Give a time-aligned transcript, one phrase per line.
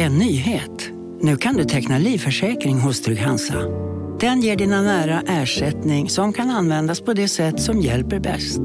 [0.00, 0.90] En nyhet.
[1.20, 3.54] Nu kan du teckna livförsäkring hos Trygg-Hansa.
[4.20, 8.60] Den ger dina nära ersättning som kan användas på det sätt som hjälper bäst.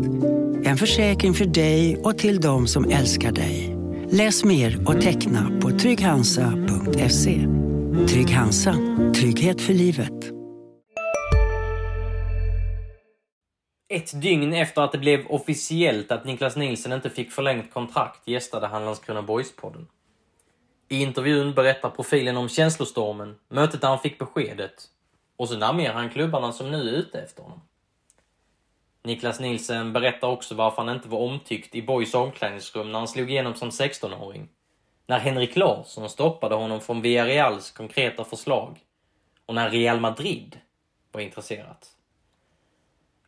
[0.66, 3.78] En försäkring för dig och till de som älskar dig.
[4.12, 7.48] Läs mer och teckna på trygghansa.se.
[8.08, 8.76] Trygg Hansa.
[9.16, 10.32] Trygghet för livet.
[13.94, 18.68] Ett dygn efter att det blev officiellt att Niklas Nielsen inte fick förlängt kontrakt gästade
[18.68, 19.86] han Landskrona Boys-podden.
[20.94, 24.84] I intervjun berättar profilen om känslostormen, mötet där han fick beskedet
[25.38, 27.62] och så namnger han klubbarna som nu är ute efter honom.
[29.04, 33.32] Niklas Nielsen berättar också varför han inte var omtyckt i Boys omklädningsrum när han slog
[33.32, 34.50] igenom som 16-åring.
[35.08, 38.80] När Henrik Larsson stoppade honom från Villareals konkreta förslag
[39.46, 40.60] och när Real Madrid
[41.12, 41.90] var intresserat.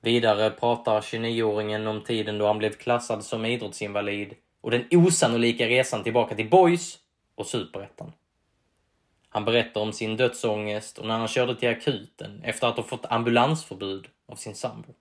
[0.02, 6.04] Vidare pratar 29-åringen om tiden då han blev klassad som idrottsinvalid och den osannolika resan
[6.04, 7.00] tillbaka till Boys
[7.35, 8.12] och Superettan.
[9.30, 13.05] Han berättar om sin dödsångest och när han körde till akuten efter att ha fått
[13.05, 14.94] ambulansförbud av sin sambo.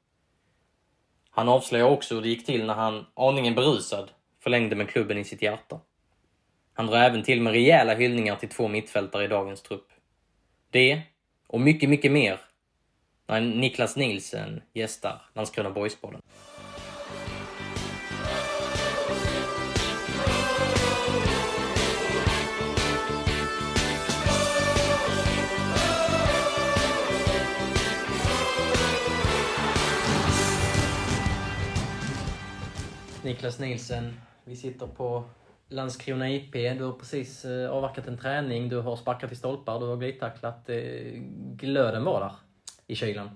[1.30, 4.10] Han avslöjar också hur det gick till när han, aningen berusad,
[4.40, 5.80] förlängde med klubben i sitt hjärta.
[6.72, 9.88] Han drar även till med rejäla hyllningar till två mittfältare i dagens trupp.
[10.70, 11.02] Det,
[11.46, 12.40] och mycket, mycket mer,
[13.26, 16.20] när Niklas Nielsen gästar Landskrona Boys-podden.
[33.24, 35.24] Niklas Nielsen, vi sitter på
[35.68, 36.52] Landskrona IP.
[36.52, 40.68] Du har precis eh, avverkat en träning, du har sparkat i stolpar, du har glidtacklat.
[40.68, 41.12] Eh,
[41.56, 42.32] glöden var där
[42.86, 43.30] i kylan.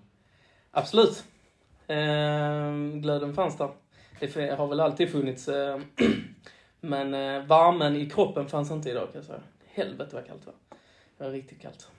[0.70, 1.24] Absolut.
[1.86, 3.70] Eh, glöden fanns där.
[4.20, 5.48] Det har väl alltid funnits.
[5.48, 5.80] Eh,
[6.80, 9.40] men eh, värmen i kroppen fanns inte idag kan jag säga.
[9.66, 10.54] Helvete vad kallt det var.
[11.18, 11.90] Det var riktigt kallt.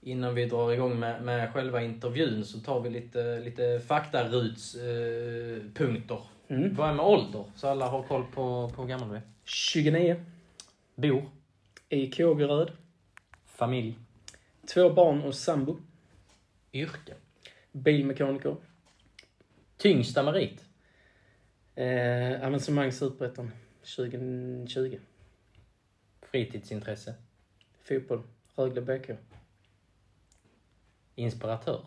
[0.00, 6.33] Innan vi drar igång med, med själva intervjun så tar vi lite, lite faktarutspunkter.
[6.54, 6.74] Mm.
[6.74, 9.22] Börja med ålder, så alla har koll på, på hur gammal du är.
[9.44, 10.24] 29.
[10.94, 11.30] Bor?
[11.88, 12.72] I Kågeröd.
[13.46, 13.98] Familj?
[14.74, 15.76] Två barn och sambo.
[16.72, 17.14] Yrke?
[17.72, 18.56] Bilmekaniker.
[19.76, 20.64] Tyngsta merit?
[21.74, 23.50] Eh, avancemang Superettan
[23.96, 24.98] 2020.
[26.22, 27.14] Fritidsintresse?
[27.82, 28.22] Fotboll.
[28.56, 29.10] Rögle BK.
[31.14, 31.84] Inspiratör?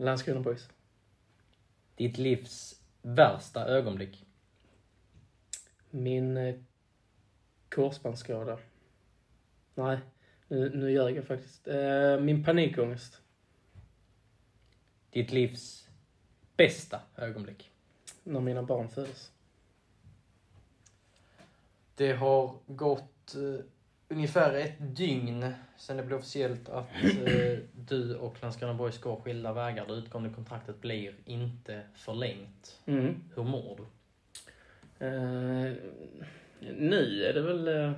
[0.00, 0.68] Landskrona Boys.
[1.94, 4.26] Ditt livs värsta ögonblick?
[5.90, 6.54] Min eh,
[7.68, 8.58] korsbandsskada.
[9.74, 9.98] Nej,
[10.48, 11.68] nu, nu ljög jag faktiskt.
[11.68, 13.20] Eh, min panikångest.
[15.10, 15.88] Ditt livs
[16.56, 17.70] bästa ögonblick?
[18.24, 19.32] När mina barn föddes.
[21.94, 23.64] Det har gått eh,
[24.10, 29.52] ungefär ett dygn sen det blev officiellt att eh, du och Landskrona Borg ska skilda
[29.52, 29.86] vägar.
[29.86, 32.80] Det utgående kontraktet blir inte förlängt.
[32.86, 33.14] Mm.
[33.34, 33.82] Hur mår du?
[35.06, 35.72] Eh,
[36.76, 37.92] nu är det väl, eh,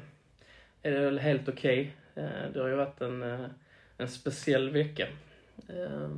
[0.82, 1.94] är det väl helt okej.
[2.12, 2.24] Okay.
[2.24, 3.46] Eh, det har ju varit en, eh,
[3.96, 5.08] en speciell vecka.
[5.68, 6.10] Eh,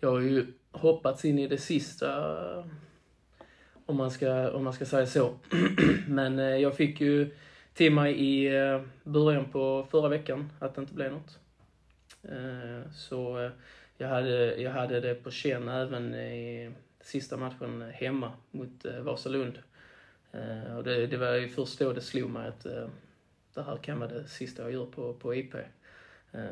[0.00, 2.64] jag har ju hoppats in i det sista,
[3.86, 5.34] om man ska, om man ska säga så.
[6.08, 7.30] Men jag fick ju
[7.78, 11.38] till mig i eh, början på förra veckan att det inte blev något.
[12.22, 13.50] Eh, så eh,
[13.98, 19.58] jag hade, jag hade det på känn även i sista matchen hemma mot Vasalund.
[20.76, 22.66] Och det, det var ju först då det slog mig att
[23.54, 25.54] det här kan vara det sista jag gör på, på IP.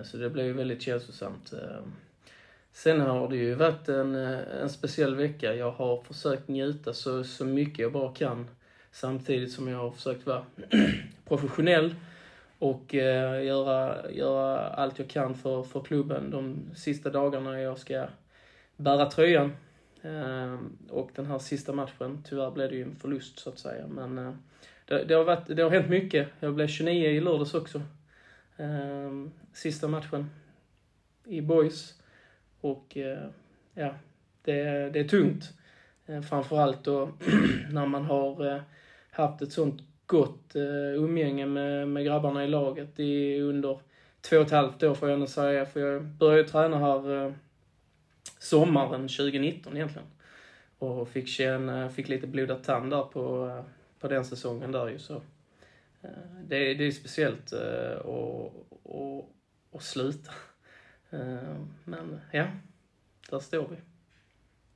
[0.04, 1.54] Så det blev ju väldigt känslosamt.
[2.72, 5.54] Sen har det ju varit en, en speciell vecka.
[5.54, 8.48] Jag har försökt njuta så, så mycket jag bara kan.
[8.96, 10.44] Samtidigt som jag har försökt vara
[11.24, 11.94] professionell
[12.58, 18.06] och eh, göra, göra allt jag kan för, för klubben de sista dagarna jag ska
[18.76, 19.52] bära tröjan.
[20.02, 20.58] Eh,
[20.90, 23.86] och den här sista matchen, tyvärr blev det ju en förlust så att säga.
[23.86, 24.34] Men eh,
[24.84, 26.28] det, det, har varit, det har hänt mycket.
[26.40, 27.82] Jag blev 29 i lördags också.
[28.56, 30.30] Eh, sista matchen
[31.24, 32.02] i Boys.
[32.60, 33.28] Och eh,
[33.74, 33.94] ja,
[34.42, 35.52] det, det är tungt.
[36.06, 37.10] Eh, framförallt då
[37.70, 38.60] när man har eh,
[39.16, 43.80] haft ett sånt gott eh, umgänge med, med grabbarna i laget i, under
[44.20, 45.66] två och ett halvt år får jag ändå säga.
[45.66, 47.32] För jag började träna här eh,
[48.38, 50.08] sommaren 2019 egentligen.
[50.78, 53.64] Och fick känna, fick lite blodad tand där på, eh,
[54.00, 55.22] på den säsongen där ju så.
[56.44, 59.24] Det, det är speciellt att, att,
[59.72, 60.32] att sluta.
[61.84, 62.46] Men ja,
[63.30, 63.95] där står vi.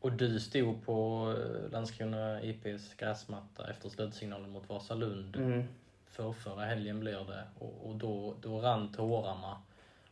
[0.00, 5.36] Och du stod på eh, Landskrona IPs gräsmatta efter slutsignalen mot Vasalund.
[5.36, 5.62] Mm.
[6.06, 7.44] För förra helgen blir det.
[7.58, 9.56] Och, och då, då rann tårarna.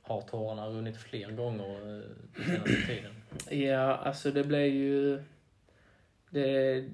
[0.02, 2.02] Har tårarna runnit fler gånger eh,
[2.36, 3.12] den senaste tiden?
[3.68, 5.22] Ja, alltså det blev ju...
[6.30, 6.84] Det,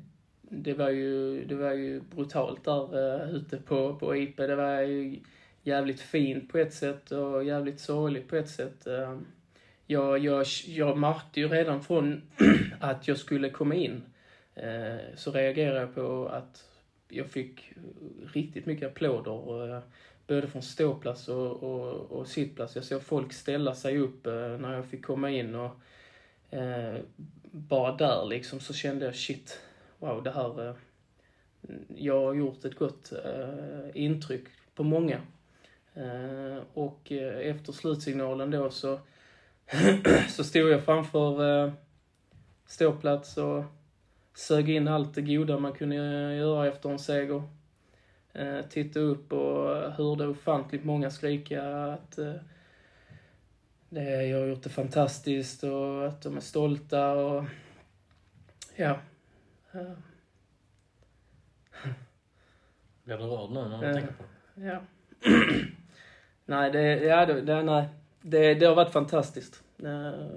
[0.41, 4.37] det, var, ju, det var ju brutalt där uh, ute på, på IP.
[4.37, 5.21] Det var ju
[5.63, 8.87] jävligt fint på ett sätt och jävligt sorgligt på ett sätt.
[8.87, 9.19] Uh,
[9.87, 12.23] jag, jag, jag märkte ju redan från
[12.81, 14.03] att jag skulle komma in
[14.55, 16.65] eh, så reagerade jag på att
[17.09, 17.73] jag fick
[18.33, 19.75] riktigt mycket applåder.
[19.77, 19.83] Eh,
[20.27, 22.77] både från ståplats och, och, och sittplats.
[22.77, 25.55] Jag såg folk ställa sig upp eh, när jag fick komma in.
[25.55, 25.81] och
[26.51, 26.97] eh,
[27.51, 29.61] bara där liksom så kände jag shit,
[29.99, 30.75] wow det här, eh,
[31.97, 34.45] jag har gjort ett gott eh, intryck
[34.75, 35.21] på många.
[35.95, 39.01] Eh, och eh, efter slutsignalen då så,
[40.29, 41.73] så stod jag framför eh,
[42.67, 43.65] ståplats och
[44.35, 45.97] sög in allt det goda man kunde
[46.35, 47.43] göra efter en seger.
[48.33, 52.35] Eh, tittade upp och hörde ofantligt många skrika att eh,
[53.89, 57.45] det, jag har gjort det fantastiskt och att de är stolta och
[58.77, 58.99] ja.
[63.05, 63.95] Blir du rörd nu när du Ja.
[63.95, 64.23] tänker på
[64.55, 64.67] det?
[64.67, 64.81] Ja.
[66.45, 67.89] nej, det, ja, det, det, nej.
[68.23, 69.63] Det, det har varit fantastiskt.
[69.83, 70.29] Eh,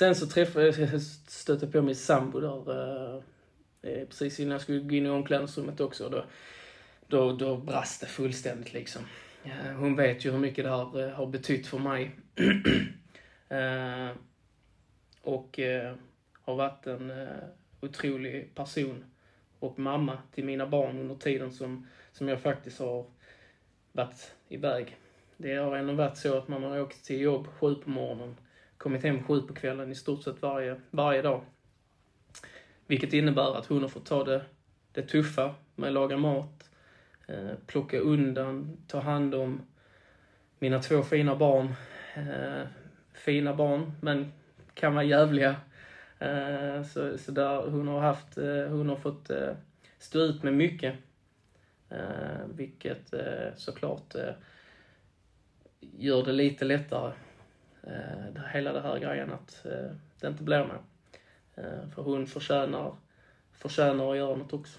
[0.00, 3.22] Sen så träffade jag, stötte på min sambo där eh,
[3.82, 6.08] eh, precis innan jag skulle gå in i omklädningsrummet också.
[6.08, 6.24] Då,
[7.06, 9.02] då, då brast det fullständigt liksom.
[9.76, 12.10] Hon vet ju hur mycket det här eh, har betytt för mig.
[15.22, 15.60] Och
[16.42, 17.12] har varit en
[17.80, 19.04] otrolig person
[19.58, 23.06] och mamma till mina barn under tiden som, som jag faktiskt har
[23.92, 24.96] varit iväg.
[25.36, 28.36] Det har ändå varit så att man har åkt till jobb sju på morgonen,
[28.80, 31.42] kommit hem sju på kvällen i stort sett varje, varje dag.
[32.86, 34.42] Vilket innebär att hon har fått ta det,
[34.92, 36.70] det tuffa med att laga mat,
[37.26, 39.62] eh, plocka undan, ta hand om
[40.58, 41.74] mina två fina barn.
[42.14, 42.62] Eh,
[43.14, 44.32] fina barn, men
[44.74, 45.56] kan vara jävliga.
[46.18, 49.52] Eh, så, så där hon har haft, eh, hon har fått eh,
[49.98, 50.94] stå ut med mycket.
[51.88, 53.14] Eh, vilket
[53.56, 54.14] såklart
[55.80, 57.12] gör det lite lättare.
[57.82, 59.90] Eh, hela det här grejen att eh,
[60.20, 60.78] det inte blir med.
[61.54, 62.94] Eh, för hon förtjänar,
[63.52, 64.78] förtjänar att göra något också.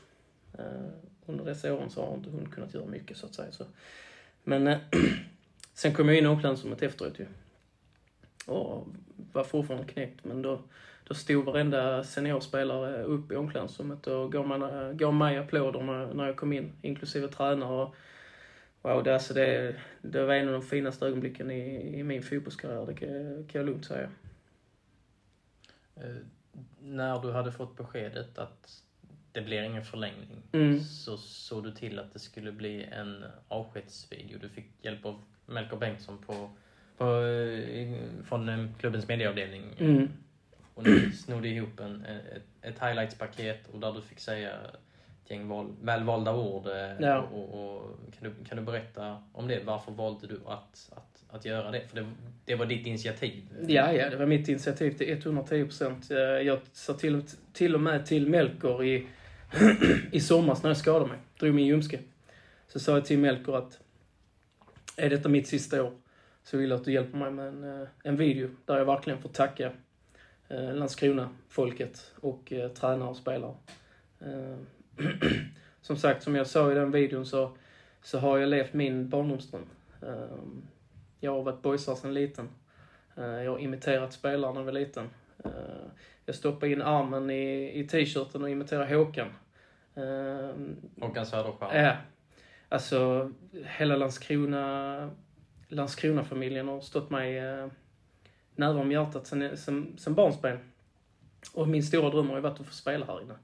[0.57, 0.87] Eh,
[1.25, 3.51] under dessa åren så har inte hon kunnat göra mycket så att säga.
[3.51, 3.65] Så.
[4.43, 4.77] Men eh,
[5.73, 7.25] sen kom jag in i omklädningsrummet efteråt ju.
[8.45, 8.87] Och
[9.33, 10.61] var fortfarande knäckt men då,
[11.07, 16.25] då stod varenda seniorspelare upp i omklädningsrummet och gav, man, gav mig applåder när, när
[16.25, 17.83] jag kom in, inklusive tränare.
[17.83, 17.95] Och,
[18.81, 22.85] wow, det, alltså det, det var en av de finaste ögonblicken i, i min fotbollskarriär,
[22.85, 24.09] det kan, kan jag lugnt säga.
[25.95, 26.15] Eh,
[26.81, 28.83] när du hade fått beskedet att
[29.31, 30.79] det blir ingen förlängning Mm.
[30.79, 34.37] så såg du till att det skulle bli en avskedsvideo.
[34.39, 36.49] Du fick hjälp av Melker Bengtsson på,
[36.97, 37.93] på, eh,
[38.23, 39.63] från eh, klubbens medieavdelning.
[39.77, 40.09] Mm.
[40.73, 44.57] Och ni snodde ihop en, ett, ett highlights-paket och där du fick säga
[45.31, 46.67] gäng val, välvalda ord.
[46.67, 47.21] eh, Ja.
[47.21, 47.83] Och, och,
[48.19, 49.59] kan, du, kan du berätta om det?
[49.65, 51.87] Varför valde du att, att, att göra det?
[51.87, 52.05] För det,
[52.45, 53.43] det var ditt initiativ.
[53.67, 56.09] Ja, ja, det var mitt initiativ till 110 procent.
[56.45, 57.23] Jag sa till,
[57.53, 59.07] till och med till Melker i,
[60.11, 61.99] i somras när jag skadade mig, drog min ljumske.
[62.67, 63.79] Så sa jag till Melker att
[64.97, 65.93] är detta mitt sista år
[66.43, 69.21] så vill jag att du hjälper mig med en, eh, en video där jag verkligen
[69.21, 69.71] får tacka
[70.49, 73.53] eh, Landskrona-folket och eh, tränare och spelare.
[75.81, 77.57] Som sagt, som jag sa i den videon så,
[78.01, 79.65] så har jag levt min barndomsdröm.
[80.01, 80.37] Eh,
[81.19, 82.49] jag har varit boysare sedan liten.
[83.17, 85.09] Eh, Jag har imiterat spelare när jag var liten.
[85.45, 85.51] Eh,
[86.25, 89.27] Jag stoppade in armen i, i t-shirten och imiterade Håkan.
[91.01, 91.83] Håkan Söderstjärn.
[91.85, 91.95] Ja.
[92.69, 93.31] Alltså,
[93.65, 95.09] hela Landskrona,
[95.67, 97.67] Landskrona-familjen har stått mig eh,
[98.55, 100.57] nära om hjärtat sen, sen, sen barnsben.
[101.53, 103.35] Och min stora dröm har ju varit att få spela här inne.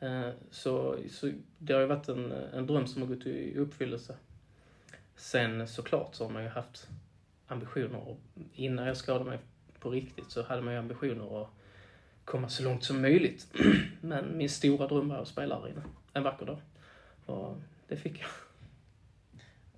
[0.00, 4.16] Eh, så, så det har ju varit en, en dröm som har gått i uppfyllelse.
[5.16, 6.88] Sen såklart så har man ju haft
[7.46, 8.08] ambitioner.
[8.08, 8.20] Och
[8.54, 9.38] innan jag skadade mig
[9.80, 11.48] på riktigt så hade man ju ambitioner att
[12.24, 13.46] komma så långt som möjligt.
[14.00, 15.82] Men min stora dröm var att spela här inne
[16.16, 16.60] en vacker dag.
[17.26, 17.56] Och
[17.88, 18.28] det fick jag.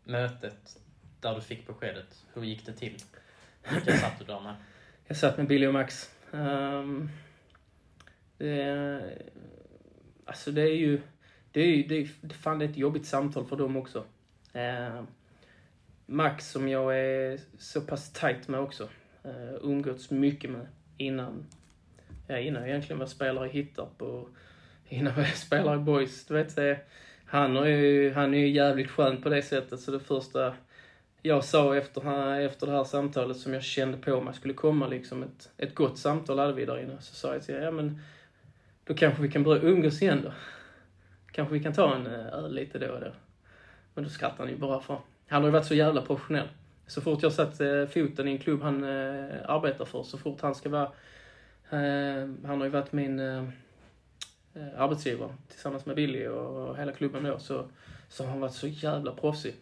[0.05, 0.79] Mötet
[1.21, 2.97] där du fick beskedet, hur gick det till?
[3.73, 4.55] Vilka satt du där med?
[5.07, 6.11] Jag satt med Billy och Max.
[6.31, 7.11] Um,
[8.39, 9.19] det,
[10.29, 11.01] alltså det är ju,
[11.53, 14.05] det är ju, det är, fan det är ett jobbigt samtal för dem också.
[14.53, 15.03] Eh,
[16.07, 18.89] Max som jag är så pass tight med också.
[19.25, 20.67] Eh, umgåtts mycket med
[20.97, 21.47] innan
[22.27, 24.29] ja, innan jag egentligen var spelare i Hittarp och
[24.89, 26.27] innan jag var spelare i Boys.
[26.27, 26.81] Du vet, det,
[27.25, 29.81] han, är ju, han är ju jävligt skön på det sättet.
[29.81, 30.55] Så det första
[31.23, 35.23] jag sa efter, efter det här samtalet som jag kände på mig skulle komma, liksom
[35.23, 37.01] ett, ett gott samtal hade vi där inne.
[37.01, 38.01] Så sa jag till ja men
[38.89, 40.33] då kanske vi kan börja umgås igen då.
[41.33, 43.13] Kanske vi kan ta en eh, öl lite då och då.
[43.95, 46.49] Men då skrattar han ju bara för han har ju varit så jävla professionell.
[46.87, 50.41] Så fort jag satt eh, foten i en klubb han eh, arbetar för, så fort
[50.41, 50.93] han ska vara...
[51.71, 53.21] Han har ju varit min
[54.77, 57.71] arbetsgivare tillsammans med Billy och, och hela klubben då, så,
[58.09, 59.55] så har han varit så jävla proffsig.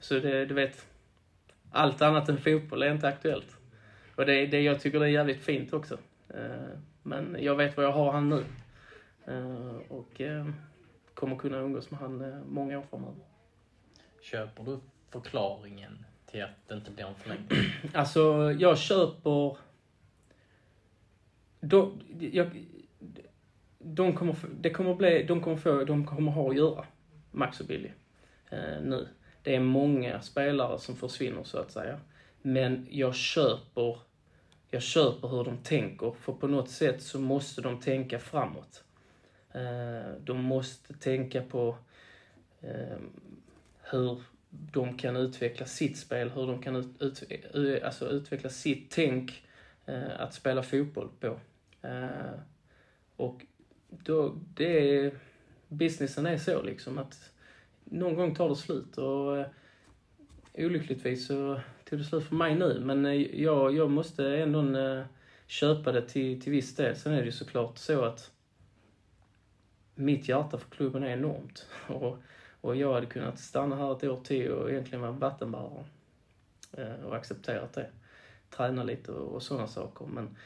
[0.00, 0.86] Så det, du vet,
[1.70, 3.56] allt annat än fotboll är inte aktuellt.
[4.14, 5.98] Och det, det jag tycker det är jävligt fint också.
[7.04, 8.44] Eh, men jag vet vad jag har han nu.
[9.88, 10.20] Och
[11.14, 13.24] kommer kunna umgås med han många år framöver.
[14.22, 14.78] Köper du
[15.10, 17.48] förklaringen till att det inte blir en förlängning?
[17.94, 19.56] Alltså, jag köper...
[21.60, 22.66] De, jag,
[23.78, 26.84] de kommer, det kommer bli, de kommer få, de kommer ha att göra,
[27.30, 27.90] Max och Billy,
[28.50, 29.08] eh, nu.
[29.42, 32.00] Det är många spelare som försvinner så att säga.
[32.42, 33.98] Men jag köper,
[34.70, 38.84] jag köper hur de tänker, för på något sätt så måste de tänka framåt.
[39.52, 41.76] Eh, de måste tänka på
[42.60, 43.10] ehm,
[43.82, 47.22] hur de kan utveckla sitt spel, hur de kan ut, ut,
[47.54, 49.46] eh, alltså utveckla sitt tänk
[49.86, 51.40] eh, att spela fotboll på.
[53.16, 53.46] Och
[53.88, 55.12] då, det är,
[55.68, 57.32] businessen är så liksom att
[57.84, 59.46] någon gång tar det slut och
[60.54, 61.60] olyckligtvis så
[61.90, 65.04] tog det slut för mig nu men eh, jag, jag måste ändå eh,
[65.46, 66.96] köpa det till, till viss del.
[66.96, 68.30] Sen är det ju såklart så att
[69.94, 71.66] mitt hjärta för klubben är enormt.
[71.86, 72.18] Och
[72.60, 75.84] och jag hade kunnat stanna här ett år till och egentligen vara vattenbärare.
[76.72, 77.90] Eh, och accepterat det.
[78.50, 80.06] Träna lite och, och sådana saker.
[80.06, 80.36] Men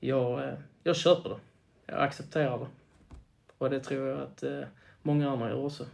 [0.00, 1.38] jag, jag köper det.
[1.86, 2.66] Jag accepterar det.
[3.58, 4.44] Och det tror jag att
[5.02, 5.86] många andra gör också.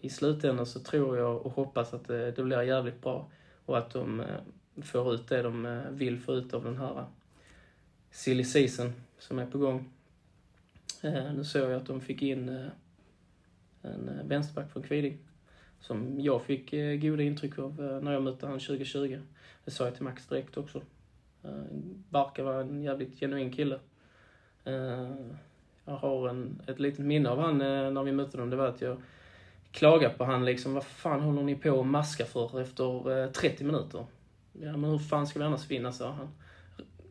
[0.00, 3.30] I slutändan så tror jag och hoppas att det, det blir jävligt bra
[3.66, 4.26] och att de eh,
[4.82, 7.04] får ut det de eh, vill få ut av den här
[8.10, 9.92] silly season som är på gång.
[11.34, 12.70] Nu såg jag att de fick in
[13.82, 15.18] en vänsterback från Kviding.
[15.80, 16.70] Som jag fick
[17.02, 19.20] goda intryck av när jag mötte honom 2020.
[19.64, 20.82] Det sa jag till Max direkt också.
[22.08, 23.78] Barka var en jävligt genuin kille.
[25.84, 28.50] Jag har en, ett litet minne av han när vi mötte dem.
[28.50, 28.96] Det var att jag
[29.72, 30.74] klagade på han liksom.
[30.74, 34.06] Vad fan håller ni på att maska för efter 30 minuter?
[34.52, 36.28] Ja, men hur fan ska vi annars vinna, sa han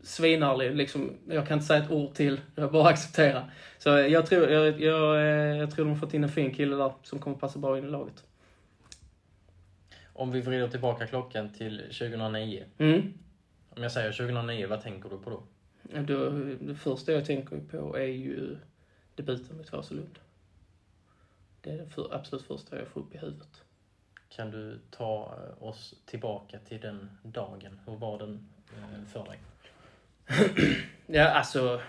[0.03, 0.75] svinarlig.
[0.75, 3.49] Liksom, jag kan inte säga ett ord till, jag bara acceptera.
[3.77, 6.75] Så jag tror, jag, jag, eh, jag tror de har fått in en fin kille
[6.75, 8.23] där som kommer passa bra in i laget.
[10.13, 12.63] Om vi vrider tillbaka klockan till 2009.
[12.77, 13.13] Mm.
[13.69, 15.43] Om jag säger 2009, vad tänker du på då?
[16.01, 16.29] då
[16.61, 18.57] det första jag tänker på är ju
[19.15, 20.19] debuten mot Vasalund.
[21.61, 23.63] Det är det för, absolut första jag får upp i huvudet.
[24.29, 27.79] Kan du ta oss tillbaka till den dagen?
[27.85, 29.39] Hur var den eh, för dig?
[31.07, 31.81] ja, alltså.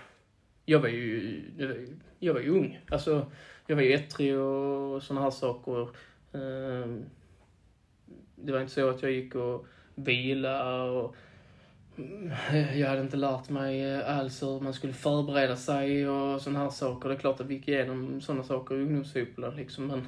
[0.65, 2.79] Jag var ju, jag var ju ung.
[2.89, 3.31] Alltså,
[3.67, 5.89] jag var ju ettrig och såna här saker.
[6.33, 7.05] Ehm,
[8.35, 11.15] det var inte så att jag gick och vila och
[12.75, 16.69] jag hade inte lärt mig eh, alls hur man skulle förbereda sig och sådana här
[16.69, 17.09] saker.
[17.09, 20.07] Det är klart att vi gick igenom sådana saker i ungdomsfotbollen liksom, men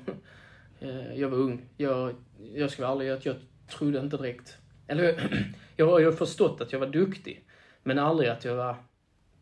[0.79, 1.61] eh, jag var ung.
[1.77, 2.15] Jag,
[2.53, 3.35] jag ska vara ärlig, jag, jag
[3.67, 4.57] trodde inte direkt.
[4.87, 5.17] Eller jag,
[6.01, 7.45] jag har förstått att jag var duktig.
[7.83, 8.75] Men aldrig att jag var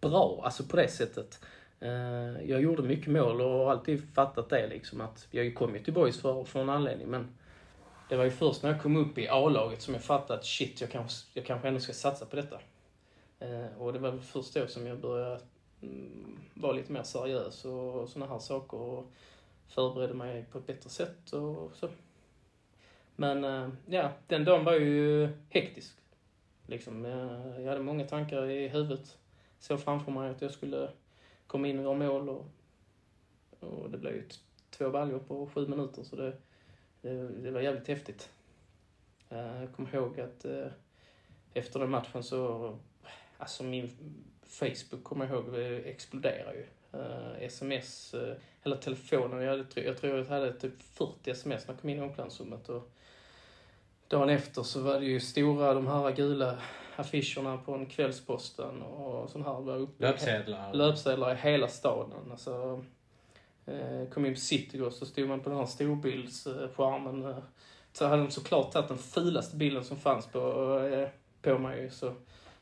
[0.02, 1.46] bra, alltså på det sättet.
[1.80, 5.84] Eh, jag gjorde mycket mål och har alltid fattat det liksom att jag kom ju
[5.84, 7.28] till BoIS för, för en anledning men
[8.12, 10.82] det var ju först när jag kom upp i A-laget som jag fattade att shit,
[10.82, 12.60] jag kanske, jag kanske ändå ska satsa på detta.
[13.40, 15.42] Eh, och det var väl först då som jag började
[15.82, 19.12] mm, vara lite mer seriös och sådana här saker och
[19.68, 21.90] förberedde mig på ett bättre sätt och så.
[23.16, 25.98] Men eh, ja, den dagen var ju hektisk.
[26.68, 29.18] Liksom, eh, jag, hade många tankar i huvudet.
[29.60, 30.90] Såg framför mig att jag skulle
[31.48, 32.46] komma in och göra mål och,
[33.60, 34.24] och det blev ju
[34.70, 36.38] två baljor på sju minuter så det,
[37.02, 38.30] det, var jävligt häftigt.
[39.30, 40.68] Eh, jag kommer ihåg att eh,
[41.54, 42.78] efter den matchen så,
[43.38, 43.90] alltså min
[44.46, 45.56] Facebook kommer jag ihåg
[45.86, 46.66] exploderade ju.
[47.40, 48.16] Sms,
[48.64, 49.42] hela telefonen.
[49.42, 52.70] Jag, hade, jag tror jag hade typ 40 sms när jag kom in i omklädningsrummet.
[52.70, 52.92] Och
[54.08, 56.58] dagen efter så var det ju stora, de här gula
[56.96, 59.88] affischerna på en Kvällsposten och sån här.
[59.98, 60.74] Löpsedlar?
[60.74, 62.32] Löpsedlar i hela staden.
[62.32, 62.80] Alltså, eh,
[64.14, 67.26] kom in på Citygross så stod man på den här storbildsskärmen.
[67.26, 67.38] Eh,
[67.94, 70.40] så hade de såklart tagit den fulaste bilden som fanns på,
[70.94, 71.10] eh,
[71.42, 71.92] på mig.
[71.92, 72.14] Så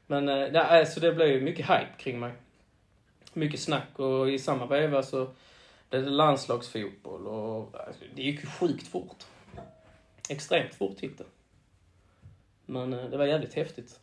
[0.07, 2.33] Men eh, det, alltså det blev ju mycket hype kring mig.
[3.33, 5.27] Mycket snack och i samma veva så
[5.89, 9.25] blev det landslagsfotboll och alltså, det gick ju sjukt fort.
[10.29, 11.25] Extremt fort gick det.
[12.65, 13.99] Men eh, det var jävligt häftigt.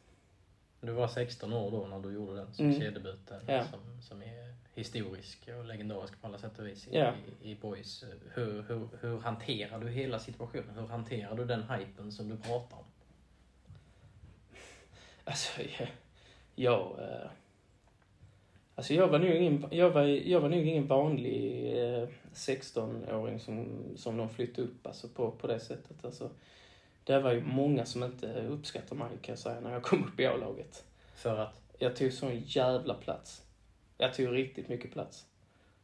[0.80, 3.64] Du var 16 år då när du gjorde den succédebuten Ja.
[3.64, 7.12] som, som är historisk och legendarisk på alla sätt och vis i, Ja.
[7.42, 8.04] i, i Boys.
[8.34, 10.78] Hur, hur, hur hanterar du hela situationen?
[10.78, 12.84] Hur hanterar du den hypen som du pratar om?
[15.24, 15.88] Alltså, jag...
[16.54, 17.30] jag eh,
[18.74, 23.82] alltså jag var nog ingen, jag var, jag var nog ingen vanlig eh, 16-åring som,
[23.96, 26.04] som de flyttade upp alltså på, på det sättet.
[26.04, 26.30] Alltså,
[27.04, 30.20] det var ju många som inte uppskattade mig kan jag säga när jag kom upp
[30.20, 30.84] i A-laget.
[31.14, 33.45] För att Jag tog sån jävla plats.
[33.98, 35.26] Jag tog riktigt mycket plats.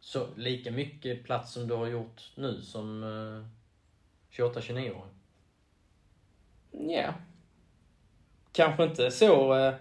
[0.01, 3.45] så lika mycket plats som du har gjort nu som eh,
[4.43, 5.13] 28-29-åring.
[6.91, 7.15] Ja.
[8.53, 9.55] Kanske inte så...
[9.59, 9.75] Eh,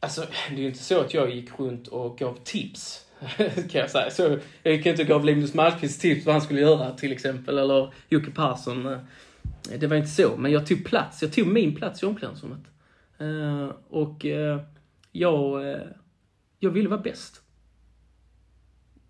[0.00, 3.06] alltså, det är ju inte så att jag gick runt och gav tips.
[3.70, 4.10] kan jag säga.
[4.10, 7.58] Så, jag gick inte och gav Linus Malmqvist tips vad han skulle göra till exempel.
[7.58, 8.86] Eller Jocke Persson.
[8.86, 8.98] eh.
[9.78, 10.36] Det var inte så.
[10.36, 11.22] Men jag tog plats.
[11.22, 12.60] Jag tog min plats i omklädningsrummet.
[13.18, 14.60] Eh, och eh,
[15.12, 15.64] jag,
[16.60, 17.42] jag ville vara bäst.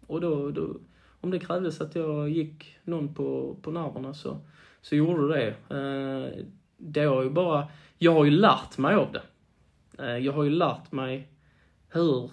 [0.07, 0.77] Och då, då,
[1.21, 4.41] om det krävdes att jag gick någon på, på nerverna så,
[4.81, 5.49] så gjorde det.
[5.77, 6.45] Eh,
[6.77, 9.23] det har ju bara, jag har ju lärt mig av det.
[10.05, 11.29] Eh, jag har ju lärt mig
[11.89, 12.31] hur,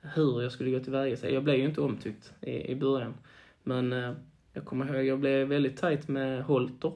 [0.00, 1.30] hur jag skulle gå tillväga.
[1.30, 3.14] Jag blev ju inte omtyckt i, i början.
[3.62, 4.12] Men eh,
[4.52, 6.92] jag kommer ihåg, jag blev väldigt tajt med Holter.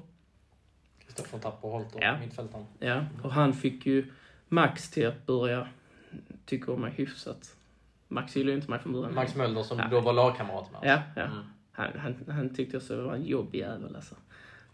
[0.98, 2.18] Kristoffer Tapper Holter, Ja.
[2.20, 2.64] mittfältaren.
[2.78, 4.12] Ja, och han fick ju
[4.48, 5.68] Max till att börja
[6.46, 7.56] tycka om mig hyfsat.
[8.08, 9.14] Max gillade ju inte mig från början.
[9.14, 9.88] Max Mölder som Ja.
[9.90, 10.84] då var lagkamrat med oss.
[10.86, 11.22] Ja, ja.
[11.22, 11.44] Mm.
[11.72, 14.14] Han, han, han tyckte också det var en jobbig jävel alltså.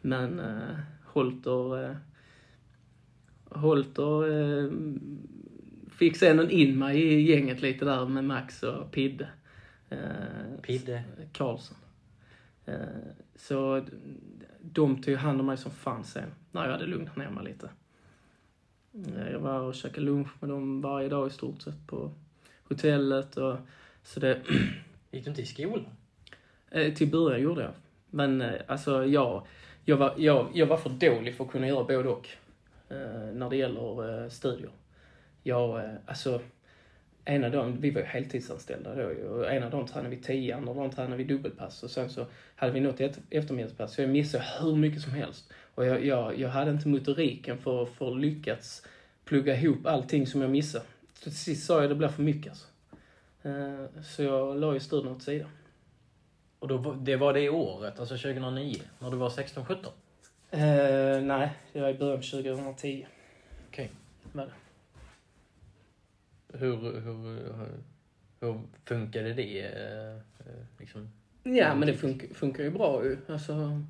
[0.01, 1.85] Men eh, Holter...
[1.85, 1.97] Eh,
[3.51, 4.71] Holter eh,
[5.91, 9.29] fick sen in mig i gänget lite där med Max och Pidde.
[9.89, 9.99] Eh,
[10.63, 11.03] Pidde.
[11.33, 11.77] Karlsson.
[12.67, 12.75] Eh,
[13.37, 13.85] så
[14.61, 17.71] de tog hand om mig som fan sen, när jag hade lugnat ner mig lite.
[18.95, 22.11] Eh, Jag var och käkade lunch med dem varje dag i stort sett på
[22.69, 23.57] hotellet och
[24.03, 24.41] så det...
[25.11, 25.87] Gick du inte i skolan?
[26.71, 27.73] Eh, till början gjorde jag.
[28.11, 29.47] Men eh, alltså jag,
[29.85, 32.29] jag, var, jag, jag var för dålig för att kunna göra både och.
[32.89, 34.71] Eh, när det gäller eh, studier.
[35.43, 36.41] Jag, alltså,
[37.31, 40.75] ena dagen, vi var ju heltidsanställda då ju, och ena dagen tränade vi tio, andra
[40.75, 43.95] dagen tränade vi dubbelpass och sen så hade vi något eftermiddagspass.
[43.95, 45.53] Så jag missade hur mycket som helst.
[45.75, 48.87] Och jag, jag, jag hade inte motoriken för, för att lyckas
[49.25, 50.85] plugga ihop allting som jag missade.
[51.15, 52.67] Så till sist sa jag det blir för mycket alltså.
[53.43, 55.51] Eh, så jag la ju studierna åt sidan.
[56.59, 59.87] Och då, det var det året, alltså 2009, när du var 16-17?
[60.51, 63.07] Eh, nej, det var i början på 2010.
[63.69, 63.91] Okej.
[64.33, 64.47] Det.
[66.53, 67.43] Hur, hur,
[68.41, 69.61] hur, funkade det?
[69.61, 70.21] Eh,
[70.79, 71.11] liksom?
[71.43, 73.19] Ja, men det fun funkar ju bra ju.
[73.29, 73.83] Alltså,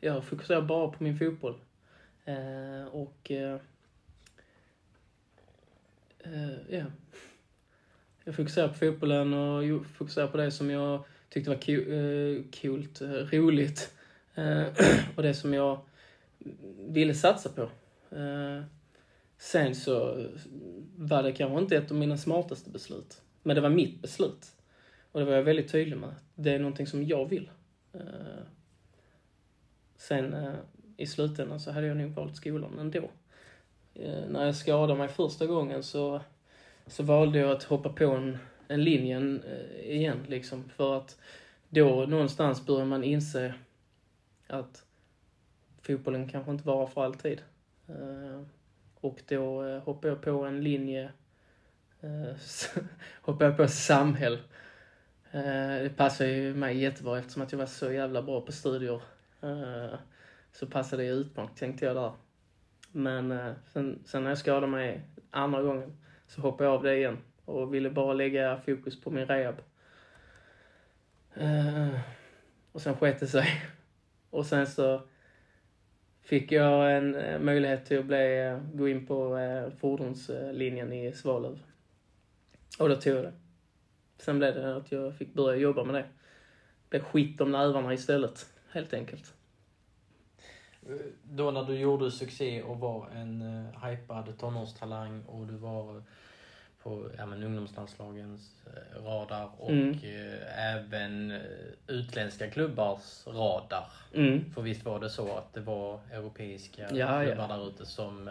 [0.00, 1.54] jag fokuserar bara på min fotboll.
[2.24, 3.30] Eh, och...
[3.30, 3.60] Eh,
[6.20, 6.84] eh, ja.
[8.24, 13.08] Jag fokuserar på fotbollen och fokuserar på det som jag tyckte var eh, coolt, eh,
[13.08, 13.94] roligt.
[14.34, 14.66] Eh,
[15.16, 15.80] och det som jag
[16.88, 17.62] ville satsa på.
[18.16, 18.62] Eh,
[19.38, 20.26] Sen så
[20.96, 23.22] var det kanske inte ett av mina smartaste beslut.
[23.42, 24.46] Men det var mitt beslut.
[25.12, 26.14] Och det var jag väldigt tydlig med.
[26.34, 27.50] Det är någonting som jag vill.
[27.92, 28.00] Eh,
[29.96, 30.54] sen eh,
[30.96, 33.10] i slutändan så hade jag nog valt skolan ändå.
[33.94, 36.20] Eh, när jag skadade mig första gången så,
[36.86, 39.40] så valde jag att hoppa på en, en linje
[39.82, 40.64] igen liksom.
[40.76, 41.18] För att
[41.68, 43.54] då någonstans börjar man inse
[44.46, 44.84] att
[45.82, 47.42] fotbollen kanske inte varar för alltid.
[49.00, 51.12] Och då eh, hoppade jag på en linje,
[52.00, 52.36] eh,
[53.22, 54.38] hoppade jag på samhäll.
[55.30, 59.02] Eh, det passade ju mig jättebra eftersom att jag var så jävla bra på studier.
[59.40, 59.98] Eh,
[60.52, 62.12] så passade det utmärkt tänkte jag där.
[62.92, 66.96] Men eh, sen, sen när jag skadade mig andra gången så hoppade jag av det
[66.96, 69.54] igen och ville bara lägga fokus på min rehab.
[71.34, 72.00] Eh,
[72.72, 73.62] och sen sket det sig.
[74.30, 75.02] Och sen så
[76.28, 81.12] fick jag en eh, möjlighet till att bli, eh, gå in på eh, fordonslinjen i
[81.12, 81.58] Svalöv.
[82.78, 83.32] Och då tog jag det.
[84.18, 86.00] Sen blev det att jag fick börja jobba med det.
[86.00, 89.34] Det blev skit om nävarna istället, helt enkelt.
[91.22, 96.02] Då när du gjorde succé och var en uh, hypad tonårstalang och du var
[96.82, 99.90] på ja, men, ungdomslandslagens eh, radar och Mm.
[99.90, 101.40] eh, även eh,
[101.86, 103.86] utländska klubbars radar.
[104.14, 104.52] Mm.
[104.54, 107.56] För visst var det så att det var europeiska Ja, klubbar ja.
[107.56, 108.30] där ute som,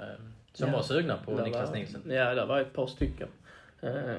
[0.53, 0.75] som Ja.
[0.75, 2.01] var sugna på Där Niklas Nielsen?
[2.09, 3.27] Ja, det var ett par stycken.
[3.81, 4.17] Eh,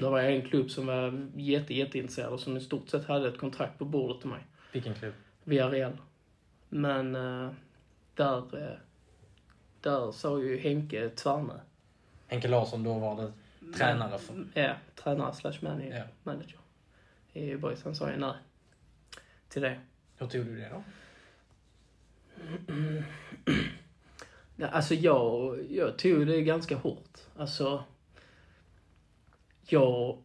[0.00, 3.38] det var en klubb som var jätte, jätteintresserad och som i stort sett hade ett
[3.38, 4.40] kontrakt på bordet till mig.
[4.72, 5.14] Vilken klubb?
[5.44, 5.96] Via Real.
[6.68, 7.12] Men
[8.14, 8.42] där,
[9.80, 11.52] där sa ju Henke tvärnö.
[12.26, 13.32] Henke Larsson då var det
[13.76, 14.46] tränare för...
[14.54, 15.96] Ja, tränare slash manager.
[15.96, 16.04] Ja.
[16.22, 16.58] manager.
[17.32, 17.84] I Boys.
[17.84, 18.34] Han sa ju nej
[19.50, 19.80] till det.
[20.18, 20.82] Hur tog du det då?
[24.56, 27.18] Ja, alltså jag, jag tog det ganska hårt.
[27.36, 27.84] Alltså,
[29.68, 30.22] jag...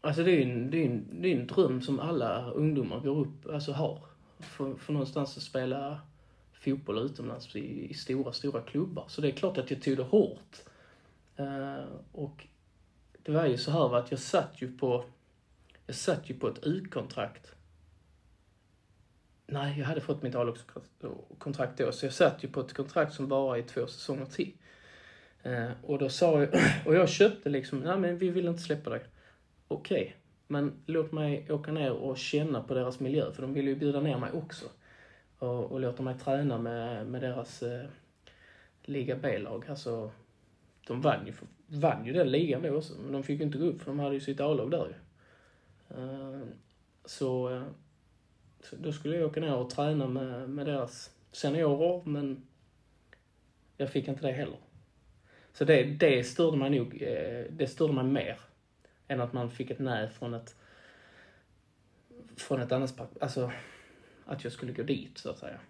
[0.00, 3.00] Alltså det är ju en, det är en, det är en dröm som alla ungdomar
[3.00, 4.02] går upp, alltså har.
[4.38, 6.00] För, för någonstans att spela
[6.52, 9.04] fotboll utomlands i, i stora, stora klubbar.
[9.08, 10.58] Så det är klart att jag tog det hårt.
[11.36, 12.46] Eh, och
[13.22, 15.04] det var ju så här att jag satt ju på,
[15.86, 17.54] jag satt ju på ett U-kontrakt
[19.46, 23.28] Nej, jag hade fått mitt A-lagskontrakt då, så jag satt ju på ett kontrakt som
[23.28, 24.52] bara i två säsonger till.
[25.42, 26.48] Eh, och då sa jag,
[26.86, 29.04] och jag köpte liksom, nej men vi vill inte släppa dig.
[29.68, 30.16] Okej,
[30.46, 34.00] men låt mig åka ner och känna på deras miljö, för de ville ju bjuda
[34.00, 34.66] ner mig också.
[35.38, 37.86] Och, och låta mig träna med, med deras eh,
[38.82, 39.64] Liga B-lag.
[39.68, 40.10] Alltså,
[40.86, 41.32] de vann ju,
[41.66, 43.98] vann ju den ligan då också, men de fick ju inte gå upp för de
[43.98, 44.94] hade ju sitt A-lag där ju.
[45.96, 46.40] Eh,
[47.04, 47.62] så eh,
[48.60, 52.46] så då skulle jag åka ner och träna med, med deras seniorer, men
[53.76, 54.58] jag fick inte det heller.
[55.52, 58.40] Så det, det störde mig nog, eh, det störde mig mer
[59.08, 60.56] än att man fick ett nej från ett,
[62.36, 63.52] från ett annat, alltså
[64.26, 65.60] att jag skulle gå dit så att säga.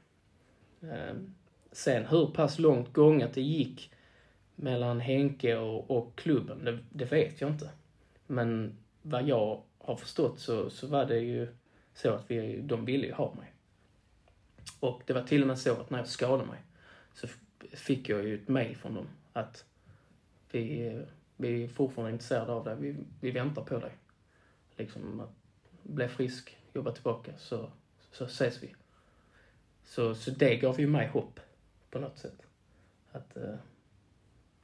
[1.72, 3.93] Sen hur pass långt gånget det gick
[4.56, 7.70] mellan Henke och, och klubben, det, det vet jag inte.
[8.26, 11.48] Men vad jag har förstått så, så var det ju
[11.94, 13.52] så att vi, de ville ju ha mig.
[14.80, 16.58] Och det var till och med så att när jag skadade mig
[17.14, 17.28] så
[17.72, 19.64] fick jag ju ett mail från dem att
[20.50, 21.00] vi,
[21.36, 23.92] vi är fortfarande intresserade av dig, vi, vi väntar på dig.
[24.76, 25.34] Liksom att
[25.82, 27.70] bli frisk, jobba tillbaka så,
[28.12, 28.74] så ses vi.
[29.84, 31.40] Så, så det gav ju mig hopp
[31.90, 32.42] på något sätt.
[33.12, 33.54] Att eh,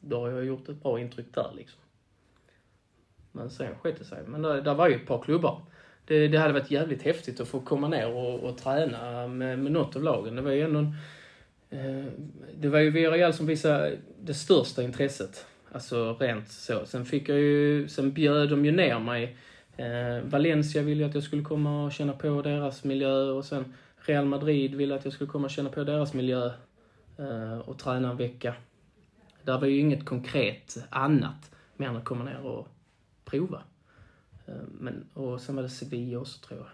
[0.01, 1.81] då har jag gjort ett bra intryck där liksom.
[3.33, 4.23] Men sen sket det sig.
[4.27, 5.63] Men där, där var ju ett par klubbar.
[6.05, 9.73] Det, det hade varit jävligt häftigt att få komma ner och, och träna med, med
[9.73, 10.37] något av lagen.
[10.37, 10.95] Det var ju ändå en,
[11.71, 12.05] eh,
[12.59, 15.47] Det var ju Villarreal som visade det största intresset.
[15.73, 16.87] Alltså rent så.
[16.87, 19.37] Sen fick jag ju, sen bjöd de ju ner mig.
[19.77, 23.75] Eh, Valencia ville ju att jag skulle komma och känna på deras miljö och sen
[23.97, 26.51] Real Madrid ville att jag skulle komma och känna på deras miljö
[27.19, 28.55] eh, och träna en vecka.
[29.45, 32.69] Där var ju inget konkret annat mer än att komma ner och
[33.25, 33.63] prova.
[34.47, 36.69] Eh, men, och sen var det Sevilla också tror jag.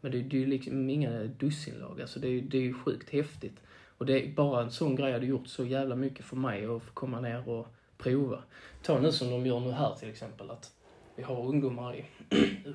[0.00, 3.10] Men det, det är ju liksom inga dussinlag, alltså det, är- det är ju sjukt
[3.10, 3.56] häftigt.
[3.98, 6.82] Och det är bara en sån grej hade gjort så jävla mycket för mig att
[6.82, 7.66] få komma ner och
[7.98, 8.42] prova.
[8.82, 10.72] Ta nu som de gör nu här till exempel, att
[11.16, 12.04] vi har ungdomar i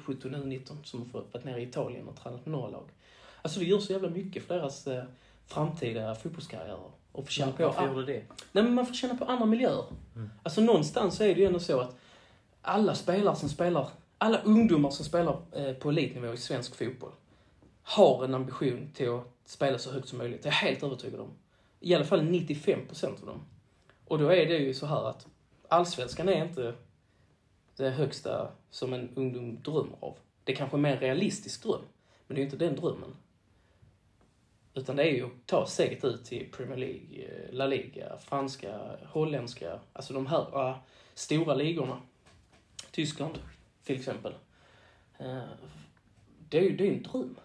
[0.06, 2.90] 17 och 19 som har varit nere i Italien och tränat med några lag.
[3.42, 5.04] Alltså det gör så jävla mycket för deras eh,
[5.48, 6.92] framtida fotbollskarriärer.
[7.14, 8.24] Och få känna på, Varför gjorde det?
[8.52, 9.86] Nej men man får känna på andra miljöer.
[10.44, 11.96] Alltså någonstans är det ju ändå så att
[12.62, 17.12] alla spelare som spelar, alla ungdomar som spelar eh, på elitnivå i svensk fotboll
[17.84, 20.44] har en ambition till att spela så högt som möjligt.
[20.44, 21.30] Det är jag helt övertygad om.
[21.80, 23.42] I alla fall 95% av dem.
[24.06, 25.28] Och då är det ju så här att
[25.68, 26.74] allsvenskan är inte
[27.76, 30.18] det högsta som en ungdom drömmer av.
[30.44, 31.82] Det är kanske är mer en realistisk dröm,
[32.28, 33.16] men det är ju inte den drömmen.
[34.76, 38.80] Utan det är ju att ta steget ut till Premier League, eh, La Liga, franska,
[39.06, 40.76] holländska, alltså de här äh,
[41.14, 42.02] stora ligorna.
[42.92, 43.40] Tyskland,
[43.84, 44.34] till exempel.
[45.22, 45.44] Uh,
[46.50, 47.36] det är ju det är en dröm.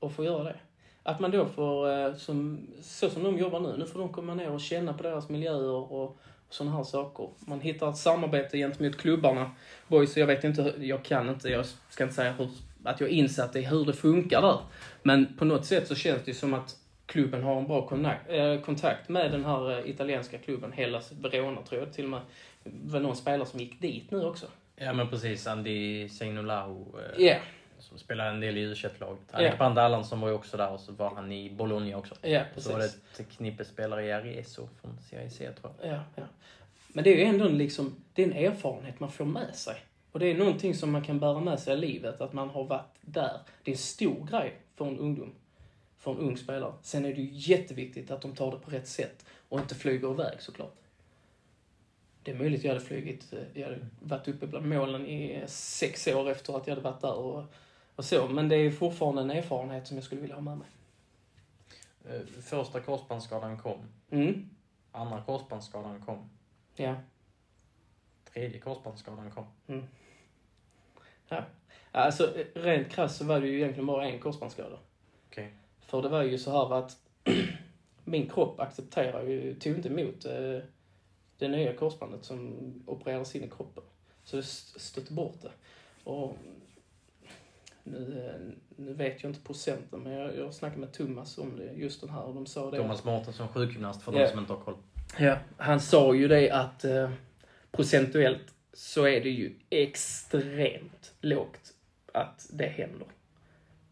[0.00, 0.56] Att få göra det.
[1.02, 4.50] Att man då får, som, så som de jobbar nu, nu får de komma ner
[4.50, 6.18] och känna på deras miljöer och
[6.50, 7.30] sådana här saker.
[7.38, 9.50] Man hittar ett samarbete gentemot klubbarna.
[9.88, 12.48] Boys, jag vet inte, jag kan inte, jag ska inte säga hur,
[12.84, 14.58] att jag insatt i hur det funkar där.
[15.02, 18.60] Men på något sätt så känns det som att klubben har en bra kontakt, eh,
[18.60, 22.20] kontakt med den här eh, italienska klubben, Hellas Verona tror jag till och med.
[22.64, 24.46] Det var någon spelare som gick dit nu också.
[24.76, 26.08] Ja men precis, Andy eh,
[27.18, 27.36] Ja,
[27.78, 29.38] som spelar en del i u laget Ja.
[29.38, 32.14] Alexander Allan var ju också där och så var han i Bologna också.
[32.22, 33.20] ja Så var det precis.
[33.20, 35.92] ett knippe spelare i Arieso från Serie C tror jag.
[35.92, 36.22] Ja, ja.
[36.88, 39.74] Men det är ju ändå liksom, det är en erfarenhet man får med sig.
[40.12, 42.64] Och det är någonting som man kan bära med sig i livet, att man har
[42.64, 43.40] varit där.
[43.62, 45.32] Det är en stor grej för en ungdom,
[45.98, 46.72] för en ung spelare.
[46.82, 50.10] Sen är det ju jätteviktigt att de tar det på rätt sätt och inte flyger
[50.10, 50.74] iväg såklart.
[52.22, 53.32] Det är möjligt jag hade flugit.
[53.32, 56.84] eh, Jag hade varit uppe bland målen i eh, sex år efter att jag hade
[56.90, 57.44] varit där och,
[57.96, 58.28] och så.
[58.28, 60.68] Men det är fortfarande en erfarenhet som jag skulle vilja ha med mig.
[62.08, 63.78] Eh, Första korsbandsskadan kom.
[64.10, 64.50] Mm.
[64.92, 66.30] Andra korsbandsskadan kom.
[66.76, 66.94] Ja.
[68.32, 69.46] Tredje korsbandsskadan kom.
[71.28, 71.44] ja.
[71.92, 74.78] Alltså, rent krasst så var det ju egentligen bara en korsbandsskada.
[75.30, 75.52] Okej.
[75.80, 76.96] För det var ju så här att
[78.04, 80.58] min kropp accepterar ju, tog inte emot eh,
[81.38, 82.54] det nya korsbandet som
[82.86, 83.82] opererades in i kroppen.
[84.24, 85.50] Så det st- stötte bort det.
[86.04, 86.36] Och
[87.84, 91.72] nu, eh, nu vet jag inte procenten, men jag, jag snackade med Thomas om det,
[91.72, 92.76] just den här, och de sa det.
[92.76, 94.18] Thomas Mårtensson, sjukgymnast för Ja.
[94.18, 94.76] de som inte har koll.
[95.18, 97.10] Ja, han sa ju det att eh,
[97.70, 101.74] procentuellt så är det ju extremt lågt
[102.12, 103.06] att det händer.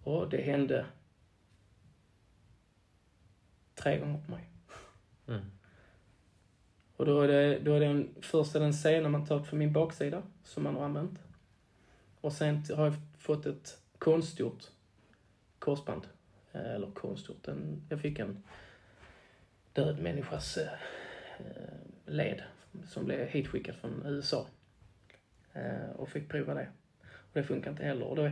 [0.03, 0.87] Och det hände
[3.75, 4.45] tre gånger på mig.
[5.29, 5.51] Mm.
[6.97, 9.41] Och då är det, då är det en, först är det en sena man tar
[9.41, 11.19] för min baksida, som man har använt.
[12.21, 14.65] Och sen har jag fått ett konstgjort
[15.59, 16.07] korsband.
[16.53, 18.43] Eh, Eller konstgjort, en, jag fick en
[19.73, 20.73] död människas eh,
[21.39, 21.75] eh,
[22.07, 22.43] led
[22.85, 24.47] som blev hitskickad från USA.
[25.53, 26.69] Eh, och fick prova det.
[27.01, 28.07] Och det funkar inte heller.
[28.07, 28.31] Och då,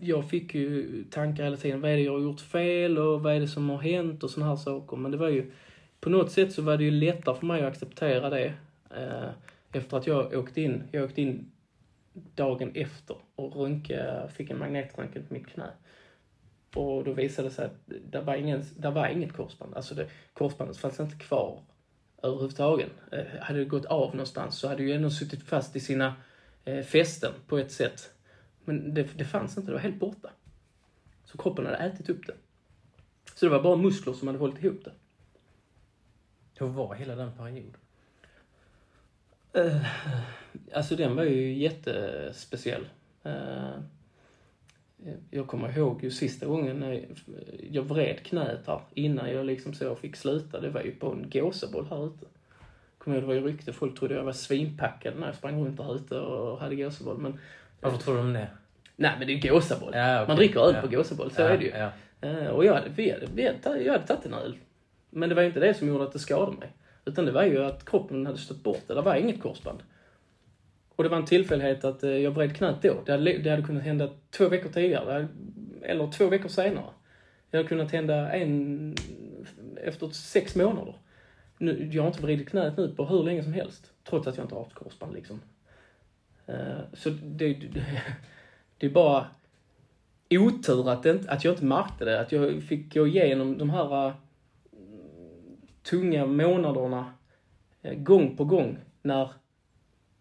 [0.00, 3.34] jag fick ju tankar hela tiden, vad är det jag har gjort fel och vad
[3.34, 4.96] är det som har hänt och sådana här saker.
[4.96, 5.52] Men det var ju,
[6.00, 8.54] på något sätt så var det ju lättare för mig att acceptera det.
[8.90, 9.30] Eh,
[9.72, 11.50] efter att jag åkte in, jag åkte in
[12.34, 15.70] dagen efter och röntga, fick en magnetröntgen på mitt knä.
[16.74, 19.74] Och då visade det sig att det var, ingen, det var inget korsband.
[19.74, 21.62] Alltså det, korsbandet fanns inte kvar
[22.26, 22.90] överhuvudtaget.
[23.12, 26.14] Eh, hade det gått av någonstans så hade ju ändå suttit fast i sina
[26.64, 28.10] eh, fästen på ett sätt.
[28.64, 30.30] Men det, det fanns inte, det var helt borta.
[31.24, 32.34] Så kroppen hade ätit upp det.
[33.34, 34.92] Så det var bara muskler som hade hållit ihop det.
[36.58, 37.76] Hur var hela den perioden?
[39.52, 39.86] Eh,
[40.74, 42.88] alltså den var ju jättespeciell.
[43.22, 43.70] Eh,
[45.30, 47.04] jag kommer ihåg ju sista gången när
[47.70, 50.60] jag- vred knät här innan jag liksom så fick sluta.
[50.60, 52.26] Det var ju på en gåseboll här ute.
[52.98, 53.72] Kommer ihåg, det var ju rykte.
[53.72, 57.18] Folk trodde jag var svinpackad när jag sprang runt där ute och hade gåseboll.
[57.18, 57.38] Men
[57.80, 58.46] Varför tror om det?
[58.96, 59.90] nej, men det är ju gåsaboll.
[59.94, 60.28] Ja, okej.
[60.28, 60.80] Man dricker öl Ja.
[60.80, 61.70] på gåsaboll, så ja, är det ju.
[61.70, 61.90] Ja.
[62.20, 64.56] Eh, Och jag hade, vi hade, vi hade, jag hade tagit en öl.
[65.10, 66.68] Men det var ju inte det som gjorde att det skadade mig.
[67.04, 68.94] Utan det var ju att kroppen hade stött bort det.
[68.94, 69.78] Det var inget korsband.
[70.96, 73.02] Och det var en tillfällighet att eh, jag vred knät då.
[73.06, 75.20] Det hade, det hade kunnat hända två veckor tidigare.
[75.20, 75.26] Eh,
[75.82, 76.90] eller två veckor senare.
[77.50, 78.94] Det hade kunnat hända en
[79.84, 80.94] efter sex månader.
[81.58, 83.92] Nu, jag har inte vridit knät nu på hur länge som helst.
[84.08, 85.40] Trots att jag inte har haft korsband liksom.
[86.46, 87.68] Eh, så det, det,
[88.78, 89.26] det är bara
[90.30, 92.20] otur att, inte, att jag inte märkte det.
[92.20, 94.12] Att jag fick gå igenom de här
[95.82, 97.12] tunga månaderna
[97.82, 99.30] gång på gång när,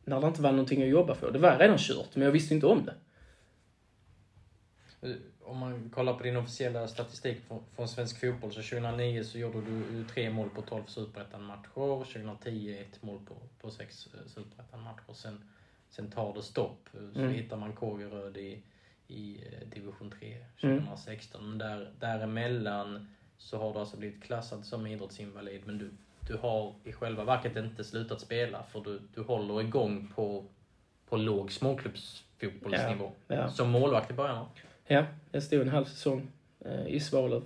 [0.05, 1.31] när det inte var någonting att jobba för.
[1.31, 2.93] Det var redan kört, men jag visste inte om det.
[5.01, 7.37] Eh, Om man kollar på din officiella statistik
[7.75, 11.69] från, svensk fotboll så 2009 så gjorde du tre mål på 12 superettan-matcher.
[11.73, 15.13] 2010 ett mål på, på sex eh, superettan-matcher.
[15.13, 15.43] Sen,
[15.89, 16.89] sen tar det stopp.
[16.93, 17.33] Eh, Så Mm.
[17.33, 18.61] hittar man Kågeröd i,
[19.07, 19.37] i
[19.75, 20.79] division 3 Mm.
[20.79, 21.49] 2016.
[21.49, 25.61] Men där, däremellan så har du alltså blivit klassad som idrottsinvalid.
[25.65, 25.91] Men du,
[26.27, 30.45] du har i själva verket inte slutat spela för du, du håller igång på,
[31.09, 33.11] på låg småklubbsfotbollsnivå.
[33.27, 33.49] Ja, ja.
[33.49, 34.45] Som målvakt i början?
[34.87, 36.27] Ja, jag stod en halv säsong
[36.65, 37.43] eh, i Svalöv.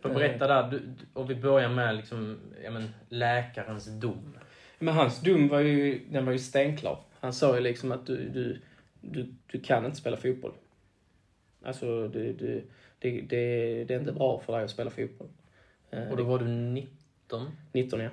[0.00, 0.82] För berätta där, du,
[1.12, 4.36] och vi börjar med liksom, ja, men, läkarens dom.
[4.78, 6.98] Men hans dom var ju, den var ju stenklar.
[7.20, 8.60] Han sa ju liksom att du, du,
[9.00, 10.52] du, du kan inte spela fotboll.
[11.62, 12.64] Alltså, du, du,
[12.98, 15.28] det, det, det är inte bra för dig att spela fotboll.
[16.10, 17.01] Och då var du 19.
[17.72, 18.10] 19 ja.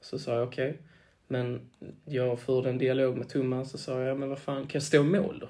[0.00, 0.78] Så sa jag okej.
[1.26, 1.60] Men
[2.04, 5.00] jag förde en dialog med Thomas och sa jag, men vad fan, kan jag stå
[5.00, 5.48] i mål då?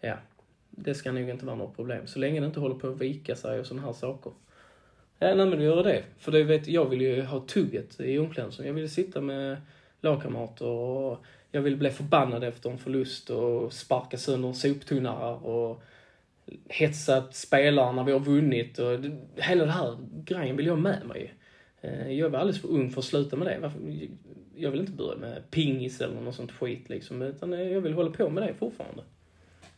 [0.00, 0.16] Ja,
[0.70, 2.06] det ska nog inte vara något problem.
[2.06, 4.32] Så länge det inte håller på att vika sig och sådana här saker.
[5.18, 6.04] Ja, nej men då gör det.
[6.18, 8.68] För det vet, jag vill ju ha tugget i omklädningsrummet.
[8.68, 9.56] Jag vill sitta med
[10.00, 15.82] lagkamrater och jag vill bli förbannad efter en förlust och sparka sönder soptunnare och
[16.68, 18.98] hetsat spelare när vi har vunnit och
[19.36, 21.34] hela den här grejen vill jag ha med mig.
[21.80, 23.70] Eh, Jag var alldeles för ung för att sluta med det.
[24.54, 27.92] Jag vill inte börja med pingis eller något sånt skit liksom, utan eh, jag vill
[27.92, 29.02] hålla på med det fortfarande.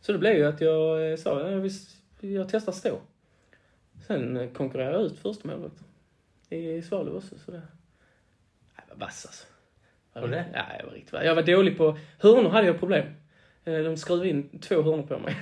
[0.01, 2.99] Så det blev ju att jag eh, sa, ja, jag, vill- jag testar stå.
[4.07, 5.83] Sen konkurrerade jag ut första målvakten
[6.49, 7.61] i Svalöv också, så det...
[8.75, 9.45] Jag var vass alltså.
[10.13, 10.45] Var det?
[10.53, 11.23] Ja, jag var riktigt vass.
[11.25, 11.97] Jag var dålig på...
[12.19, 13.05] Hörnor hade jag problem.
[13.63, 15.35] De skrev in två hörnor på mig.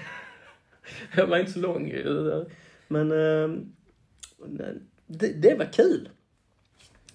[1.16, 1.94] jag var inte så lång.
[2.88, 3.10] Men
[5.08, 6.10] det, det var kul.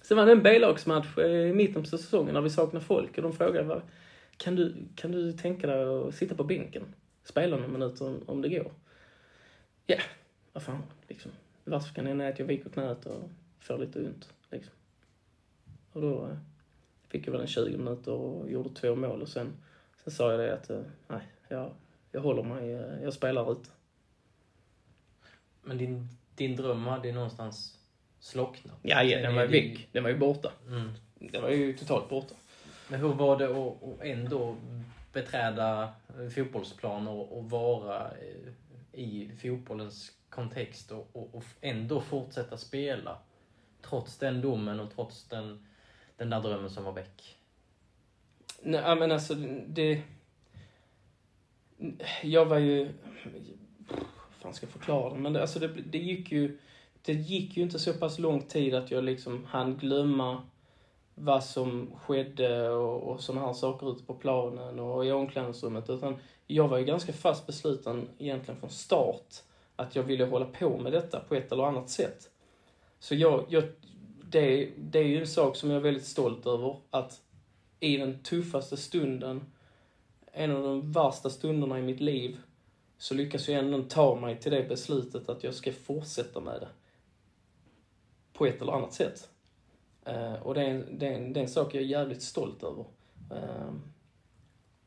[0.07, 3.23] Sen var det en B-lagsmatch eh, i mitten på säsongen när vi saknade folk och
[3.23, 3.81] de frågade
[4.37, 6.95] kan, du, kan du tänka dig att sitta på bänken?
[7.23, 8.71] Spela några minuter om, om det går?
[9.85, 9.97] Ja,
[10.53, 11.31] vad fan liksom.
[11.63, 14.33] Varför kan hända är att jag viker knät och får lite ont.
[14.51, 14.73] Liksom.
[15.91, 16.37] Och då eh,
[17.07, 19.53] fick jag väl en 20 minuter och gjorde två mål och sen,
[20.03, 21.71] sen sa jag det att eh, nej, jag,
[22.11, 22.69] jag håller mig,
[23.03, 23.69] jag spelar ute.
[25.63, 27.74] Men din, din dröm hade ju någonstans
[28.25, 28.75] slocknat.
[28.81, 29.87] Ja, ja den var ju Det- väck.
[29.91, 30.51] Den var ju borta.
[30.67, 30.91] Mm.
[31.19, 32.35] Den var ju totalt borta.
[32.87, 34.55] Men hur var det att, ändå
[35.13, 42.57] beträda eh, fotbollsplan och, och vara eh, i fotbollens kontext och, och, och ändå fortsätta
[42.57, 43.17] spela?
[43.81, 45.65] Trots den domen och trots den,
[46.17, 47.37] den där drömmen som var väck.
[48.61, 49.35] Nej, men alltså
[49.67, 50.01] det...
[52.23, 52.85] Jag var ju...
[53.89, 54.05] Hur
[54.41, 55.19] fan ska jag förklara det?
[55.19, 56.57] Men det, alltså det, det gick ju...
[57.05, 60.43] Det gick ju inte så pass lång tid att jag liksom hann glömma
[61.15, 65.89] vad som skedde och, och sådana här saker ute på planen och i omklädningsrummet.
[65.89, 69.35] Utan jag var ju ganska fast besluten egentligen från start
[69.75, 72.29] att jag ville hålla på med detta på ett eller annat sätt.
[72.99, 73.63] Så jag, jag
[74.29, 76.77] det, det är ju en sak som jag är väldigt stolt över.
[76.89, 77.21] Att
[77.79, 79.45] i den tuffaste stunden,
[80.31, 82.37] en av de värsta stunderna i mitt liv,
[82.97, 86.67] så lyckas jag ändå ta mig till det beslutet att jag ska fortsätta med det.
[88.37, 89.29] På ett eller annat sätt.
[90.05, 92.21] Eh, och det är, en, det, är en, det är en sak jag är jävligt
[92.21, 92.85] stolt över.
[93.31, 93.81] Ehm,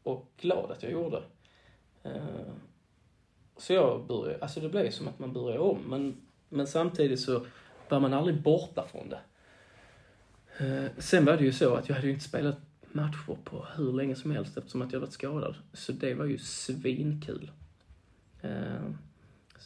[0.03, 1.23] och glad att jag gjorde.
[2.03, 2.61] Ehm,
[3.57, 5.79] så jag började, alltså det blev som att man började om.
[5.89, 6.17] Men,
[6.49, 7.47] men samtidigt så
[7.89, 9.21] var man aldrig borta från det.
[10.59, 13.93] Ehm, sen var det ju så att jag hade ju inte spelat matcher på hur
[13.93, 15.55] länge som helst eftersom att jag varit skadad.
[15.73, 17.51] Så det var ju svinkul.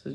[0.03, 0.09] Så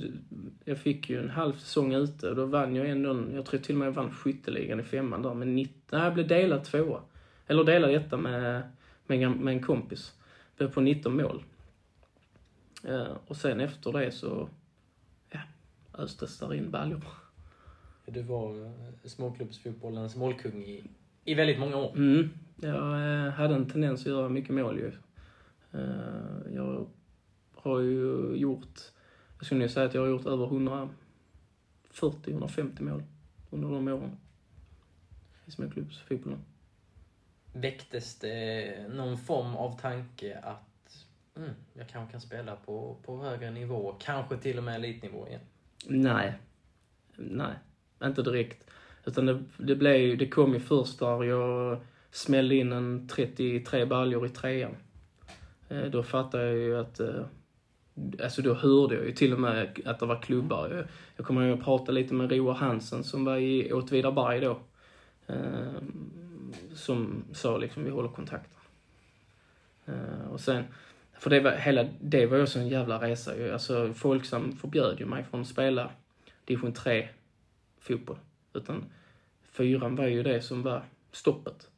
[0.64, 3.74] jag fick ju en halv säsong ute och då vann jag ändå, jag tror till
[3.74, 7.00] och med jag vann skytteligan i femman där med 19, nej jag blev delad tvåa.
[7.46, 8.62] Eller delad etta med,
[9.06, 10.14] med, en, med en kompis.
[10.56, 11.42] Blev på 19 mål.
[12.84, 14.48] Eh, och sen efter det så,
[15.30, 15.40] ja,
[15.94, 17.02] östes där in baljor.
[18.06, 18.72] Du var eh,
[19.04, 20.84] småklubbsfotbollens målkung i,
[21.24, 21.96] i väldigt många år.
[21.96, 22.30] Mm.
[22.56, 24.92] Jag eh, hade en tendens att göra mycket mål ju.
[26.54, 26.86] Jag
[27.54, 28.80] har ju gjort,
[29.38, 30.46] jag skulle nog säga att jag har gjort över
[31.92, 33.02] 140-150 mål
[33.50, 34.16] under de åren.
[35.46, 36.44] I småklubbsfotbollen.
[37.52, 43.50] Väcktes det någon form av tanke att mm, jag kanske kan spela på, på högre
[43.50, 45.40] nivå, kanske till och med elitnivå igen?
[45.86, 46.34] Nej.
[47.16, 47.54] Nej,
[48.04, 48.70] inte direkt.
[49.04, 54.26] Utan det, det, blev, det kom ju först där jag smällde in en 33 baljor
[54.26, 54.76] i trean.
[55.68, 57.00] Eh, Då fattade jag ju att...
[58.22, 60.68] Alltså då hörde jag ju till och med att det var klubbar.
[60.70, 60.84] Jag,
[61.16, 64.58] jag kommer ihåg att prata lite med Roar Hansen som var i Åtvidaberg då.
[65.26, 65.82] Eh,
[66.74, 68.58] Som sa liksom, vi håller kontakten.
[69.86, 70.64] Eh, Och sen,
[71.18, 73.52] för det var, hela, det var ju också en jävla resa ju.
[73.52, 75.90] Alltså Folksam förbjöd ju mig från att spela
[76.44, 77.08] division 3
[77.80, 78.16] fotboll.
[78.52, 78.84] Utan
[79.52, 80.82] fyran var ju det som var
[81.12, 81.70] stoppet.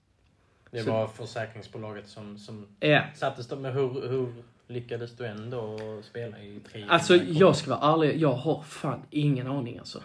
[0.71, 3.03] Det Så- var försäkringsbolaget som, som Ja.
[3.15, 3.59] satte stopp.
[3.61, 4.33] Men hur, hur
[4.71, 9.47] lyckades du ändå spela i tre Alltså jag ska vara ärlig, jag har fan ingen
[9.47, 10.03] aning alltså.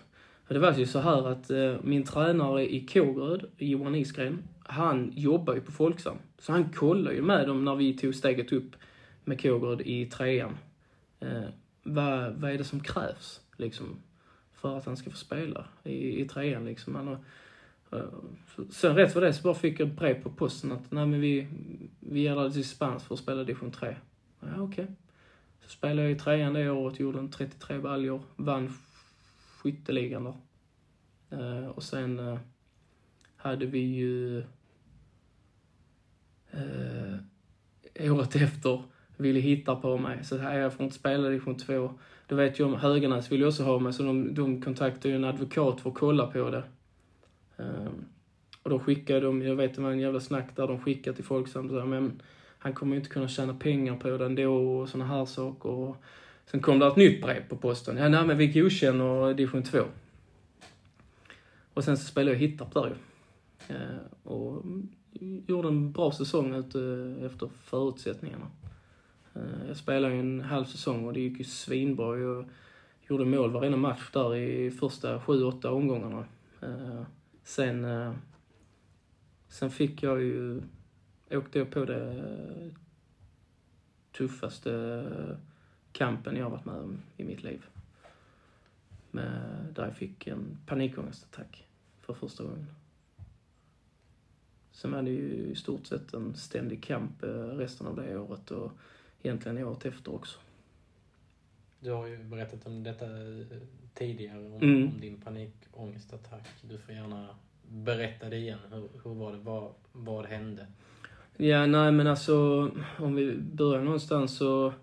[0.47, 5.11] För det var ju så här att eh, min tränare i Kågeröd, Johan Isgren, han
[5.15, 6.17] jobbar ju på Folksam.
[6.39, 8.75] Så han kollar ju med dem när vi tog steget upp
[9.23, 10.57] med Kågeröd i trean.
[11.19, 11.41] Eh,
[11.83, 13.97] vad, vad är det som krävs liksom
[14.53, 16.95] för att han ska få spela i, i trean liksom.
[16.95, 17.17] Han har,
[17.91, 18.05] eh,
[18.55, 21.05] så- sen rätt för det så bara fick jag ett brev på posten att nej
[21.05, 21.47] men vi,
[21.99, 23.95] vi ger dig dispens för att spela division 3.
[24.39, 24.87] Ja okej.
[25.61, 28.73] Så spelade jag i trean det året, gjorde en 33 baljor, vann
[29.57, 30.35] skytteligan där.
[31.29, 32.39] Eh, och sen eh,
[33.35, 34.39] hade vi ju
[36.51, 37.17] eh,
[38.11, 38.83] året efter
[39.17, 40.23] ville hitta på mig.
[40.23, 41.93] Så här, jag får inte spela division 2.
[42.27, 45.15] Då vet jag om Höganäs vill ju också ha mig, så de, de kontaktade ju
[45.15, 46.63] en advokat för att kolla på det.
[47.57, 47.91] Eh,
[48.63, 51.25] och då skickade de, jag vet det var en jävla snack där de skickade till
[51.25, 52.21] Folksam som sa, men
[52.65, 55.69] han kommer ju inte kunna tjäna pengar på den då och sådana här saker.
[55.69, 55.97] Och
[56.45, 57.97] sen kom det ett nytt brev på posten.
[57.97, 59.83] Ja, nej men vi godkänner division 2.
[61.73, 62.95] Och sen så spelade jag Hittarp där ju.
[63.75, 64.63] Eh, och
[65.47, 66.79] gjorde en bra säsong ute
[67.25, 68.47] efter förutsättningarna.
[69.33, 72.17] Eh, jag spelade ju en halv säsong och det gick ju svinbra.
[72.17, 72.45] Jag
[73.09, 76.25] gjorde mål varenda match där i första sju, åtta omgångarna.
[76.61, 77.01] Eh,
[77.43, 77.87] sen,
[79.47, 80.61] sen fick jag ju,
[81.31, 82.71] åkte jag på det
[84.11, 85.01] tuffaste
[85.91, 87.65] kampen jag har varit med om i mitt liv.
[89.11, 91.67] Med, där jag fick en panikångestattack
[92.01, 92.67] för första gången.
[94.71, 98.51] Sen var det ju i stort sett en ständig kamp eh, resten av det året
[98.51, 98.71] och
[99.23, 100.39] egentligen året efter också.
[101.79, 103.45] Du har ju berättat om detta eh,
[103.93, 104.87] tidigare, om, Mm.
[104.93, 106.47] om din panikångestattack.
[106.61, 107.35] Du får gärna
[107.69, 108.59] berätta det igen.
[108.71, 109.37] Hur, hur var det?
[109.37, 110.67] Vad, vad hände?
[111.37, 114.73] Ja, nej men alltså om vi börjar någonstans så,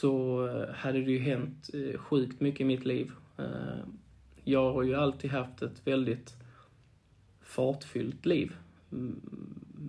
[0.00, 3.12] så eh, hade det ju hänt eh, sjukt mycket i mitt liv.
[3.38, 3.78] Eh,
[4.44, 6.34] jag har ju alltid haft ett väldigt
[7.42, 8.56] fartfyllt liv.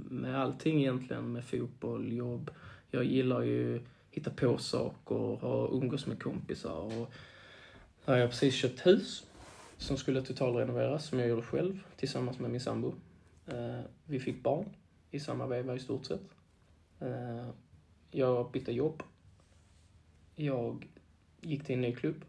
[0.10, 2.52] Med allting egentligen, med fotboll, jobb.
[2.92, 3.82] Jag gillar ju
[4.12, 7.02] hitta på saker, och umgås med kompisar.
[7.02, 7.14] Och
[8.06, 9.24] jag har precis köpt hus
[9.78, 12.94] som skulle totalrenoveras, som jag gjorde själv tillsammans med min sambo.
[14.06, 14.66] Vi fick barn
[15.12, 16.36] i samma veva i stort sett.
[17.00, 17.50] Eh,
[18.12, 19.04] jag bytte jobb.
[20.36, 20.88] Jag
[21.42, 22.26] gick till en ny klubb.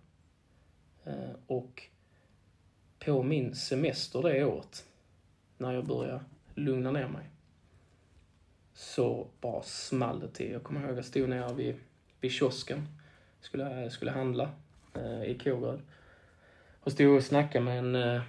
[1.05, 1.83] Eh, och
[2.99, 4.87] på min semester det året,
[5.59, 6.25] när jag började
[6.55, 7.31] lugna ner mig,
[8.75, 10.53] så bara small det till.
[10.53, 11.75] Jag kommer ihåg att jag stod nere vid,
[12.21, 12.89] vid kiosken,
[13.41, 14.51] skulle, skulle handla
[14.95, 15.81] eh, i Kågeröd.
[16.81, 18.23] Och stod och snackade med en, eh,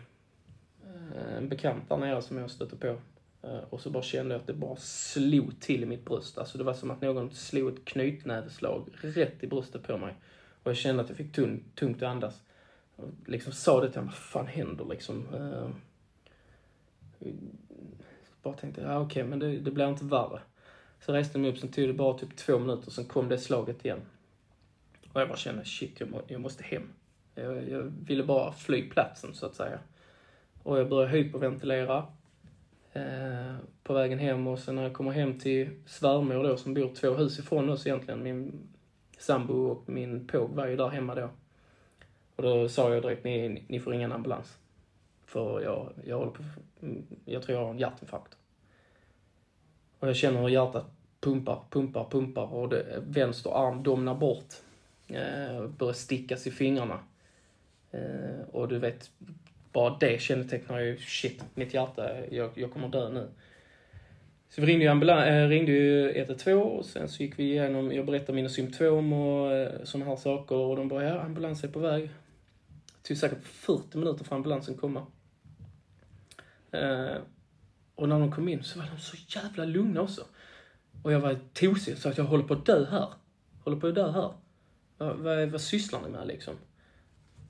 [1.38, 2.98] en bekant där nere som jag stötte på.
[3.44, 6.38] Eh, och så bara kände jag att det bara slog till i mitt bröst.
[6.38, 10.16] Alltså det var som att någon slog ett knytnäveslag rätt i bröstet på mig.
[10.64, 12.42] Och jag kände att jag fick tung, tungt att andas.
[12.96, 15.28] Och liksom sa det till honom, vad fan händer liksom?
[15.34, 15.70] Eh,
[18.44, 20.42] bara tänkte, ja okej, men det, det blir inte värre.
[21.06, 23.38] Så reste jag mig upp, sen tog det bara typ två minuter, sen kom det
[23.38, 24.02] slaget igen.
[25.14, 26.94] Och jag bara kände, shit, jag, må, jag måste hem.
[27.36, 29.80] Jag, jag ville bara fly platsen, så att säga.
[30.64, 32.08] Och jag började hyperventilera
[32.94, 36.96] eh, på vägen hem och sen när jag kommer hem till svärmor då, som bor
[36.96, 38.70] två hus ifrån oss egentligen, min
[39.18, 41.30] sambo och min påg var ju där hemma då.
[42.36, 44.58] Och då sa jag direkt, ni, ni får ringa en ambulans.
[45.26, 46.44] För jag, jag håller på,
[46.82, 48.38] mm, jag tror jag har en hjärtinfarkt.
[50.00, 50.86] Och jag känner hur hjärtat
[51.20, 54.54] pumpar, pumpar, pumpar och det, vänster arm domnar bort.
[55.08, 57.00] Eh, börjar stickas i fingrarna.
[57.92, 59.12] Eh, och du vet,
[59.74, 63.30] bara det kännetecknar ju, shit, mitt hjärta, jag, jag kommer dö nu.
[64.50, 68.06] Så vi ringde ju, äh, ringde ju 112 och sen så gick vi igenom, jag
[68.06, 71.68] berättade mina symptom och eh, äh, sådana här saker och de bara, ja ambulans är
[71.68, 72.04] på väg.
[73.02, 75.06] Det tog säkert 40 minuter för ambulansen komma.
[76.72, 77.16] Eh,
[77.96, 80.22] och när de kom in så var de så jävla lugna också.
[81.04, 83.08] Och jag var tosig så att jag håller på att dö här.
[83.64, 84.34] Håller på att dö här.
[84.98, 86.56] Vad, vad, vad sysslar ni med liksom?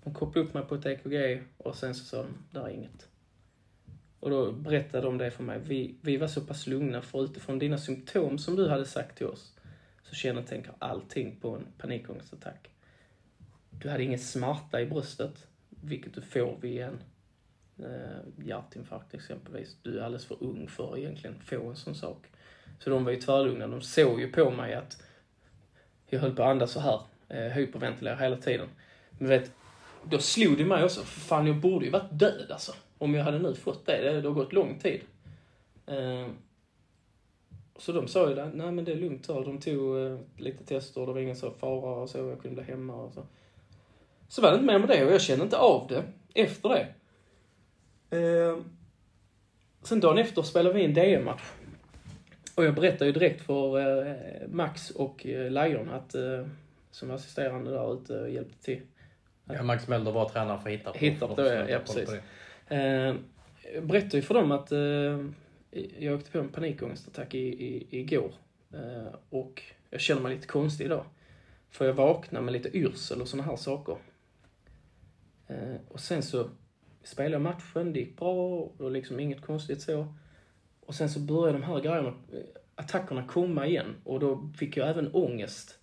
[0.03, 3.07] De kopplade upp mig på ett EKG och sen så sa de, där är inget.
[4.19, 5.59] Och då berättade de det för mig.
[5.59, 9.27] Vi, vi var så pass lugna för utifrån dina symptom som du hade sagt till
[9.27, 9.53] oss
[10.03, 12.69] så kännetecknar allting på en panikångestattack.
[13.69, 16.99] Du hade ingen smärta i bröstet, vilket du får vid en
[17.79, 19.77] eh, hjärtinfarkt exempelvis.
[19.81, 22.27] Du är alldeles för ung för att egentligen få en sån sak.
[22.79, 23.67] Så de var ju tvärlugna.
[23.67, 25.03] De såg ju på mig att
[26.05, 28.69] jag höll på att andas så här, eh, hyperventilera hela tiden.
[29.09, 29.51] Men vet,
[30.09, 32.73] då slog det mig också, för fan jag borde ju varit död alltså.
[32.97, 35.01] Om jag hade nu fått det, det, det har gått lång tid.
[35.85, 36.27] Eh,
[37.77, 39.43] så de sa ju det, nej men det är lugnt så.
[39.43, 42.71] De tog eh, lite tester, det var ingen så fara och så, jag kunde bli
[42.71, 43.25] hemma och så.
[44.27, 46.87] Så var det inte mer med det och jag kände inte av det efter det.
[48.17, 48.57] Eh,
[49.81, 51.51] sen dagen efter spelade vi en DM-match.
[52.55, 56.47] Och jag berättade ju direkt för eh, Max och eh, Lion att, eh,
[56.91, 58.81] som assisterande där ute och hjälpte till.
[59.45, 60.97] Ja, Max Melder var tränare för Hittarp.
[60.97, 62.09] Hittarp, som ja, ja, precis.
[62.67, 63.15] Eh,
[63.73, 65.25] jag berättade ju för dem att eh,
[65.99, 68.31] jag åkte på en panikångestattack i, i, igår.
[68.73, 71.05] Eh, och jag känner mig lite konstig idag.
[71.69, 73.97] För jag vaknade med lite yrsel och såna här saker.
[75.47, 76.49] Eh, och sen så
[77.03, 78.33] spelade jag matchen, det gick bra
[78.77, 80.13] och liksom inget konstigt så.
[80.85, 82.39] Och sen så började de här grejerna, eh,
[82.75, 83.95] attackerna komma igen.
[84.03, 85.77] Och då fick jag även ångest.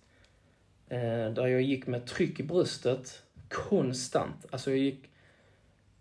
[0.89, 4.45] Eh, där jag gick med tryck i bröstet konstant.
[4.49, 5.09] Alltså jag gick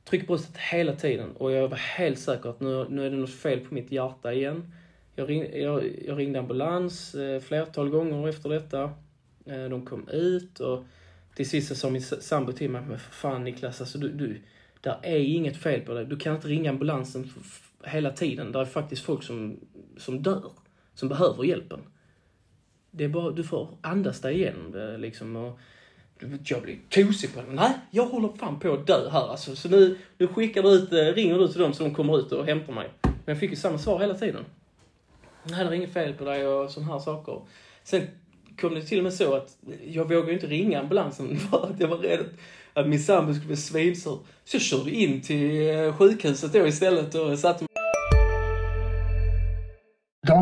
[0.05, 3.34] tryck bröstet hela tiden och jag var helt säker att nu, nu är det något
[3.34, 4.72] fel på mitt hjärta igen.
[5.14, 8.82] Jag, ring, jag, jag ringde ambulans eh, flertal gånger efter detta.
[9.44, 10.84] Eh, de kom ut och
[11.34, 14.40] till sist så sa min sambo till mig, men för fan Niklas, alltså du, du,
[14.80, 16.07] där är inget fel på dig.
[16.07, 18.53] Du kan inte ringa ambulansen f- f- hela tiden.
[18.53, 19.61] Där är faktiskt folk som,
[19.96, 20.53] som dör,
[20.94, 21.80] som behöver hjälpen.
[22.90, 25.36] Det är bara, du får andas dig igen det liksom.
[25.36, 25.59] Och,
[26.44, 27.46] jag blir tosig på det.
[27.52, 29.56] Nej, jag håller fan på att dö här alltså.
[29.56, 32.32] Så nu, nu skickar du ut, eh, ringer du till dem så de kommer ut
[32.32, 32.90] och hämtar mig.
[33.02, 34.44] Men jag fick ju samma svar hela tiden.
[35.42, 37.40] Nej, det är inget fel på dig och sådana här saker.
[37.84, 38.02] Sen
[38.60, 39.56] kom det till och med så att
[39.86, 42.24] jag vågade ju inte ringa ambulansen för att jag var rädd
[42.72, 44.18] att min sambo skulle bli svinsur.
[44.44, 47.69] Så jag körde in till eh, sjukhuset då istället och satte mig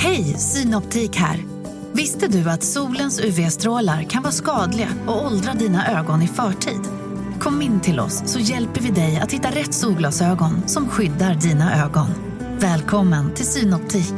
[0.00, 1.38] Hej, Synoptik här.
[1.94, 6.80] Visste du att solens UV-strålar kan vara skadliga och åldra dina ögon i förtid?
[7.40, 11.84] Kom in till oss så hjälper vi dig att hitta rätt solglasögon som skyddar dina
[11.84, 12.06] ögon.
[12.60, 14.14] Välkommen till Synoptik.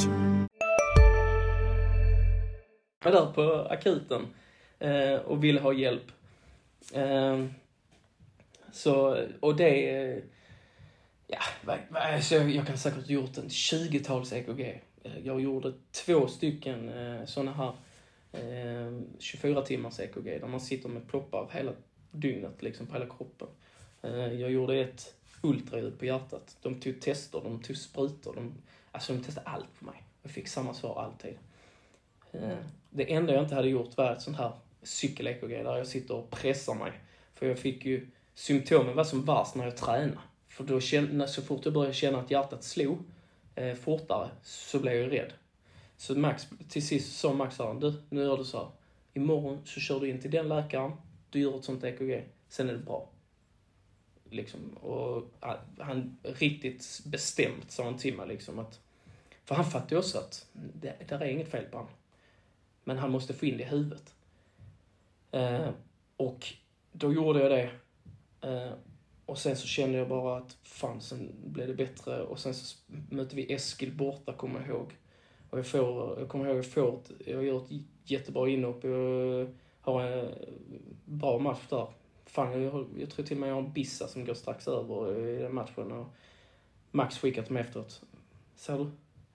[3.04, 4.26] Jag var där på akuten
[4.78, 6.06] eh, och ville ha hjälp.
[6.94, 7.44] Eh,
[8.72, 9.90] så, och det...
[9.90, 10.18] Eh,
[11.26, 14.80] ja, så alltså, jag, jag kan säkert ha gjort en 20-tals EKG.
[15.02, 17.72] Eh, jag gjorde två stycken eh, här
[18.32, 21.72] eh, 24 timmars EKG där man sitter med ploppar hela
[22.10, 23.48] dygnet liksom på hela kroppen.
[24.02, 26.56] Eh, jag gjorde ett ultraljud på hjärtat.
[26.62, 28.52] De tog tester, de tog sprutor, de,
[28.92, 30.02] alltså de testade allt på mig.
[30.22, 31.38] Jag fick samma svar alltid.
[32.32, 32.58] Eh,
[32.90, 36.30] Det enda jag inte hade gjort var ett sånt här cykel-EKG där jag sitter och
[36.30, 36.92] pressar mig.
[37.34, 40.18] För jag fick ju, symptomen var som värst när jag tränade.
[40.48, 42.98] För då kände, så fort jag började känna att hjärtat slog
[43.60, 45.32] eh, fortare så blev jag rädd.
[45.96, 48.68] Så Max, till sist sa Max så här, du, nu gör du så här.
[49.14, 50.92] Imorgon så kör du in till den läkaren,
[51.30, 53.08] du gör ett sånt EKG, sen är det bra.
[54.30, 55.24] Liksom, och
[55.78, 58.80] han riktigt bestämt sa han till mig liksom att,
[59.44, 61.92] för han fattade ju också att det, det är inget fel på honom.
[62.84, 64.14] Men han måste få in det i huvudet.
[65.30, 65.70] Eh,
[66.16, 66.54] och
[66.92, 67.70] då gjorde jag det.
[68.48, 68.72] Eh,
[69.30, 72.22] och sen så kände jag bara att fan, sen blev det bättre.
[72.22, 72.76] Och sen så
[73.10, 74.92] mötte vi Eskil borta, kommer jag ihåg.
[75.50, 77.70] Och jag, får, jag kommer ihåg, jag får ett, jag gör ett
[78.04, 78.84] jättebra inhopp.
[78.84, 79.48] Jag
[79.80, 80.34] har en
[81.04, 81.86] bra match där.
[82.26, 85.18] Fan, jag, jag tror till och med jag har en bissa som går strax över
[85.18, 85.92] i den matchen.
[85.92, 86.06] Och
[86.90, 88.02] Max skickar till mig efteråt.
[88.54, 88.90] Ser du?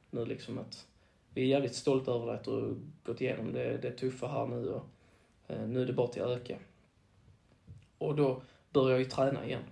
[0.09, 0.87] Nu liksom att
[1.33, 4.69] vi är jävligt stolta över att du har gått igenom det, det tuffa här nu
[4.69, 4.85] och
[5.47, 6.57] eh, nu är det bara till att öka.
[7.97, 9.63] Och då började jag ju träna igen.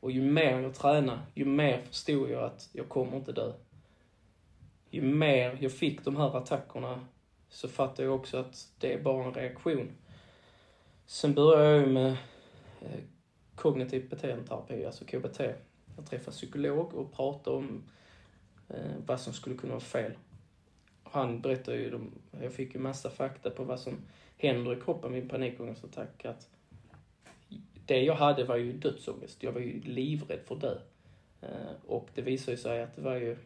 [0.00, 3.52] Och ju mer jag tränade, ju mer förstod jag att jag kommer inte dö.
[4.90, 7.06] Ju mer jag fick de här attackerna
[7.48, 9.92] så fattade jag också att det är bara en reaktion.
[11.06, 12.10] Sen började jag ju med
[12.80, 13.00] eh,
[13.54, 15.40] kognitiv beteendeterapi, alltså KBT.
[15.96, 17.82] Jag träffade psykolog och pratade om
[18.68, 20.12] eh, vad som skulle kunna vara fel.
[21.02, 22.00] Han berättade ju,
[22.42, 23.98] jag fick ju massa fakta på vad som
[24.36, 26.24] händer i kroppen vid en panikångestattack.
[26.24, 26.48] Att
[27.90, 29.42] det jag hade var ju dödsångest.
[29.42, 30.78] Jag var ju livrädd för att dö.
[31.40, 33.36] Eh, och det visade sig att det var ju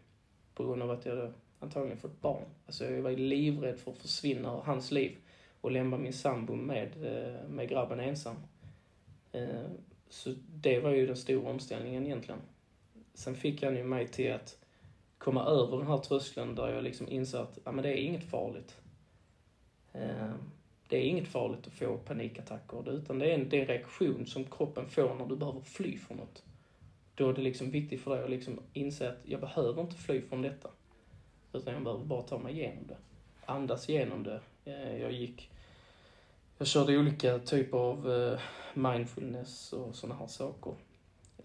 [0.54, 2.44] på grund av att jag antagligen fått barn.
[2.66, 5.16] Alltså jag var ju livrädd för att försvinna ur hans liv
[5.60, 8.36] och lämna min sambo med, eh, med grabben ensam.
[9.32, 9.70] Eh,
[10.08, 12.40] så det var ju den stora omställningen egentligen.
[13.14, 14.58] Sen fick han ju mig till att
[15.18, 18.30] komma över den här tröskeln där jag liksom insåg att ja, men det är inget
[18.30, 18.76] farligt.
[20.88, 24.26] Det är inget farligt att få panikattacker, utan det är en, det är en reaktion
[24.26, 26.42] som kroppen får när du behöver fly från något.
[27.14, 30.22] Då är det liksom viktigt för dig att liksom inse att jag behöver inte fly
[30.22, 30.68] från detta.
[31.52, 32.96] Utan jag behöver bara ta mig igenom det.
[33.46, 34.40] Andas igenom det.
[34.64, 35.50] Eh, jag gick...
[36.58, 38.40] Jag körde olika typer av eh,
[38.74, 40.74] mindfulness och sådana här saker.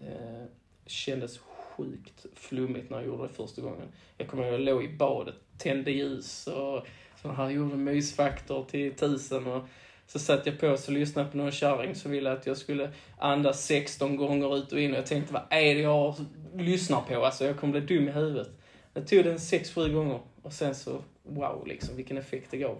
[0.00, 0.44] Eh,
[0.86, 3.88] kändes sjukt flummigt när jag gjorde det första gången.
[4.18, 6.86] Jag kommer ihåg att jag låg i badet, tände ljus och
[7.22, 9.62] så här, gjorde mysfaktor till tusen och
[10.06, 12.90] så satt jag på och så lyssnade på någon kärring som ville att jag skulle
[13.18, 16.14] andas 16 gånger ut och in och jag tänkte vad är det jag
[16.54, 17.24] lyssnar på?
[17.24, 18.48] Alltså jag kommer bli dum i huvudet.
[18.94, 22.78] Jag tog den 6-7 gånger och sen så, wow liksom, vilken effekt det gav.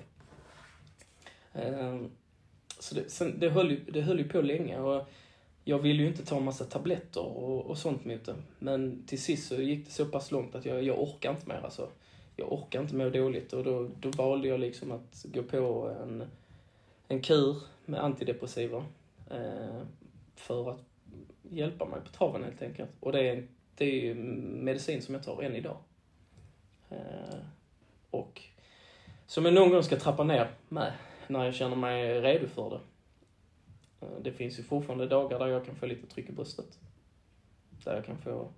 [1.53, 2.11] Ehm,
[2.79, 5.09] så det, sen, det, höll ju, det höll ju på länge och
[5.65, 8.35] jag ville ju inte ta en massa tabletter och, och sånt mot det.
[8.59, 11.61] Men till sist så gick det så pass långt att jag, jag orkar inte mer
[11.65, 11.89] alltså.
[12.41, 16.25] Jag orkar inte må dåligt och då, då valde jag liksom att gå på en,
[17.09, 18.85] en kur med antidepressiva.
[19.31, 19.83] Eh,
[20.35, 20.81] för att
[21.43, 22.91] hjälpa mig på traven helt enkelt.
[23.01, 25.77] Och det är, det är ju medicin som jag tar än idag.
[26.91, 27.39] Eh,
[28.11, 28.43] och
[29.27, 30.93] som jag någon gång ska trappa ner med
[31.29, 32.81] när jag känner mig redo för det.
[34.07, 36.79] Eh, Det finns ju fortfarande dagar där jag kan få lite tryck i bröstet.
[37.85, 38.49] Där jag kan få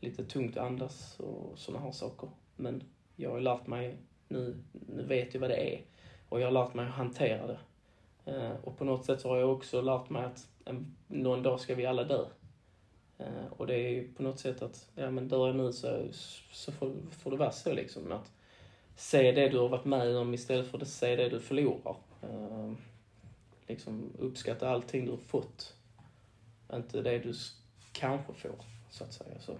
[0.00, 2.28] lite tungt att andas och sådana här saker.
[2.62, 2.82] Men
[3.16, 3.96] jag har ju lärt mig,
[4.28, 5.82] nu, nu vet jag vad det är.
[6.28, 7.58] Och jag har lärt mig att hantera det.
[8.24, 11.60] Eh, och på något sätt så har jag också lärt mig att en, någon dag
[11.60, 12.24] ska vi alla dö.
[13.18, 16.02] Eh, och det är ju på något sätt att, ja men dör jag nu så,
[16.52, 18.12] så får, får det vara så liksom.
[18.12, 18.32] Att
[18.96, 21.96] se det du har varit med om istället för att se det du förlorar.
[22.22, 22.72] Eh,
[23.66, 25.76] liksom uppskatta allting du har fått.
[26.72, 27.34] Inte det du
[27.92, 29.40] kanske får, så att säga.
[29.40, 29.52] Så.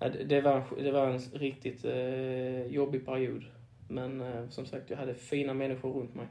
[0.00, 3.44] Ja, det- Det var, det var en riktigt eh, jobbig period.
[3.88, 6.26] Men eh, som sagt, jag hade fina människor runt mig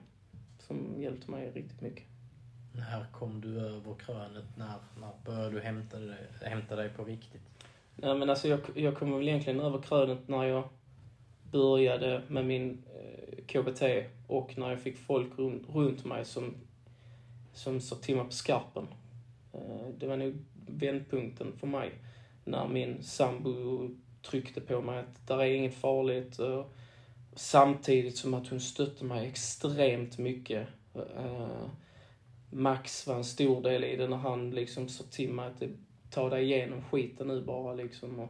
[0.59, 2.03] som hjälpte mig riktigt mycket.
[2.73, 4.45] När kom du över krönet?
[4.57, 7.41] När, när började du hämta dig, hämta dig på riktigt?
[7.95, 10.63] Nej, men alltså jag, jag kom väl egentligen över krönet när jag
[11.51, 13.81] började med min eh, KBT
[14.27, 16.55] och när jag fick folk runt, runt mig som,
[17.53, 18.87] som sa till mig på skarpen.
[19.53, 20.33] Eh, det var nog
[20.67, 21.91] vändpunkten för mig.
[22.49, 23.89] När min sambo
[24.21, 26.39] tryckte på mig att det är inget farligt.
[27.35, 30.67] samtidigt som att hon stötte mig extremt mycket.
[30.95, 31.67] Eh,
[32.49, 35.63] Max var en stor del i det när han liksom sa till mig att
[36.11, 38.19] ta dig igenom skiten nu bara liksom.
[38.19, 38.29] Och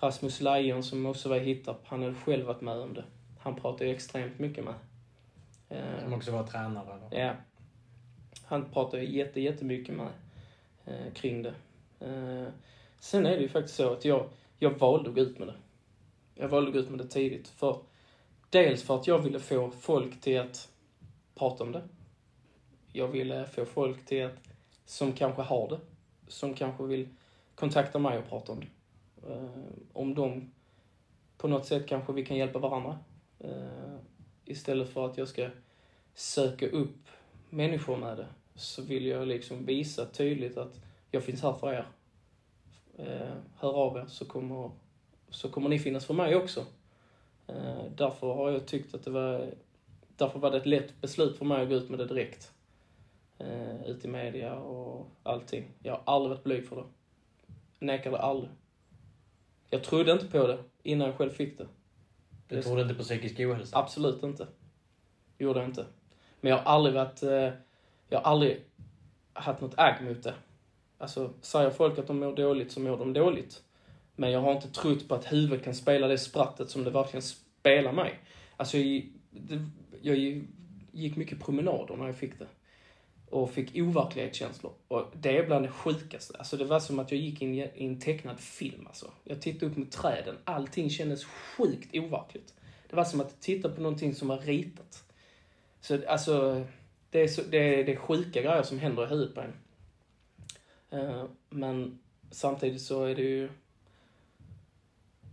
[0.00, 3.04] Rasmus Lajon som också var hittare, han hade själv varit med om det.
[3.38, 4.74] Han pratade ju extremt mycket med.
[5.68, 7.16] Eh, Som också var tränare då?
[7.16, 7.32] Ja.
[8.44, 10.08] Han pratade jätte, jättemycket med
[10.84, 11.54] eh, kring det.
[13.02, 14.28] Sen är det ju faktiskt så att jag,
[14.58, 15.54] jag valde att gå ut med det.
[16.34, 17.48] Jag valde att gå ut med det tidigt.
[17.48, 17.78] För,
[18.50, 20.68] dels för att jag ville få folk till att
[21.34, 21.82] prata om det.
[22.92, 24.38] Jag ville få folk till att,
[24.84, 25.80] som kanske har det,
[26.28, 27.08] som kanske vill
[27.54, 29.32] kontakta mig och prata om det.
[29.32, 30.52] Eh, om de
[31.38, 32.98] på något sätt kanske vi kan hjälpa varandra.
[33.38, 33.96] Eh,
[34.44, 35.48] istället för att jag ska
[36.14, 37.08] söka upp
[37.50, 40.80] människor med det så vill jag liksom visa tydligt att
[41.10, 41.86] jag finns här för er.
[43.06, 44.70] Eh, hör av er så kommer,
[45.30, 46.66] så kommer ni finnas för mig också.
[47.46, 49.54] Eh, därför har jag tyckt att det var,
[50.16, 52.52] därför var det ett lätt beslut för mig att gå ut med det direkt.
[53.38, 55.64] Eh, ut i media och allting.
[55.82, 56.84] Jag har aldrig varit blyg för det.
[57.78, 58.50] Nekade aldrig.
[59.70, 61.66] Jag trodde inte på det innan jag själv fick det.
[62.48, 63.78] Du trodde inte på psykisk ohälsa?
[63.78, 64.46] Absolut inte.
[65.38, 65.86] Gjorde jag inte.
[66.40, 67.22] Men jag har aldrig varit...
[67.22, 67.50] Eh,
[68.08, 68.64] jag har aldrig
[69.32, 70.34] haft något agg mot det.
[71.02, 73.62] Alltså, säger folk att de mår dåligt så mår de dåligt.
[74.16, 77.22] Men jag har inte trott på att huvudet kan spela det sprattet som det verkligen
[77.22, 78.20] spelar mig.
[78.56, 79.66] Alltså, jag, det,
[80.02, 80.44] jag
[80.92, 82.46] gick mycket promenader när jag fick det.
[83.30, 84.72] Och fick overklighetskänslor.
[84.88, 86.38] Och det är bland det sjukaste.
[86.38, 89.10] Alltså det var som att jag gick in i i en tecknad film alltså.
[89.24, 90.36] Jag tittade upp mot träden.
[90.44, 92.54] Allting kändes sjukt overkligt.
[92.90, 95.04] Det var som att titta på någonting som var ritat.
[95.80, 96.64] Så alltså,
[97.10, 99.52] det är, så, det är, det är sjuka grejer som händer i huvudet på en.
[100.92, 101.98] Eh, men
[102.30, 103.50] samtidigt så är det ju...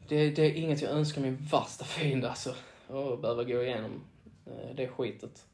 [0.07, 2.49] Det, det är inget jag önskar min värsta fiende alltså.
[2.88, 4.01] Att behöva gå igenom
[4.45, 5.45] eh, det skitet.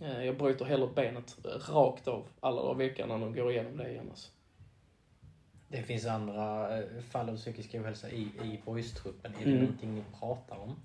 [0.00, 1.36] Eh, jag bryter hellre benet
[1.68, 4.30] rakt av alla dagar i veckan än att gå igenom det igen alltså.
[5.68, 6.68] Det finns andra
[7.10, 9.34] fall av psykisk ohälsa i, i boystruppen.
[9.34, 9.60] Är det Mm.
[9.62, 10.76] någonting ni pratar om?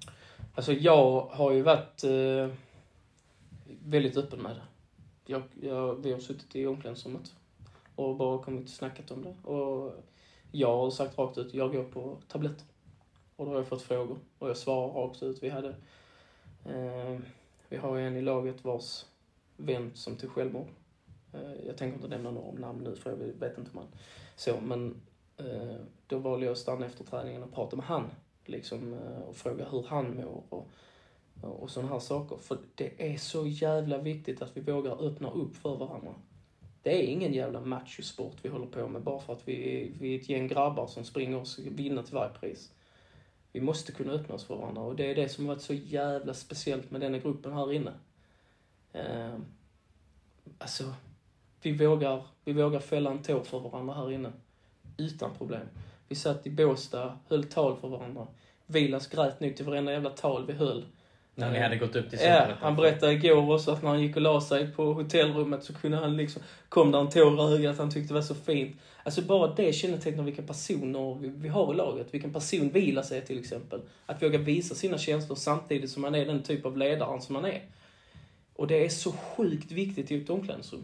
[0.56, 2.50] Alltså jag har ju varit eh,
[3.84, 4.62] väldigt öppen med det.
[5.26, 7.34] Jag, jag, vi har suttit i omklädningsrummet
[7.98, 9.50] och bara kommit och snackat om det.
[9.50, 9.94] Och
[10.52, 12.66] jag har sagt rakt ut, jag går på tabletter.
[13.36, 15.44] Och då har jag fått frågor och jag svarar rakt ut.
[15.44, 15.70] Vi hade,
[16.66, 17.20] eh,
[17.70, 19.06] vi har en i laget vars
[19.58, 20.68] vän som tog självmord.
[21.34, 23.88] Eh, jag tänker inte nämna några namn nu för jag vet inte om han
[24.36, 25.02] så, men
[25.38, 25.76] eh,
[26.08, 28.10] då valde jag att stanna efter träningen och prata med han
[28.46, 30.68] liksom, eh, och fråga hur han mår och,
[31.42, 32.38] och sådana här saker.
[32.38, 36.14] För det är så jävla viktigt att vi vågar öppna upp för varandra.
[36.84, 40.16] Det är ingen jävla machosport vi håller på med bara för att vi är, vi
[40.16, 42.72] är ett gäng grabbar som springer och ska vinna till varje pris.
[43.52, 45.74] Vi måste kunna öppna oss för varandra och det är det som har varit så
[45.74, 47.94] jävla speciellt med denna gruppen här inne.
[48.94, 49.36] Eh,
[50.58, 50.94] alltså,
[51.62, 54.32] vi vågar, vi vågar fälla en tår för varandra här inne.
[54.98, 55.68] Utan problem.
[56.08, 58.28] Vi satt i Båstad, höll tal för varandra.
[58.66, 60.86] Vilas grät nog till varenda jävla tal vi höll.
[61.40, 62.58] När ni hade gått upp till Ja, superettan?
[62.62, 65.98] han berättade igår också att när han gick och la sig på hotellrummet så kunde
[65.98, 68.78] han liksom, kom där en tår i ögat, han tyckte det var så fint.
[69.04, 72.14] Alltså bara det kännetecknar vilka personer vi, har i laget.
[72.14, 73.82] Vilken person Vilas sig till exempel.
[74.06, 77.46] Att våga visa sina känslor samtidigt som man är den typ av ledaren som man
[77.46, 77.62] är.
[78.56, 80.84] Och det är så sjukt viktigt i ett omklädningsrum.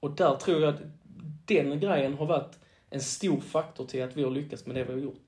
[0.00, 0.80] Och där tror jag att
[1.44, 2.58] den grejen har varit
[2.90, 5.20] en stor faktor till att vi har lyckats med det vi har gjort.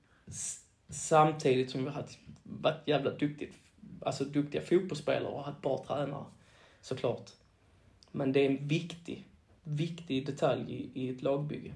[0.89, 2.03] Samtidigt som vi har
[2.43, 3.53] varit jävla duktigt,
[4.01, 6.25] alltså duktiga fotbollsspelare och bra tränare.
[6.81, 7.31] Såklart.
[8.11, 9.27] Men det är en viktig,
[9.63, 11.71] viktig detalj i, i ett lagbygge.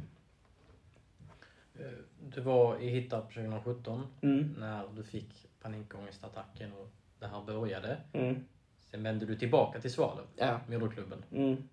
[1.80, 1.86] Eh,
[2.30, 4.56] Du var i Hittarp 2017 Mm.
[4.60, 7.98] när du fick panikångestattacken och det här började.
[8.14, 8.46] Mm.
[8.92, 10.60] Sen vände du tillbaka till Svalöv, Ja.
[10.70, 11.70] moderklubben, Mm.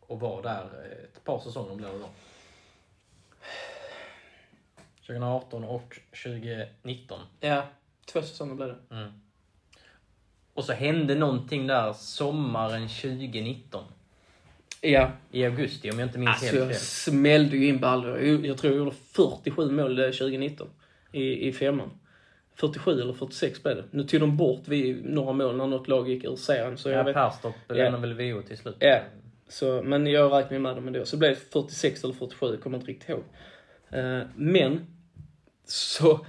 [0.00, 2.08] och var där eh, ett par säsonger blev det då.
[5.06, 7.20] 2018 och 2019.
[7.40, 7.66] Ja.
[8.12, 8.94] Två säsonger blev det.
[8.96, 9.08] Mm.
[10.54, 13.84] Och så hände någonting där sommaren 2019.
[14.80, 15.10] Ja.
[15.30, 16.76] I augusti om jag inte minns Alltså helt jag fel.
[16.80, 18.18] smällde ju in baller.
[18.18, 20.68] Jag, jag tror jag gjorde 47 mål eh, 2019
[21.12, 21.90] i, i femman.
[22.54, 23.84] 47 eller 46 blev det.
[23.90, 26.78] Nu tog de bort vi några mål när något lag gick ur serien.
[26.78, 27.74] Så jag Ja, vet, Perstorp Ja.
[27.74, 28.76] lämnade väl VO till slut.
[28.78, 29.00] Ja.
[29.48, 31.04] så, men jag räknar med dem ändå.
[31.04, 33.24] Så det blev 46 eller 47, jag kommer inte riktigt ihåg.
[33.90, 34.86] Eh, men,
[35.64, 36.26] så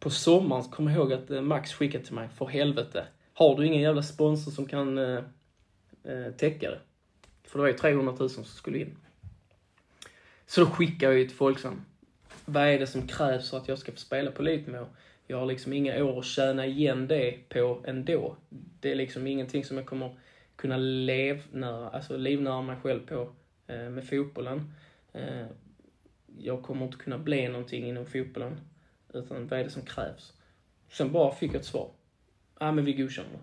[0.00, 3.06] på sommaren så jag ihåg att eh, Max skickade till mig, för helvete.
[3.34, 5.22] Har du ingen jävla sponsor som kan eh,
[6.04, 6.80] eh täcka det?
[7.44, 8.96] För det var ju 300 000 som skulle in.
[10.46, 11.84] Så då skickade jag ju till Folksam.
[12.44, 14.86] Vad är det som krävs för att jag ska få spela på elitnivå?
[15.26, 18.36] Jag har liksom inga år att tjäna igen det på ändå.
[18.80, 20.16] Det är liksom ingenting som jag kommer
[20.56, 23.32] kunna levnära, alltså livnära mig själv på
[23.66, 24.72] eh, med fotbollen.
[25.12, 25.46] Eh,
[26.38, 28.60] jag kommer inte kunna bli någonting inom fotbollen.
[29.14, 30.32] Utan vad är det som krävs?
[30.88, 31.90] Sen bara fick jag ett svar.
[32.58, 33.38] Ja, ah, men vi godkänner det.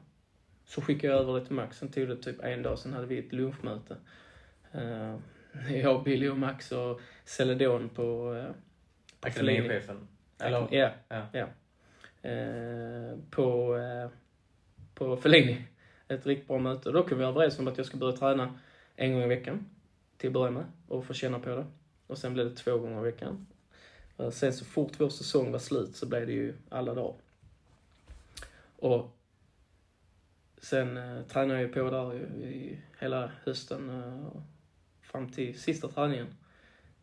[0.65, 1.77] Så skickade jag över det till Max.
[1.77, 3.97] Sen tog det typ en dag, sen hade vi ett lunchmöte.
[4.71, 5.15] Eh,
[5.81, 8.33] jag, Billy och Max och Celedon på...
[8.33, 8.49] Uh,
[9.19, 10.07] Akademichefen.
[10.39, 10.67] Eller?
[10.71, 11.25] Ja, Ja.
[11.31, 11.47] ja.
[12.29, 14.09] Eh, på, eh,
[14.93, 15.63] på Fellini.
[16.07, 16.91] Ett riktigt bra möte.
[16.91, 18.59] Då kom vi överens om att jag ska börja träna
[18.95, 19.69] en gång i veckan.
[20.17, 20.65] Till att börja med.
[20.87, 21.65] Och få känna på det.
[22.07, 23.47] Och sen blev det två gånger i veckan.
[24.17, 27.15] Eh, sen så fort vår säsong var slut så blev det ju alla dagar.
[28.75, 29.17] Och
[30.57, 33.89] sen eh, tränade jag ju på där i, i hela hösten.
[33.89, 34.41] Eh,
[35.01, 36.27] fram till sista träningen.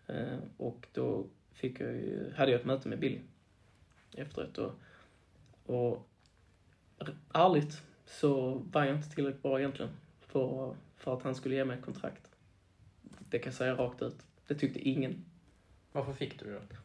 [0.07, 3.21] Eh, och då fick jag ju, hade jag ett möte med Billy
[4.13, 4.59] efteråt.
[4.59, 4.73] Och,
[5.67, 6.09] och
[7.33, 9.91] ärligt så var jag inte tillräckligt bra egentligen
[10.21, 12.31] för, för att han skulle ge mig ett kontrakt.
[13.03, 14.27] Det kan jag säga rakt ut.
[14.47, 15.25] Det tyckte ingen.
[15.93, 16.77] Varför fick du det då?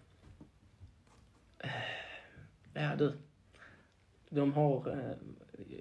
[1.60, 1.70] Eh,
[2.74, 3.18] ja du.
[4.30, 4.92] De har...
[4.92, 5.18] Eh,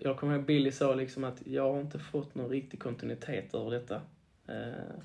[0.01, 3.71] jag kommer ihåg Billy sa liksom att jag har inte fått någon riktig kontinuitet över
[3.71, 4.03] detta.
[4.47, 5.01] Eh,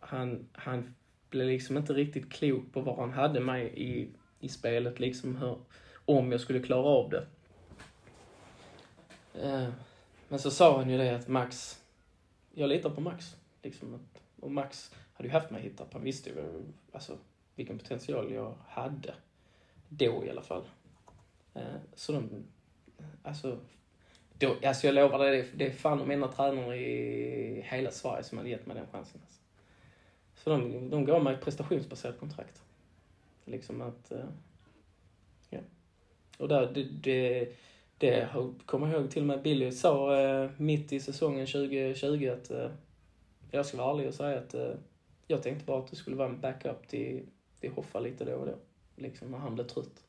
[0.00, 0.94] han, han
[1.30, 4.08] blev liksom inte riktigt klok på vad han hade mig i,
[4.40, 5.58] i spelet, liksom hur,
[6.04, 7.26] om jag skulle klara av det.
[10.28, 11.80] Men så sa han ju det att Max,
[12.54, 13.36] jag litar på Max.
[13.62, 15.92] Liksom att, och Max hade ju haft mig hittat.
[15.92, 17.18] Han visste ju alltså,
[17.60, 19.14] vilken potential jag hade.
[19.88, 20.62] Då i alla fall.
[21.54, 21.62] Eh,
[21.94, 22.44] så de,
[23.22, 23.58] alltså,
[24.38, 28.22] då, alltså jag lovar dig, det, det är fan de enda tränarna i hela Sverige
[28.22, 29.20] som hade gett mig den chansen.
[29.24, 29.40] Alltså.
[30.34, 32.62] Så de, de gav mig ett prestationsbaserat kontrakt.
[33.44, 34.28] Liksom att, eh,
[35.50, 35.60] ja.
[36.38, 37.52] Och där, det, det,
[37.98, 38.28] det
[38.66, 42.70] kommer jag ihåg till och med Billy sa eh, mitt i säsongen 2020 att eh,
[43.50, 44.72] jag ska vara ärlig och säga att eh,
[45.26, 47.26] jag tänkte bara att det skulle vara en backup till,
[47.60, 48.54] till Hoffa lite då och då.
[48.96, 50.04] Liksom när han blev trött.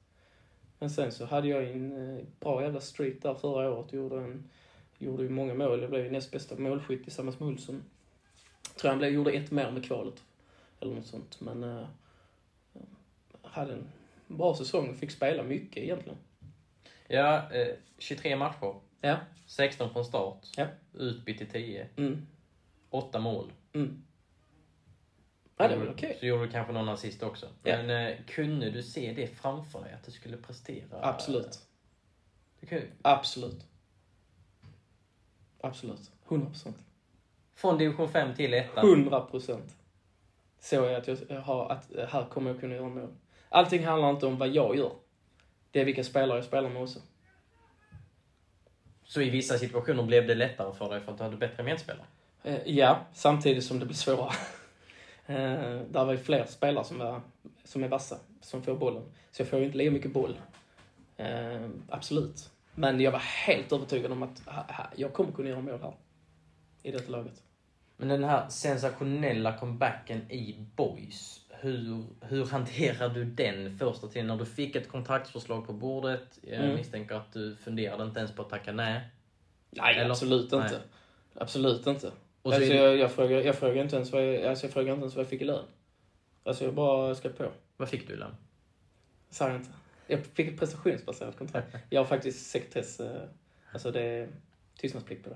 [0.80, 3.94] Men sen så hade jag en eh, bra jävla streak där förra året.
[3.94, 4.50] Gjorde, en,
[4.98, 5.82] gjorde ju många mål.
[5.82, 7.84] Jag blev ju näst bästa målskytt tillsammans med Olsson.
[8.76, 10.24] Tror han blev, gjorde ett mer med kvalet.
[10.80, 11.42] Eller något sånt.
[11.42, 11.86] Men eh,
[13.42, 13.88] hade en
[14.28, 16.18] bra säsong och fick spela mycket egentligen.
[17.08, 18.76] Ja, eh, 23 matcher.
[19.02, 19.18] Ja.
[19.46, 20.48] 16 från start.
[20.58, 20.68] Ja.
[20.94, 21.88] Utbytt i 10.
[21.98, 22.28] Mm.
[22.90, 23.52] 8 mål.
[23.74, 24.04] Mm.
[25.62, 26.18] Ja, det var okej.
[26.20, 27.46] Så gjorde du kanske någon assist också.
[27.64, 27.78] Ja.
[27.78, 29.94] Men eh, kunde du se det framför dig?
[29.94, 31.00] Att du skulle prestera?
[31.02, 31.60] Absolut.
[32.70, 33.66] Kan, Absolut.
[35.62, 36.12] Absolut.
[36.28, 36.78] 100 procent.
[37.56, 39.76] från division 5 till 1 100 procent.
[40.60, 43.10] Såg jag att jag har, att eh, här kommer jag kunna göra mål.
[43.50, 44.92] Allting handlar inte om vad jag gör.
[45.72, 47.00] Det är vilka spelare jag spelar med också.
[49.04, 52.06] Så i vissa situationer blev det lättare för dig för att du hade bättre medspelare?
[52.44, 54.34] Eh, ja, samtidigt som det blir svårare.
[55.28, 57.22] Eh, där var ju fler spelare som, var,
[57.64, 59.04] som är vassa, som får bollen.
[59.32, 60.40] Så jag får ju inte lika mycket boll.
[61.18, 62.50] Eh, absolut.
[62.76, 64.42] Men jag var helt övertygad om att
[64.96, 65.94] jag kommer kunna göra mål här.
[66.84, 67.44] I detta laget.
[67.98, 71.46] Men den här sensationella comebacken i Boys.
[71.50, 74.28] Hur, hur hanterar du den första tiden?
[74.28, 76.40] När du fick ett kontraktsförslag på bordet.
[76.42, 76.76] Jag Mm.
[76.76, 79.02] misstänker att du funderade inte ens på att tacka nej.
[79.70, 80.10] Nej, Eller?
[80.10, 80.58] absolut inte.
[80.72, 80.80] Nej.
[81.36, 82.12] Absolut inte.
[82.42, 84.74] Och så alltså, det- jag, jag, frågar, jag frågar inte ens vad jag, alltså, jag
[84.74, 85.66] frågar inte ens vad jag fick i lön.
[86.44, 87.52] Alltså jag bara ska på.
[87.78, 88.36] Vad fick du i lön?
[89.30, 89.70] Sa jag inte.
[90.08, 91.76] Jag fick ett prestationsbaserat kontrakt.
[91.90, 93.22] Jag har faktiskt sekretess, eh,
[93.74, 94.28] alltså det är
[94.78, 95.36] tystnadsplikt på det.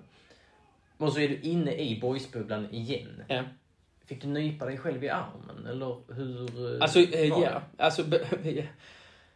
[0.98, 3.24] Och så är du inne i boysbubblan igen.
[3.28, 3.44] Ja.
[4.06, 5.66] Fick du nypa dig själv i armen?
[5.68, 6.76] Eller hur?
[6.76, 7.62] eh, Alltså, eh, ja.
[7.78, 8.04] Alltså.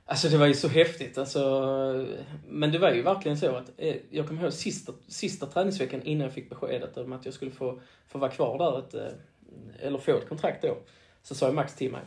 [0.09, 1.17] alltså det var ju så häftigt.
[1.17, 2.05] Alltså,
[2.47, 6.23] men det var ju verkligen så att eh, jag kommer ihåg sista, sista träningsveckan innan
[6.23, 9.97] jag fick beskedet om att jag skulle få, få vara kvar där, ett, eh, eller
[9.97, 10.77] få ett kontrakt då.
[11.23, 12.01] Så sa jag Max till mig,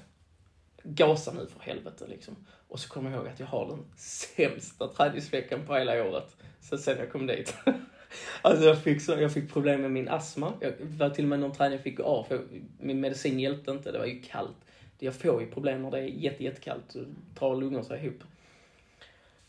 [0.83, 2.47] gasa nu för helvete liksom.
[2.69, 6.37] Och så kommer jag ihåg att jag har den sämsta träningsveckan på hela året.
[6.61, 7.55] Sen sen jag kom dit.
[8.43, 10.53] alltså jag fick, så, jag fick problem med min astma.
[10.61, 12.41] Jag var till och med någon träning jag fick gå av för
[12.81, 13.93] min medicin hjälpte inte.
[13.93, 14.57] Det var ju kallt.
[15.03, 16.97] Jag får ju problem när det är jätte, jättekallt.
[17.39, 18.23] Drar lungor sig ihop.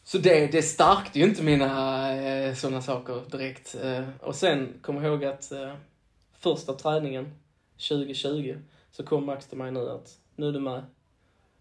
[0.04, 3.76] Så det, det stärkte ju inte mina eh, sådana saker direkt.
[3.84, 5.74] Eh, och sen kom jag ihåg att eh,
[6.34, 7.34] första träningen
[7.90, 8.58] 2020
[8.92, 10.84] så kom Max till mig nu att nu är du med.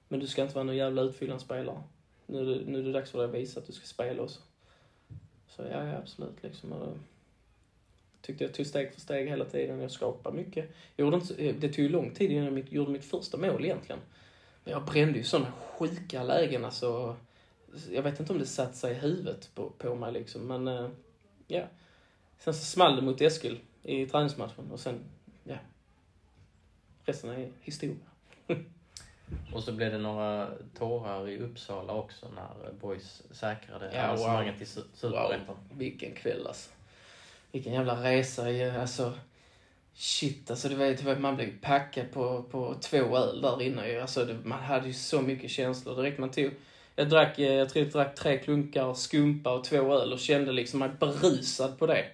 [0.09, 1.83] Men du ska inte vara någon jävla utfyllnadsspelare.
[2.27, 4.41] Nu, nu är det dags för dig att visa att du ska spela också.
[5.49, 6.73] Så ja, ja absolut liksom.
[6.73, 6.97] Och,
[8.23, 9.81] tyckte jag tog steg för steg hela tiden.
[9.81, 10.71] Jag skapade mycket.
[10.97, 13.65] Jag gjorde inte, så- det tog ju lång tid innan jag gjorde mitt första mål
[13.65, 14.01] egentligen.
[14.65, 17.17] Men jag brände ju sådana sjuka lägen alltså.
[17.91, 20.89] Jag vet inte om det satt sig i huvudet på, på mig liksom, men eh,
[21.47, 21.65] ja.
[22.39, 25.01] Sen så small det mot Eskil i träningsmatchen och sen,
[25.45, 25.57] ja.
[27.05, 27.97] Resten är historia.
[29.55, 34.67] Och så blev det några tårar i Uppsala också när Boys säkrade Ja, avancemanget wow.
[34.67, 35.57] Su- Superettan.
[35.73, 36.71] vilken kväll alltså.
[37.53, 38.43] Vilken jävla resa.
[38.81, 39.13] Alltså,
[39.95, 40.69] shit alltså.
[40.69, 44.01] Du vet, man blev packad på, på två öl där inne ju.
[44.01, 46.19] Alltså, det, man hade ju så mycket känslor direkt.
[46.19, 46.51] Man tog,
[46.97, 50.53] jag drack, eh, jag tror jag drack tre klunkar skumpa och två öl och kände
[50.53, 52.05] liksom mig berusad på det.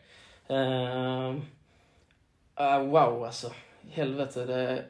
[0.51, 1.36] Uh,
[2.84, 3.53] wow alltså.
[3.91, 4.86] Helvete, det är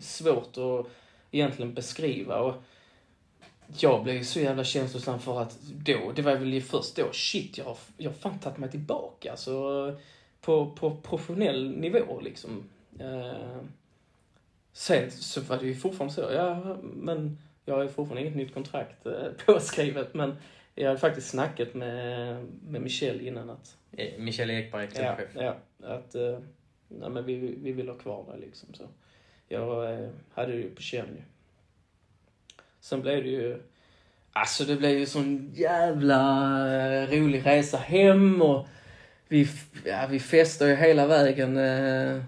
[0.00, 0.86] svårt att
[1.30, 2.38] egentligen beskriva.
[2.38, 2.54] Och,
[3.78, 7.64] jag blev så jävla känslosam för att då, det var väl först då, shit, jag
[7.64, 9.30] har, jag har fan tagit mig tillbaka.
[9.30, 9.96] Alltså,
[10.40, 12.64] på, på professionell nivå liksom.
[13.00, 13.58] Eh,
[14.72, 18.54] sen så var det ju fortfarande så, ja, men jag har ju fortfarande inget nytt
[18.54, 19.12] kontrakt eh,
[19.46, 20.36] påskrivet, men
[20.74, 25.42] jag hade faktiskt snackat med, med Michel innan att, Eh, Michel Ekberg, ja, klubbchef.
[25.42, 25.56] ja,
[25.88, 26.38] att eh,
[26.88, 28.74] nej, men vi, vi vill ha kvar dig liksom.
[28.74, 28.84] Så
[29.48, 31.22] jag eh, hade det ju på känn.
[32.86, 33.62] Sen blev det ju,
[34.32, 36.20] alltså det blev ju sån jävla
[36.74, 38.66] eh, rolig resa hem och
[39.28, 39.48] vi,
[39.84, 41.56] ja, vi festade ju hela vägen.
[41.56, 42.22] Eh,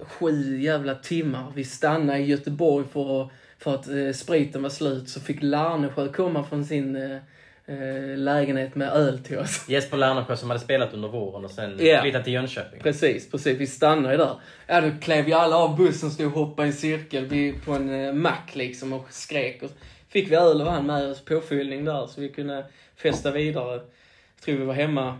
[0.00, 1.52] sju jävla timmar.
[1.54, 5.08] Vi stannade i Göteborg för att, för att eh, spriten var slut.
[5.08, 7.18] Så fick Larnesjö komma från sin eh,
[7.66, 9.64] eh, lägenhet med öl till oss.
[9.68, 12.02] Jesper Lernersjö som hade spelat under våren och sen Ja.
[12.02, 12.80] flyttat till Jönköping.
[12.80, 13.58] Precis, precis.
[13.58, 14.34] Vi stannade ju där.
[14.66, 17.72] Ja, då klev ju alla av bussen och stod och hoppade i cirkel vid, på
[17.72, 19.62] en eh, mack liksom och skrek.
[19.62, 19.70] Och
[20.08, 22.64] fick vi öl och vann med oss påfyllning där så vi kunde
[22.96, 23.72] festa vidare.
[23.74, 25.18] Jag tror vi var hemma,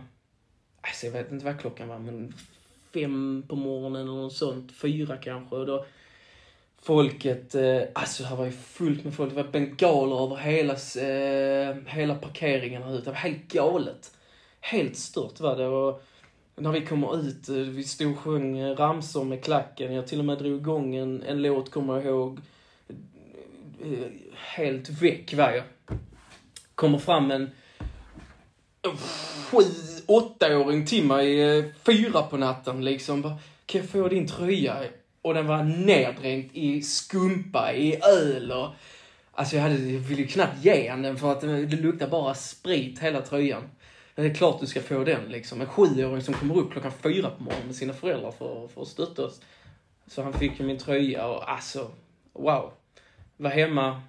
[0.81, 2.33] alltså jag vet inte vad klockan var, men
[2.93, 4.71] fem på morgonen eller något sånt.
[4.77, 5.55] Fyra kanske.
[5.55, 5.85] Och då
[6.83, 9.35] folket, eh, alltså här var ju fullt med folk.
[9.35, 13.03] Det var bengaler över hela, eh, hela parkeringen här ute.
[13.05, 14.11] Det var helt galet.
[14.59, 15.67] Helt stört var det.
[15.67, 16.03] Och
[16.55, 19.93] när vi kommer ut, eh, vi stod och sjöng eh, ramsor med klacken.
[19.93, 22.39] Jag till och med drog igång en, en låt, kommer jag ihåg.
[23.83, 25.63] Eh, helt väck var jag.
[26.75, 27.51] Kommer fram en
[29.51, 29.63] sju,
[30.05, 33.21] åttaåring till mig fyra på natten liksom.
[33.21, 34.83] Bara, Kan jag få din tröja?
[35.23, 38.69] Och den var neddränkt i skumpa, i öl och...
[39.35, 42.07] Alltså jag, hade, jag ville ju knappt ge han den för att det luktade luktar
[42.07, 43.63] bara sprit hela tröjan.
[44.15, 45.61] Det är klart du ska få den liksom.
[45.61, 48.87] En sjuåring som kommer upp klockan fyra på morgonen med sina föräldrar för, för att
[48.87, 49.41] stötta oss.
[50.07, 51.91] Så han fick ju min tröja och alltså,
[52.33, 52.71] wow.
[53.37, 54.01] Var hemma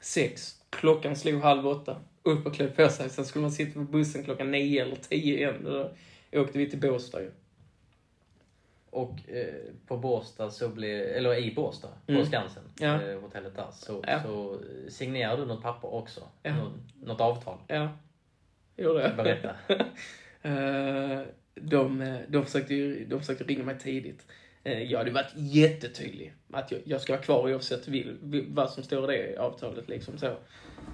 [0.00, 1.96] sex, klockan slog halv åtta.
[2.22, 3.10] Upp och klä på sig.
[3.10, 5.64] Sen skulle man sitta på bussen klockan nio eller tio igen.
[5.64, 5.90] Då
[6.40, 7.30] åkte vi till Båstad ju.
[8.98, 9.54] Och eh,
[9.86, 12.20] på Båstad så blev, eller i Båstad, Mm.
[12.20, 13.02] på Skansen, Ja.
[13.02, 14.22] eh, hotellet där, så, Ja.
[14.22, 16.20] så signerade du något papper också.
[16.42, 16.56] Ja.
[16.56, 16.72] Något,
[17.02, 17.58] något avtal.
[17.68, 17.88] Ja,
[18.76, 19.16] gjorde jag.
[19.16, 19.54] Berätta.
[20.42, 21.20] Eh,
[21.54, 24.26] de, de, försökte ju, de försökte ringa mig tidigt.
[24.64, 26.34] Eh, Jag hade varit jättetydlig.
[26.52, 28.16] Att jag, jag ska vara kvar oavsett vil,
[28.48, 29.88] vad som står i det avtalet.
[29.88, 30.36] Liksom så.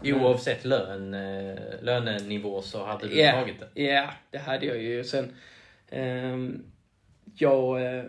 [0.05, 3.83] Oavsett lön, eh, lönenivå så hade du Ja, tagit det.
[3.83, 5.05] Ja, det hade jag ju.
[5.05, 5.37] Sen,
[5.91, 6.63] ehm,
[7.35, 7.82] jag...
[7.97, 8.05] Eh,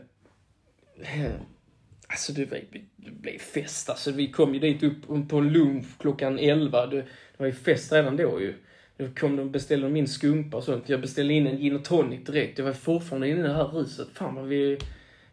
[2.07, 2.59] alltså det, var,
[2.95, 3.89] det blev fest.
[3.89, 6.85] Alltså vi kom ju dit upp på en lunch klockan 11.
[6.85, 7.05] Det, det
[7.37, 8.53] var ju fest redan då ju.
[8.97, 10.89] Då kom de och beställde de in skumpa och sånt.
[10.89, 12.57] Jag beställde in en gin och tonic direkt.
[12.57, 14.07] Jag var fortfarande inne i det här ruset.
[14.13, 14.77] Fan vad vi...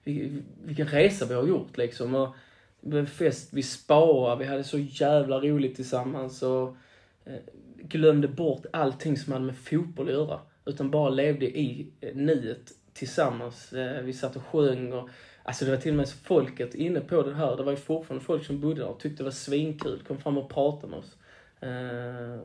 [0.05, 2.14] vi vilken resa vi har gjort liksom.
[2.14, 2.34] Och
[2.80, 6.43] det blev fest, vi sparade, vi hade så jävla roligt tillsammans.
[6.43, 6.76] Och,
[7.24, 7.40] eh,
[7.82, 10.40] glömde bort allting som hade med fotboll att göra.
[10.64, 13.72] Utan bara levde i eh, nuet tillsammans.
[13.72, 15.09] Eh, vi satt och sjöng och
[15.45, 17.57] Alltså det var till och med så folket inne på det här.
[17.57, 20.03] Det var ju fortfarande folk som bodde där och tyckte det var svinkul.
[20.07, 21.16] Kom fram och pratade med oss.
[21.61, 22.40] Eh,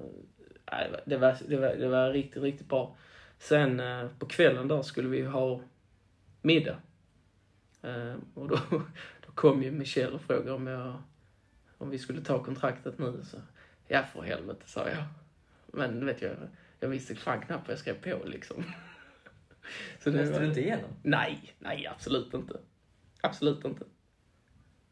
[1.05, 2.95] det, var, det, var, det var riktigt, riktigt bra.
[3.39, 5.61] Sen eh, på kvällen där skulle vi ha
[6.41, 6.77] middag.
[7.81, 8.59] Eh, och då,
[9.25, 11.01] då kom ju Michel och frågade om, jag,
[11.77, 13.23] om vi skulle ta kontraktet nu.
[13.23, 13.37] Så,
[13.87, 15.03] ja, för helvete, sa jag.
[15.73, 16.31] Men vet jag,
[16.79, 18.63] jag visste fan knappt vad jag skrev på liksom.
[20.03, 20.89] Så det Läste du inte igenom?
[21.03, 22.59] Nej, nej absolut inte.
[23.21, 23.85] Absolut inte.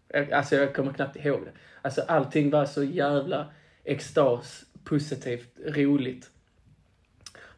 [0.07, 1.51] Jag, alltså jag kommer knappt ihåg det.
[1.81, 3.53] Alltså allting var så jävla
[3.83, 6.31] extas, positivt, roligt.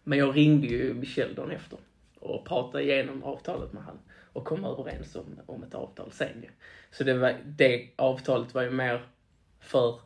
[0.04, 1.80] Men jag ringde ju Michel dagen efter
[2.20, 4.00] och pratade igenom avtalet med han
[4.34, 6.50] och kom överens om, om ett avtal sen ju.
[6.92, 9.08] Så det, var, det avtalet var ju mer
[9.60, 10.00] för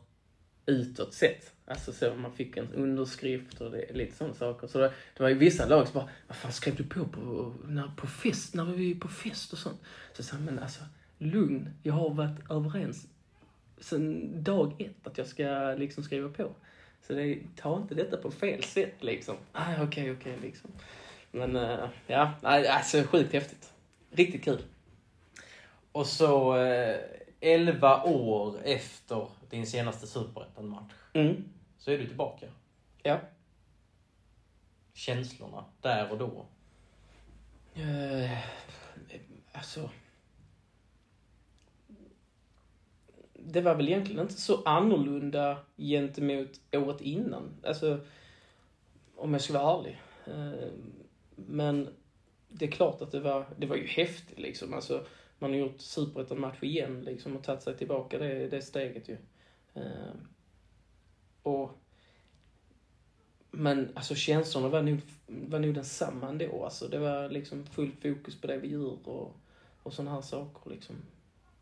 [0.66, 1.52] utåt sett.
[1.72, 4.66] Alltså så man fick en underskrift och det, lite sådana saker.
[4.66, 7.54] Så det, det var ju vissa lag som bara, vad fan skrev du på på,
[7.68, 9.80] när, på fest, när var vi på fest och sånt?
[10.12, 10.80] Så sa men alltså
[11.18, 13.06] lugn, jag har varit överens
[13.82, 16.50] sen dag ett att jag ska liksom skriva på.
[17.06, 19.36] Så det, ta inte detta på fel sätt liksom.
[19.52, 20.70] Ah, okej, okay, okej okay, liksom.
[21.30, 23.72] Men uh, ja, alltså sjukt häftigt.
[24.10, 24.62] Riktigt kul.
[25.92, 26.96] Och så eh,
[27.40, 31.44] 11 år efter din senaste superettan-match mm.
[31.82, 32.46] Så är du tillbaka.
[33.02, 33.20] Ja.
[34.92, 36.46] Känslorna där och då?
[37.76, 38.38] Uh,
[39.52, 39.90] alltså...
[43.32, 47.60] Det var väl egentligen inte så annorlunda gentemot året innan.
[47.64, 48.00] Alltså,
[49.16, 50.00] om jag ska vara ärlig.
[50.28, 50.72] Uh,
[51.34, 51.94] men
[52.48, 54.74] det är klart att det var, det var ju häftigt liksom.
[54.74, 55.06] Alltså,
[55.38, 59.16] man har gjort superettan-match igen liksom och tagit sig tillbaka det, det steget ju.
[59.76, 60.12] Uh,
[61.42, 61.70] och,
[63.50, 66.64] men alltså känslorna var nog, var nog densamma ändå.
[66.64, 69.36] Alltså, det var liksom fullt fokus på det vi gör och,
[69.82, 70.96] och sådana här saker liksom.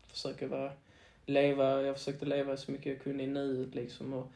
[0.07, 0.71] Försöka vara,
[1.25, 4.13] leva, jag försökte leva så mycket jag kunde i nuet liksom.
[4.13, 4.31] Och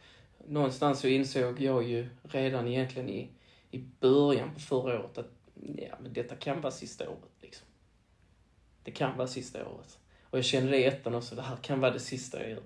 [0.48, 3.30] någonstans så insåg jag ju redan egentligen i,
[3.72, 5.32] i början på förra året att
[5.78, 7.32] ja, men detta kan vara sista året.
[7.42, 7.68] Liksom.
[8.84, 10.00] Det kan vara sista året.
[10.30, 12.64] Och jag kände det i ettan också, det här kan vara det sista jag gör.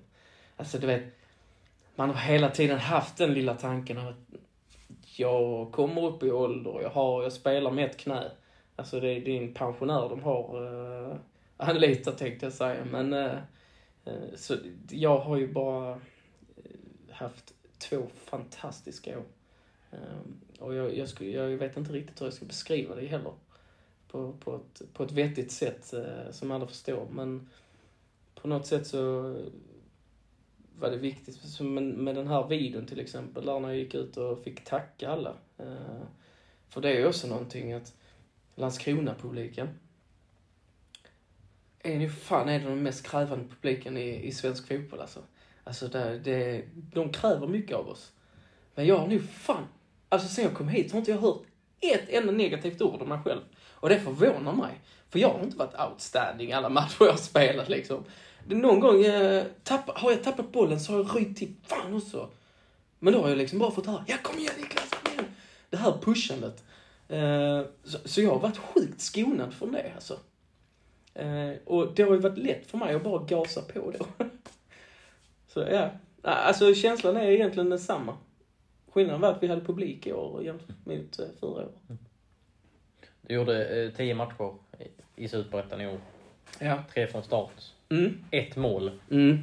[0.56, 1.19] Alltså du vet,
[1.96, 4.40] man har hela tiden haft den lilla tanken av att
[5.16, 8.30] jag kommer upp i ålder, jag, har, jag spelar med ett knä.
[8.76, 11.16] Alltså det, det är en pensionär de har uh,
[11.56, 12.84] anlitat tänkte jag säga.
[12.84, 13.38] Men uh,
[14.34, 14.56] så
[14.90, 16.00] jag har ju bara
[17.10, 19.24] haft två fantastiska år.
[19.90, 23.32] Um, och jag, jag, skulle, jag vet inte riktigt hur jag ska beskriva det heller.
[24.08, 27.06] På, på, ett, på ett vettigt sätt uh, som alla förstår.
[27.10, 27.48] Men
[28.34, 29.34] på något sätt så
[30.80, 31.34] var det viktigt.
[31.34, 31.74] Som
[32.04, 35.34] med den här videon till exempel, där när jag gick ut och fick tacka alla.
[35.58, 36.02] Eh,
[36.68, 37.94] för det är ju också någonting att
[38.54, 39.68] Landskrona-publiken
[41.78, 45.20] är ju fan är den mest krävande publiken i, i svensk fotboll alltså.
[45.64, 48.12] Alltså det, det, de kräver mycket av oss.
[48.74, 49.64] Men jag har nu fan
[50.12, 51.42] Alltså sen jag kom hit har inte jag hört
[51.80, 53.40] ett enda negativt ord om mig själv.
[53.70, 54.80] Och det förvånar mig.
[55.10, 58.04] För jag har inte varit outstanding alla matcher jag har spelat liksom.
[58.50, 62.28] Någon gång eh, tappa, har jag tappat bollen så har jag ryckt till fan också.
[62.98, 65.24] Men då har jag liksom bara fått höra, ja kom igen Niklas, kom igen.
[65.70, 66.64] Det här pushandet.
[67.08, 70.18] Eh, så, så, jag har varit sjukt skonad från det alltså.
[71.14, 74.06] Eh, och det har ju varit lätt för mig att bara gasa på då.
[75.48, 75.90] så ja,
[76.22, 78.16] alltså känslan är egentligen densamma.
[78.92, 81.74] Skillnaden var att vi hade publik i år jämfört med eh, förra året.
[83.22, 84.54] Du gjorde eh, tio matcher
[85.16, 86.00] i Superettan i år.
[86.58, 86.84] Ja.
[86.94, 87.72] Tre från start.
[87.90, 88.24] Mm.
[88.30, 88.90] Ett mål.
[89.10, 89.38] Mm.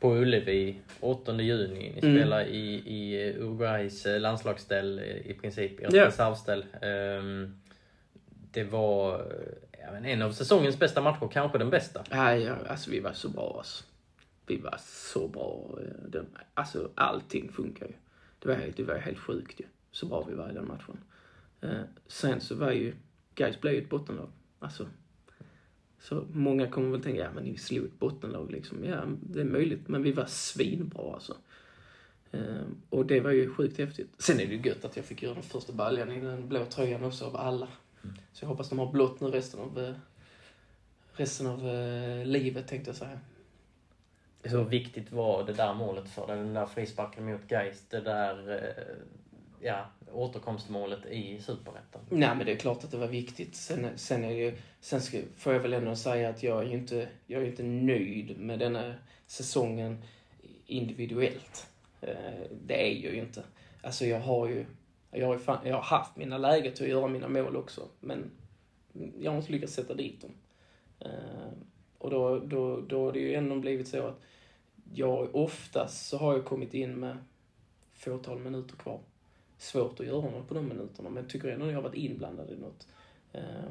[0.00, 1.92] På Ullevi, 8 juni.
[1.94, 2.16] Ni mm.
[2.16, 6.06] spelar i, i Uruguays eh, landslagsställ i princip, ert ja.
[6.06, 6.64] reservställ.
[6.82, 7.60] Um,
[8.50, 9.32] det var
[9.72, 12.04] ja, en av säsongens bästa matcher, kanske den bästa.
[12.10, 13.84] Ja, alltså vi var så bra alltså.
[14.46, 15.78] Vi var så bra.
[16.54, 17.92] Alltså allting funkar ju.
[18.38, 19.64] Det var, det var helt sjukt ju.
[19.90, 20.98] Så bra vi var i den matchen.
[21.60, 22.94] Eh, sen så var ju,
[23.34, 24.30] Gais blev ju ett bottenlag.
[24.58, 24.86] Alltså,
[26.08, 28.84] så många kommer väl tänka, ja men ni slog ett bottenlag liksom.
[28.84, 31.36] Ja, det är möjligt, men vi var svinbra alltså.
[32.32, 34.10] Ehm, och det var ju sjukt häftigt.
[34.18, 36.64] Sen är det ju gött att jag fick göra den första baljan i den blå
[36.64, 37.68] tröjan också av alla.
[38.32, 39.94] Så jag hoppas de har blått nu resten av, eh,
[41.12, 43.20] resten av eh, livet tänkte jag säga.
[44.42, 46.36] Hur viktigt var det där målet för dig?
[46.36, 48.94] Den där frisparken mot Geist, det där eh,
[49.60, 52.00] ja, återkomstmålet i Superettan?
[52.08, 53.54] Nej, men det är klart att det var viktigt.
[53.54, 57.08] Sen, sen, är det, sen ska, får jag väl ändå säga att jag är inte,
[57.26, 58.94] jag är inte nöjd med denna
[59.26, 60.02] säsongen
[60.66, 61.66] individuellt.
[62.00, 63.42] Eh, det är jag ju inte.
[63.82, 64.66] Alltså jag har ju,
[65.10, 68.30] jag har, fan, jag har haft mina lägen till att göra mina mål också, men
[69.20, 70.30] jag har inte lyckats sätta dit dem.
[71.00, 71.52] Eh,
[71.98, 74.20] och då, då, då har det ju ändå blivit så att
[74.94, 77.16] jag oftast så har jag kommit in med
[77.94, 79.00] fåtal minuter kvar.
[79.58, 81.94] Svårt att göra något på de minuterna, men jag tycker ändå att jag har varit
[81.94, 82.88] inblandad i något
[83.32, 83.70] eh,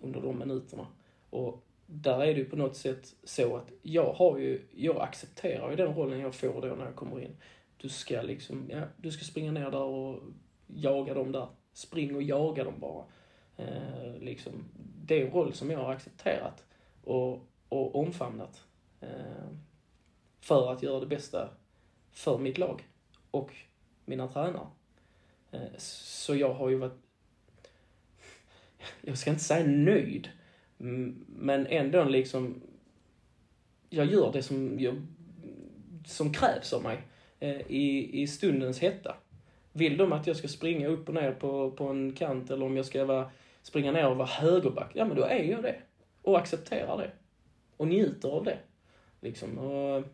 [0.00, 0.86] under de minuterna.
[1.30, 5.70] Och där är det ju på något sätt så att jag har ju, jag accepterar
[5.70, 7.36] ju den rollen jag får då när jag kommer in.
[7.76, 10.22] Du ska liksom, ja, du ska springa ner där och
[10.66, 11.48] jaga dem där.
[11.72, 13.04] Spring och jaga dem bara.
[13.56, 14.52] Eh, liksom,
[15.04, 16.64] det är en roll som jag har accepterat
[17.04, 17.32] och,
[17.68, 18.64] och omfamnat.
[19.00, 19.48] Eh,
[20.40, 21.48] för att göra det bästa
[22.10, 22.88] för mitt lag
[23.30, 23.54] och
[24.04, 24.66] mina tränare.
[25.52, 26.98] Eh, så jag har ju varit,
[29.00, 30.28] jag ska inte säga nöjd,
[31.26, 32.62] men ändå liksom,
[33.88, 35.02] jag gör det som, jag,
[36.06, 37.02] som krävs av mig
[37.40, 39.16] eh, i, i stundens hetta.
[39.72, 42.76] Vill de att jag ska springa upp och ner på, på en kant eller om
[42.76, 43.30] jag ska vara,
[43.62, 45.76] springa ner och vara högerback, ja men då är jag det.
[46.22, 47.10] Och accepterar det.
[47.76, 48.58] Och njuter av det.
[49.20, 49.58] Liksom.
[49.58, 50.04] Och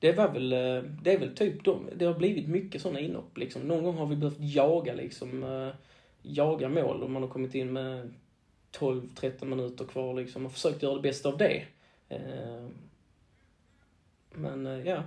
[0.00, 3.38] det var väl, eh, det är väl typ de, det har blivit mycket sådana inhopp
[3.38, 3.62] liksom.
[3.62, 5.74] Någon gång har vi behövt jaga liksom, eh,
[6.22, 8.14] jaga mål och man har kommit in med
[8.72, 11.64] 12-13 minuter kvar liksom och försökt göra det bästa av det.
[12.08, 12.66] Eh,
[14.30, 15.02] men ja,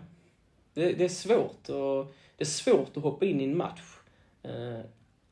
[0.74, 3.82] det, det är svårt och det är svårt att hoppa in i en match.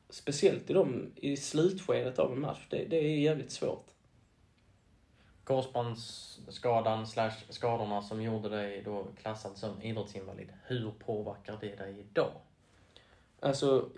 [0.08, 2.66] Speciellt i, de, i slutskedet av en match.
[2.70, 3.91] Det, det är jävligt svårt.
[5.44, 10.52] Korsbandsskadan slash skadorna som gjorde dig då klassad som idrottsinvalid.
[10.64, 12.32] Hur påverkar det dig idag?
[13.40, 13.88] Alltså,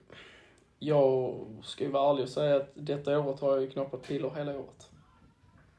[0.79, 4.31] jag ska ju vara ärlig och säga att detta året har jag ju knappat piller
[4.31, 4.91] hela året.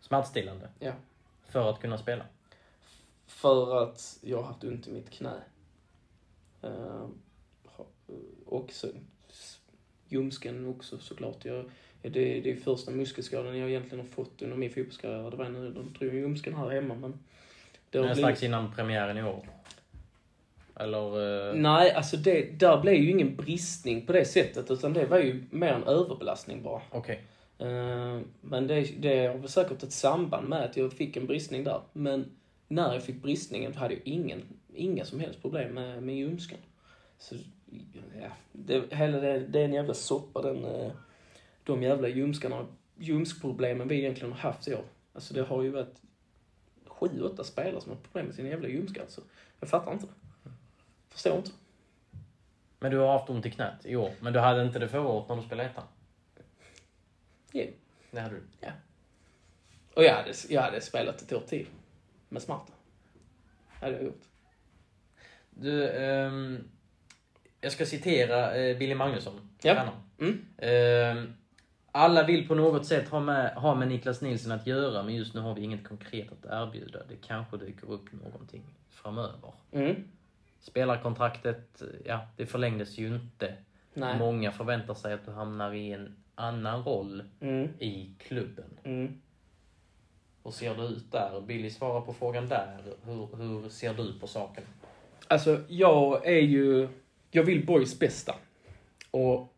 [0.02, 0.70] Smärtstillande?
[0.80, 0.94] Ja.
[1.46, 2.26] För att kunna spela?
[3.28, 5.42] För att jag har haft ont i mitt knä.
[6.62, 7.08] Eh,
[7.66, 7.86] ha-
[8.46, 8.88] och så,
[10.08, 11.46] ljumsken också såklart.
[11.46, 11.72] Jag,
[12.10, 15.32] det, det är första muskelskadan jag egentligen har fått under min fotbollskarriär.
[15.32, 17.20] Det var när de drog ljumsken här hemma men...
[17.90, 19.46] Det Men blivit- strax innan premiären i år?
[20.76, 21.50] Eller?
[21.50, 25.20] eh, Nej, alltså det, där blev ju ingen bristning på det sättet utan det var
[25.20, 26.82] ju mer en överbelastning bara.
[26.92, 27.22] Okej.
[27.60, 31.82] Eh, Men det, det har säkert ett samband med att jag fick en bristning där.
[31.94, 32.26] Men
[32.68, 34.42] när jag fick bristningen hade jag ingen,
[34.76, 36.58] inga som helst problem med, med ljumsken.
[37.20, 37.36] Så,
[38.22, 40.92] ja, det, hela det, det är en jävla soppa den, eh,
[41.66, 44.84] de jävla ljumskarna, ljumskproblemen vi egentligen har haft i år.
[45.14, 46.02] Alltså det har ju varit
[46.86, 49.02] sju, åtta spelare som har problem med sina jävla ljumskar.
[49.02, 49.22] Alltså.
[49.60, 50.08] Jag fattar inte.
[51.10, 51.52] Förstår inte.
[52.80, 54.12] Men du har haft ont i knät i år.
[54.20, 55.84] Men du hade inte det förra året när du spelade ettan?
[57.52, 57.66] Jo.
[58.12, 58.42] Det hade du.
[59.94, 61.68] Och jag hade, jag hade spelat ett år till.
[62.30, 62.74] Med smärta.
[63.70, 64.22] hade jag gjort.
[65.50, 66.70] Du, ehm,
[67.62, 69.74] jag ska citera eh, Billy Magnusson, Ja.
[69.74, 70.00] tränaren.
[70.20, 70.46] Mm.
[70.58, 71.34] Ehm,
[71.96, 75.34] alla vill på något sätt ha med, ha med Niklas Nilsson att göra, men just
[75.34, 77.00] nu har vi inget konkret att erbjuda.
[77.10, 79.54] Det kanske dyker upp någonting framöver.
[79.72, 79.96] Mm.
[80.60, 83.54] Spelarkontraktet, ja, det förlängdes ju inte.
[83.94, 84.20] Nej.
[84.20, 87.70] Många förväntar sig att du hamnar i en annan roll Mm.
[87.80, 88.78] i klubben.
[88.84, 89.22] Mm.
[90.44, 91.42] Hur ser det ut där?
[91.42, 92.78] Billy svarar på frågan där.
[93.06, 94.64] Hur, hur ser du på saken?
[95.28, 96.88] Alltså, jag är ju...
[97.32, 98.36] Jag vill Boys bästa.
[99.12, 99.55] Och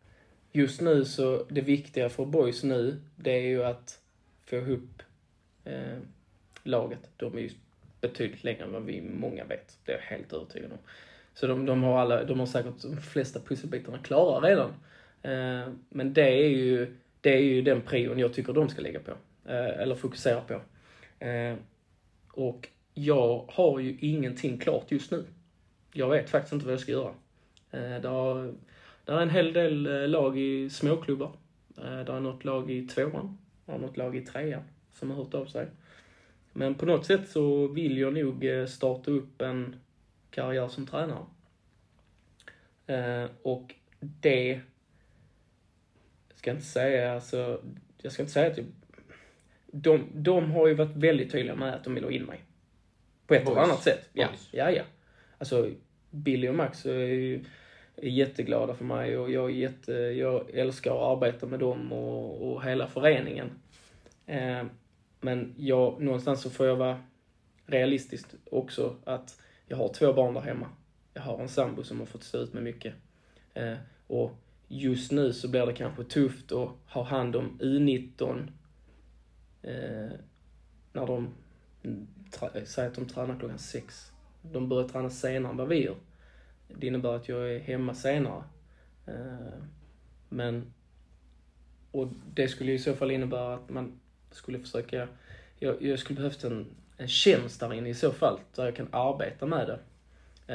[0.52, 4.00] just nu så, det viktiga för Boys nu, det är ju att
[4.44, 5.02] få ihop
[5.64, 5.98] eh,
[6.62, 7.10] laget.
[7.16, 7.50] De är ju
[8.00, 9.78] betydligt längre än vad vi många vet.
[9.84, 10.78] Det är jag helt övertygad om.
[11.34, 14.70] Så de, de har alla, de har säkert de flesta pusselbitarna klara redan.
[15.22, 19.00] Eh, men det är ju, det är ju den prion jag tycker de ska lägga
[19.00, 19.10] på.
[19.44, 20.60] Eh, eller fokusera på.
[21.24, 21.54] Eh,
[22.32, 25.24] och jag har ju ingenting klart just nu.
[25.92, 27.14] Jag vet faktiskt inte vad jag ska göra.
[27.70, 28.54] Eh, det, har,
[29.08, 31.32] det är en hel del eh, lag i småklubbar.
[31.78, 33.38] Eh, det är något lag i tvåan.
[33.66, 34.62] Det är något lag i trean
[34.92, 35.68] som har hört av sig.
[36.52, 39.76] Men på något sätt så vill jag nog eh, starta upp en
[40.30, 41.24] karriär som tränare.
[43.42, 44.60] Och det
[46.28, 47.62] jag ska inte säga, alltså,
[48.02, 48.66] jag ska inte säga att jag,
[49.66, 52.44] de, de har ju varit väldigt tydliga med att de vill ha in mig.
[53.26, 54.08] På ett eller annat sätt.
[54.12, 54.48] Ja, Boys.
[54.52, 54.82] ja, ja.
[55.38, 55.70] Alltså,
[56.10, 57.44] Billy och Max är, ju,
[58.02, 62.52] är jätteglada för mig och jag, är jätte, jag älskar att arbeta med dem och,
[62.52, 63.50] och hela föreningen.
[64.26, 64.64] Eh,
[65.20, 67.02] men jag, någonstans så får jag vara
[67.66, 70.66] realistisk också att jag har två barn där hemma.
[71.14, 72.94] Jag har en sambo som har fått stå ut med mycket.
[73.54, 73.74] Eh,
[74.06, 74.32] och
[74.68, 78.48] just nu så blir det kanske tufft att ha hand om U19
[79.62, 80.10] eh,
[80.92, 81.34] när de,
[82.64, 84.12] säger att de tränar klockan sex.
[84.42, 85.96] De börjar träna senare än vad vi gör.
[86.68, 88.44] Det innebär att jag är hemma senare.
[89.06, 89.62] Eh,
[90.28, 90.72] men,
[91.90, 94.00] och det skulle i så fall innebära att man
[94.30, 95.08] skulle försöka,
[95.58, 96.66] jag, jag skulle behövt en,
[96.96, 99.78] en tjänst där inne i så fall, där jag kan arbeta med det.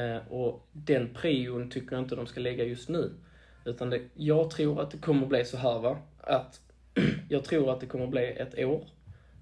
[0.00, 3.12] Eh, och den prion tycker jag inte de ska lägga just nu.
[3.64, 6.60] Utan det, jag tror att det kommer bli så här va, att
[7.28, 8.86] jag tror att det kommer bli ett år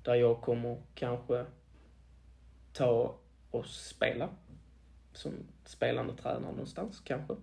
[0.02, 1.44] där jag kommer kanske
[2.72, 3.18] ta
[3.50, 4.28] och spela
[5.12, 5.32] som
[5.64, 7.36] spelande tränare någonstans kanske.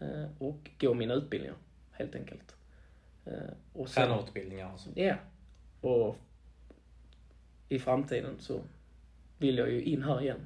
[0.00, 1.56] Eh, och gå mina utbildningar
[1.92, 2.56] helt enkelt.
[3.26, 3.32] Eh,
[3.72, 4.90] och sen- Tränarutbildningar alltså.
[4.94, 5.14] Ja.
[5.80, 6.16] Och
[7.68, 8.60] i framtiden så
[9.38, 10.40] vill jag ju in här igen.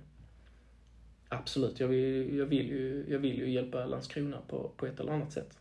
[1.29, 5.13] Absolut, jag vill, jag vill, ju, jag vill ju hjälpa Landskrona på, på ett eller
[5.13, 5.59] annat sätt.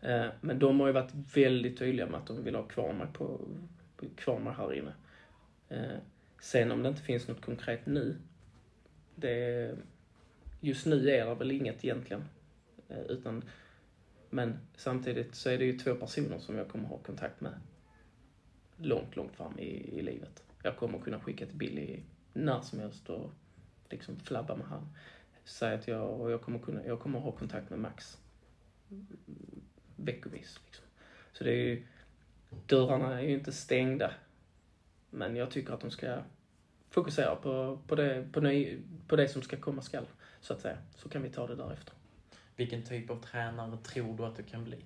[0.00, 3.06] Eh, Men de har ju varit väldigt tydliga med att de vill ha kvar mig,
[3.12, 3.40] på,
[4.16, 4.92] kvar mig här inne.
[6.40, 8.16] Sen om det inte finns något konkret nu,
[9.20, 9.76] det,
[10.60, 12.24] just nu är det väl inget egentligen.
[12.88, 13.44] Eh, utan,
[14.30, 17.52] men samtidigt så är det ju två personer som jag kommer ha kontakt med
[18.76, 20.42] långt, långt fram i, i livet.
[20.62, 22.00] Jag kommer kunna skicka till Billy
[22.32, 23.30] när som helst och
[23.90, 24.88] liksom flabba med han.
[25.44, 28.18] Säga att jag, och jag kommer kunna, jag kommer ha kontakt med Max
[29.96, 30.60] veckovis.
[30.66, 30.84] Liksom.
[31.32, 31.86] Så det är ju,
[32.66, 34.12] dörrarna är ju inte stängda.
[35.10, 36.22] Men jag tycker att de ska
[36.90, 38.78] fokusera på, på, det, på, ny,
[39.08, 40.06] på det som ska komma skall,
[40.40, 40.78] så att säga.
[40.96, 41.94] Så kan vi ta det därefter.
[42.56, 44.76] Vilken typ av tränare tror du att du kan bli?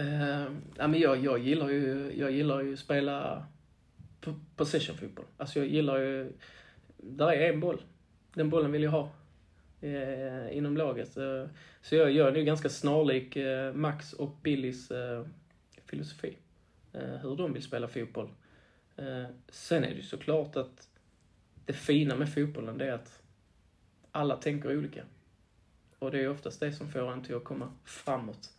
[0.00, 3.46] Uh, ja, men jag, jag gillar ju jag gillar ju att spela
[4.20, 5.24] po- possession-fotboll.
[5.36, 6.32] Alltså jag gillar ju...
[6.96, 7.82] Där är en boll.
[8.34, 9.10] Den bollen vill jag ha
[9.80, 11.16] eh, inom laget.
[11.16, 11.44] Eh,
[11.82, 15.26] så jag, jag är nog ganska snarlik eh, Max och Billys eh,
[15.86, 16.36] filosofi.
[17.22, 18.30] Hur de vill spela fotboll.
[19.48, 20.89] Sen är det ju såklart att
[21.70, 23.22] det fina med fotbollen det är att
[24.12, 25.02] alla tänker olika.
[25.98, 28.50] Och det är oftast det som får en till att komma framåt.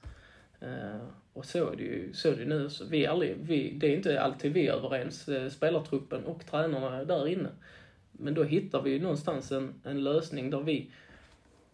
[0.64, 2.70] Uh, och så är det ju, så är det nu.
[2.70, 6.46] Så vi är aldrig, vi, det är inte alltid vi är överens, eh, spelartruppen och
[6.46, 7.50] tränarna där inne.
[8.12, 10.92] Men då hittar vi ju någonstans en, en lösning där vi,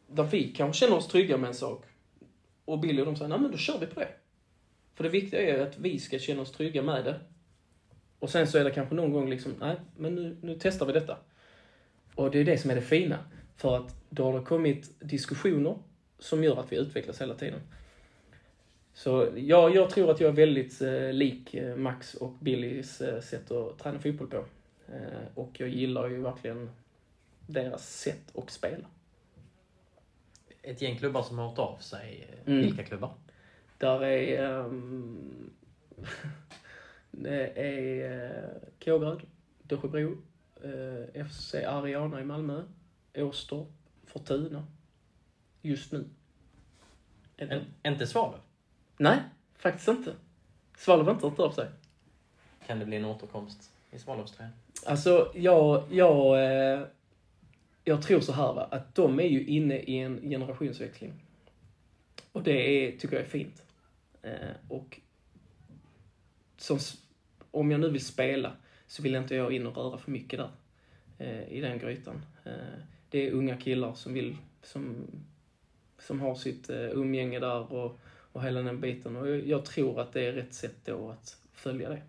[0.08, 1.86] där vi kanske känner oss trygga med en sak.
[2.66, 4.10] Och Billy och de säger, nej men då kör vi på det.
[4.94, 7.20] För det viktiga är ju att vi ska känna oss trygga med det.
[8.20, 10.94] Och sen så är det kanske någon gång liksom, nej men nu, nu testar vi
[10.94, 11.18] detta.
[12.16, 13.20] Och det är det som är det fina.
[13.58, 15.78] För att då har det kommit diskussioner
[16.20, 17.60] som gör att vi utvecklas hela tiden.
[18.94, 23.22] Så ja, jag tror att jag är väldigt eh, lik eh, Max och Billys eh,
[23.22, 24.46] sätt att träna fotboll på.
[24.94, 26.70] Eh, och jag gillar ju verkligen
[27.48, 28.88] deras sätt att spela.
[30.62, 32.28] Ett gäng klubbar som har hört av sig.
[32.46, 32.62] Mm.
[32.62, 33.14] Vilka klubbar?
[33.78, 34.60] Där är...
[34.60, 35.52] ehm,
[37.24, 39.22] det är uh, Kågeröd,
[39.64, 40.18] Dösjebro,
[40.66, 42.64] uh, FC Ariana i Malmö,
[43.16, 43.68] Åstorp,
[44.06, 44.68] Fortuna.
[45.62, 46.06] Just nu.
[47.38, 48.40] En, inte Svalöv?
[48.98, 49.20] Nej,
[49.56, 50.16] faktiskt inte.
[50.78, 51.68] Svalöv har inte hört av sig.
[52.68, 54.54] Kan det bli en återkomst i Svalövströjan?
[54.86, 56.82] Alltså, jag, jag, eh,
[57.84, 61.14] jag tror så här va, att de är ju inne i en generationsväxling.
[62.32, 63.64] Och det är, tycker jag är fint.
[64.22, 64.32] Eh,
[64.68, 65.00] och
[66.58, 66.80] som,
[67.60, 68.54] om jag nu vill spela
[68.88, 70.50] så vill inte jag in och röra för mycket där.
[71.18, 72.22] Eh, I den grytan.
[72.44, 72.52] Eh,
[73.10, 75.08] det är unga killar som vill, som,
[76.00, 78.00] som har sitt eh, umgänge där och,
[78.32, 79.16] och hela den biten.
[79.16, 82.02] Och jag, tror att det är rätt sätt då att följa det.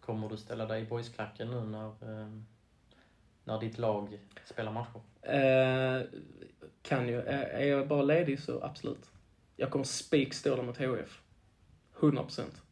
[0.00, 1.92] Kommer du ställa dig i boysklacken nu när,
[3.44, 5.00] när ditt lag spelar matcher?
[5.22, 6.02] Eh,
[6.82, 7.20] kan ju.
[7.20, 9.10] Är, jag bara ledig så absolut.
[9.56, 11.20] Jag kommer spik stå där mot HF.
[12.00, 12.63] 100 procent.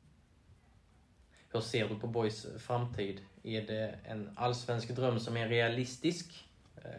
[1.53, 3.21] Hur ser du på Boys framtid?
[3.43, 6.45] Är det en allsvensk dröm som är realistisk?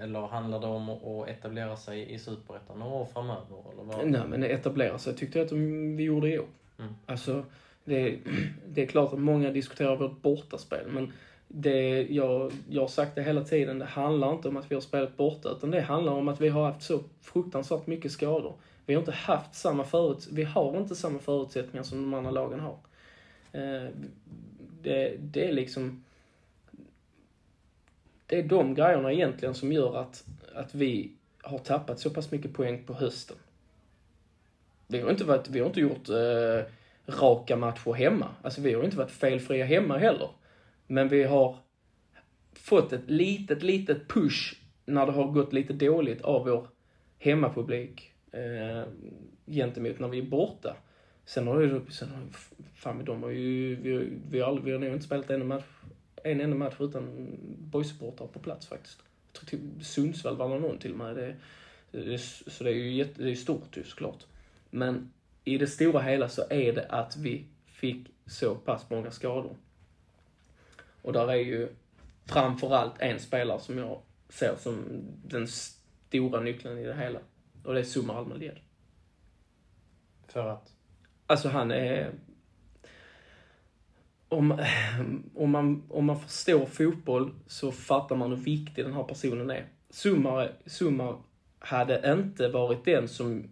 [0.02, 3.72] Eller handlar det om att etablera sig i Superettan några år framöver?
[3.74, 4.08] Eller vad?
[4.08, 6.48] Nej, men etablera sig tyckte jag att vi gjorde i år.
[6.80, 6.96] Mm.
[7.06, 7.46] Alltså,
[7.84, 8.20] det,
[8.68, 11.12] det är klart att många diskuterar vårt bortaspel, men
[11.48, 14.82] det, jag, jag har sagt det hela tiden, det handlar inte om att vi har
[14.82, 18.54] spelat borta, utan det handlar om att vi har haft så fruktansvärt mycket skador.
[18.86, 22.60] Vi har inte haft samma förut, vi har inte samma förutsättningar som de andra lagen
[22.60, 22.78] har.
[23.54, 23.88] Eh,
[24.82, 26.04] det, det är liksom...
[28.26, 30.24] Det är de grejerna egentligen som gör att,
[30.56, 31.12] att vi
[31.42, 33.38] har tappat så pass mycket poäng på hösten.
[34.88, 36.66] Vi har inte, varit, vi har inte gjort eh,
[37.06, 38.30] raka matcher hemma.
[38.42, 40.30] Alltså vi har inte varit felfria hemma heller.
[40.88, 41.58] Men vi har
[42.54, 44.56] fått ett litet, litet push
[44.86, 46.68] när det har gått lite dåligt av vår
[47.20, 48.84] hemmapublik eh,
[49.46, 50.76] gentemot när vi är borta.
[51.26, 52.28] Sen har ju, sen har,
[52.74, 55.48] fan de har ju, vi, har- vi, har aldrig, vi har nog inte spelat en
[55.48, 55.66] match,
[56.24, 59.00] en enda match utan boysupportrar på plats faktiskt.
[59.34, 61.16] Jag tror till Sundsvall var någon till och med.
[61.16, 61.36] Det,
[61.92, 62.18] det,
[62.48, 64.26] så det är ju jätte, det är stort ju såklart.
[64.70, 65.14] Men
[65.44, 69.56] i det stora hela så är det att vi fick så pass många skador.
[71.02, 71.70] Och där är ju
[72.26, 74.84] framförallt en spelare som jag ser som
[75.26, 77.20] den stora nyckeln i det hela.
[77.64, 78.60] Och det är Sumar Almelied.
[80.28, 80.74] För att?
[81.28, 82.12] Alltså han är...
[84.30, 84.66] om,
[85.36, 89.66] om, man, om man förstår fotboll så fattar man hur viktig den här personen är.
[89.90, 91.18] Summar, Summar
[91.60, 93.50] hade inte varit den som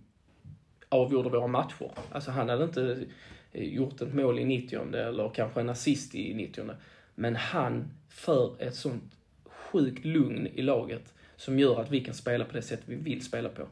[0.89, 1.91] avgjorde våra matcher.
[2.11, 3.06] Alltså han hade inte
[3.52, 6.69] eh, gjort ett mål i 90 eller kanske en assist i 90
[7.15, 12.45] Men han för ett sånt sjukt lugn i laget som gör att vi kan spela
[12.45, 13.68] på det sätt vi vill spela på.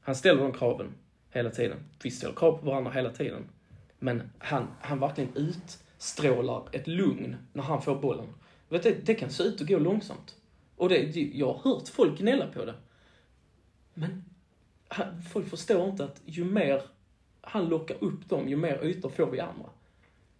[0.00, 0.94] Han ställer de kraven
[1.36, 1.78] hela tiden.
[2.02, 3.48] Vi ställer krav på varandra hela tiden.
[3.98, 8.26] Men han, han verkligen utstrålar ett lugn när han får bollen.
[8.68, 10.36] Vet du, det kan se ut att gå långsamt.
[10.76, 12.74] Och det, jag har hört folk gnälla på det.
[13.94, 14.24] Men
[14.88, 16.82] han, folk förstår inte att ju mer
[17.40, 19.70] han lockar upp dem, ju mer ytor får vi andra.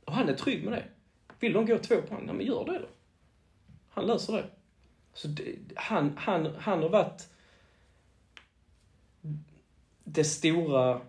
[0.05, 0.85] Och han är trygg med det.
[1.41, 2.89] Vill de gå två poäng, men gör det då.
[3.89, 4.45] Han löser det.
[5.15, 7.29] Så det, han, han, han har varit
[10.09, 11.01] det stora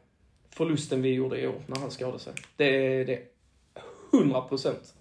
[0.49, 2.33] förlusten vi gjorde i år när han skadade sig.
[2.55, 3.21] Det är det
[4.13, 4.93] 100 procent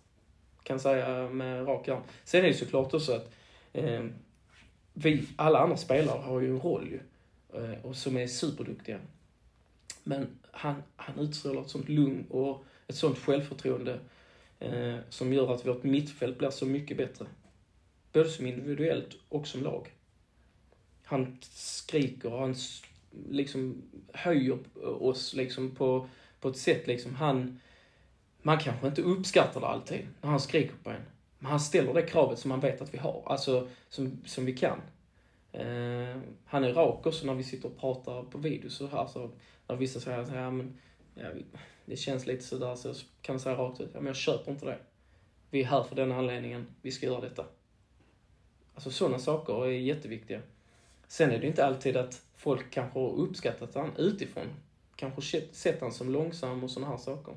[0.66, 2.02] kan säga med rak arm.
[2.24, 3.35] Sen är det såklart också att
[3.73, 4.05] eh,
[4.93, 7.01] vi, alla andra spelare har ju en roll ju.
[7.60, 8.98] Eh, och som är superduktiga.
[10.05, 14.01] Men han, han utstrålar ett sånt lugn och ett sånt självförtroende
[14.59, 17.27] eh, som gör att vårt mittfält blir så mycket bättre.
[18.12, 19.93] Både som individuellt och som lag.
[21.05, 22.55] Han skriker och han
[23.31, 23.83] liksom
[24.13, 26.09] höjer oss liksom på,
[26.41, 27.61] på ett sätt liksom han...
[28.43, 31.03] Man kanske inte uppskattar det alltid när han skriker på en.
[31.39, 34.53] Men han ställer det kravet som man vet att vi har, alltså som, som vi
[34.57, 34.81] kan.
[35.53, 39.07] Eh, han är rak också när vi sitter och pratar på video så här.
[39.07, 39.31] Så
[39.67, 40.79] när vissa säger att ja, men,
[41.15, 41.29] ja,
[41.85, 44.67] det känns lite sådär så kan man säga rakt ut, ja, men jag köper inte
[44.67, 44.79] det.
[45.51, 47.45] Vi är här för den anledningen, vi ska göra detta.
[48.75, 50.43] Alltså sådana saker är jätteviktiga.
[51.09, 54.47] Sen är det inte alltid att folk kanske har uppskattat han utifrån.
[54.97, 57.36] Kanske sett han som långsam och sådana här saker.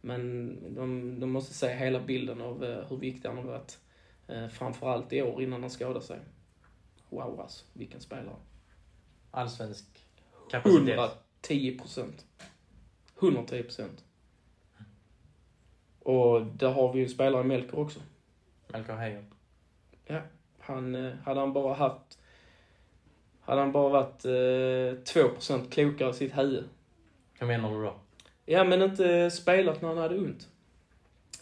[0.00, 3.78] Men de, de måste se hela bilden av eh, hur viktig han har varit.
[4.28, 6.20] Eh, framförallt i år innan han skadade sig.
[7.08, 8.36] Wow alltså, vilken spelare.
[9.30, 9.84] Allsvensk
[10.50, 10.98] kapacitet.
[10.98, 12.26] 110 procent.
[13.18, 14.04] 110 procent.
[15.98, 18.00] Och där har vi ju en spelare i Melker också.
[18.68, 19.24] Melker Heijer.
[20.06, 20.20] Ja.
[20.58, 22.19] Han, eh, hade han bara haft
[23.40, 26.64] hade han bara varit eh, 2% klokare i sitt huvud.
[27.38, 27.94] Vad menar du då?
[28.46, 30.48] Ja, men inte spelat när han hade ont.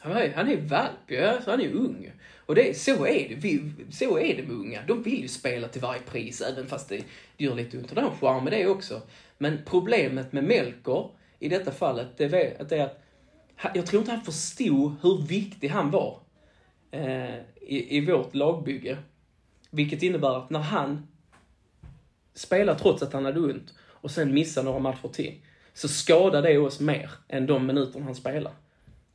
[0.00, 2.12] Han är, han är valp, ja, så han är ung.
[2.36, 3.34] Och det, så, är det.
[3.34, 4.82] Vi, så är det med unga.
[4.86, 7.04] De vill ju spela till varje pris, även fast det,
[7.36, 7.88] det gör lite ont.
[7.88, 9.02] Och det har en charm med det också.
[9.38, 14.00] Men problemet med Melker, i detta fallet, det är att, det är att jag tror
[14.00, 16.20] inte han förstod hur viktig han var
[16.90, 18.96] eh, i, i vårt lagbygge.
[19.70, 21.06] Vilket innebär att när han
[22.38, 25.40] spelar trots att han hade ont och sen missar några matcher till,
[25.72, 28.52] så skadar det oss mer än de minuter han spelar.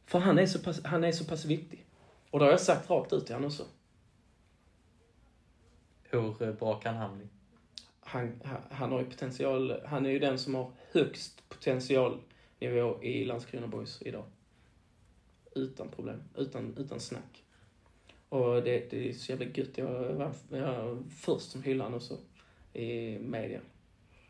[0.06, 1.86] För han är så pass, han är så pass viktig.
[2.30, 3.66] Och det har jag sagt rakt ut till honom också.
[6.04, 7.28] Hur eh, bra kan han bli?
[8.00, 13.68] Han, han har ju potential, han är ju den som har högst potentialnivå i Landskrona
[13.68, 14.26] Boys idag.
[15.56, 17.44] Utan problem, utan, utan snack.
[18.30, 19.78] Och det, det är så jävla gött.
[19.78, 22.18] Jag var, jag var först som hyllade honom också
[22.74, 23.60] i media.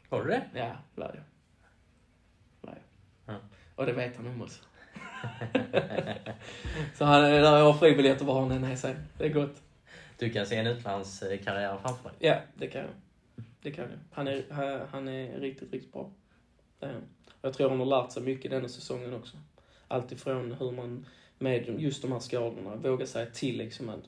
[0.09, 0.43] Har du det?
[0.53, 1.23] Ja, var jag.
[2.61, 2.77] Var
[3.25, 3.35] jag.
[3.35, 3.47] Mm.
[3.75, 4.63] Och det vet han om också.
[6.95, 8.95] så han, har fribiljetter var han än är sig.
[9.17, 9.61] Det är gott.
[10.17, 12.17] Du kan se en utlandskarriär framför dig?
[12.19, 12.91] Ja, det kan jag.
[13.61, 13.99] Det kan jag.
[14.11, 16.11] Han är, han är riktigt, riktigt bra.
[17.41, 19.37] Jag tror han har lärt sig mycket denna säsongen också.
[19.87, 21.05] Alltifrån hur man
[21.43, 22.75] med just de här skadorna.
[22.75, 24.03] Våga säga till liksom att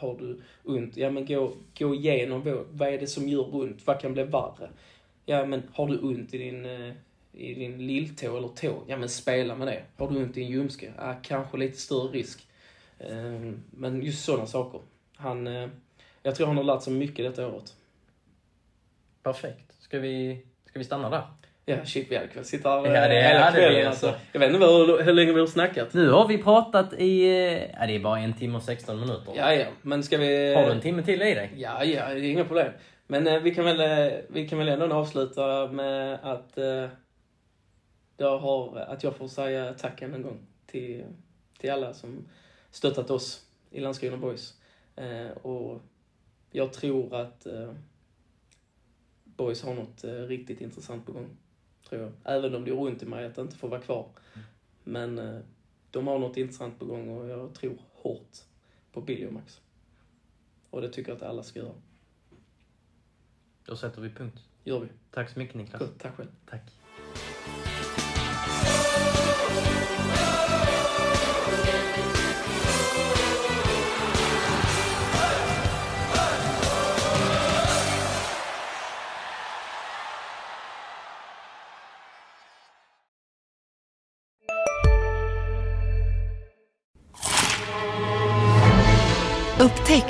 [0.00, 4.00] har du ont, ja men gå, gå igenom vad är det som gör ont, vad
[4.00, 4.70] kan bli värre?
[5.26, 6.92] Ja men har du ont i din, eh,
[7.32, 9.82] i din lilltå eller tå, ja men spela med det.
[9.96, 12.48] Har du ont i en ljumske, ja kanske lite större risk.
[12.98, 14.80] Ehm, men just sådana saker.
[15.16, 15.68] Han, eh,
[16.22, 17.76] jag tror han har lärt sig mycket detta året.
[19.22, 19.74] Perfekt.
[19.78, 21.24] Ska vi, ska vi stanna där?
[21.66, 23.86] Ja, shit vi hade kunnat sitta här ja, det hela kvällen.
[23.86, 24.06] Alltså.
[24.06, 24.20] alltså.
[24.32, 25.94] Jag vet inte hur, hur länge vi har snackat.
[25.94, 27.26] Nu har vi pratat i...
[27.78, 29.32] Ja, det är bara en timme och 16 minuter.
[29.36, 29.66] Ja, ja.
[29.82, 30.54] Men ska vi...
[30.54, 31.50] Har du en timme till i dig?
[31.56, 32.08] Ja, ja.
[32.08, 32.72] Det är inga problem.
[33.06, 36.88] Men eh, vi, kan väl, eh, vi kan väl ändå avsluta med att, eh,
[38.16, 41.04] jag har, att jag får säga tack än en gång till,
[41.60, 42.28] till alla som
[42.70, 44.54] stöttat oss i Landskrona Boys.
[44.96, 45.82] Eh, och
[46.50, 47.72] jag tror att eh,
[49.24, 51.36] Boys har något eh, riktigt intressant på gång
[51.88, 52.12] tror jag.
[52.24, 54.08] Även om det gör ont i mig att inte få vara kvar.
[54.84, 55.40] Men eh,
[55.90, 58.38] de har något intressant på gång och jag tror hårt
[58.92, 59.28] på Billy
[60.70, 61.74] och det tycker jag att alla ska göra.
[63.64, 64.40] Då sätter vi punkt.
[64.64, 64.88] gör vi.
[65.10, 65.78] Tack så mycket Niklas.
[65.78, 66.28] Cool, tack själv.
[66.46, 66.83] Tack.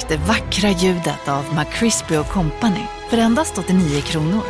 [0.05, 4.43] Upptäck det vackra ljudet av McCrispy Company för endast 89 kronor.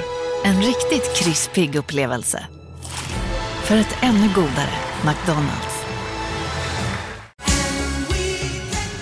[0.45, 2.47] En riktigt krispig upplevelse.
[3.65, 4.75] För ett ännu godare
[5.05, 5.85] McDonalds.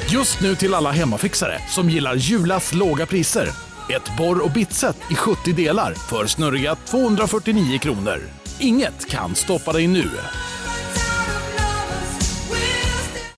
[0.09, 3.49] Just nu till alla hemmafixare som gillar Julas låga priser.
[3.91, 8.21] Ett borr och bitset i 70 delar för snurriga 249 kronor.
[8.61, 10.11] Inget kan stoppa dig nu.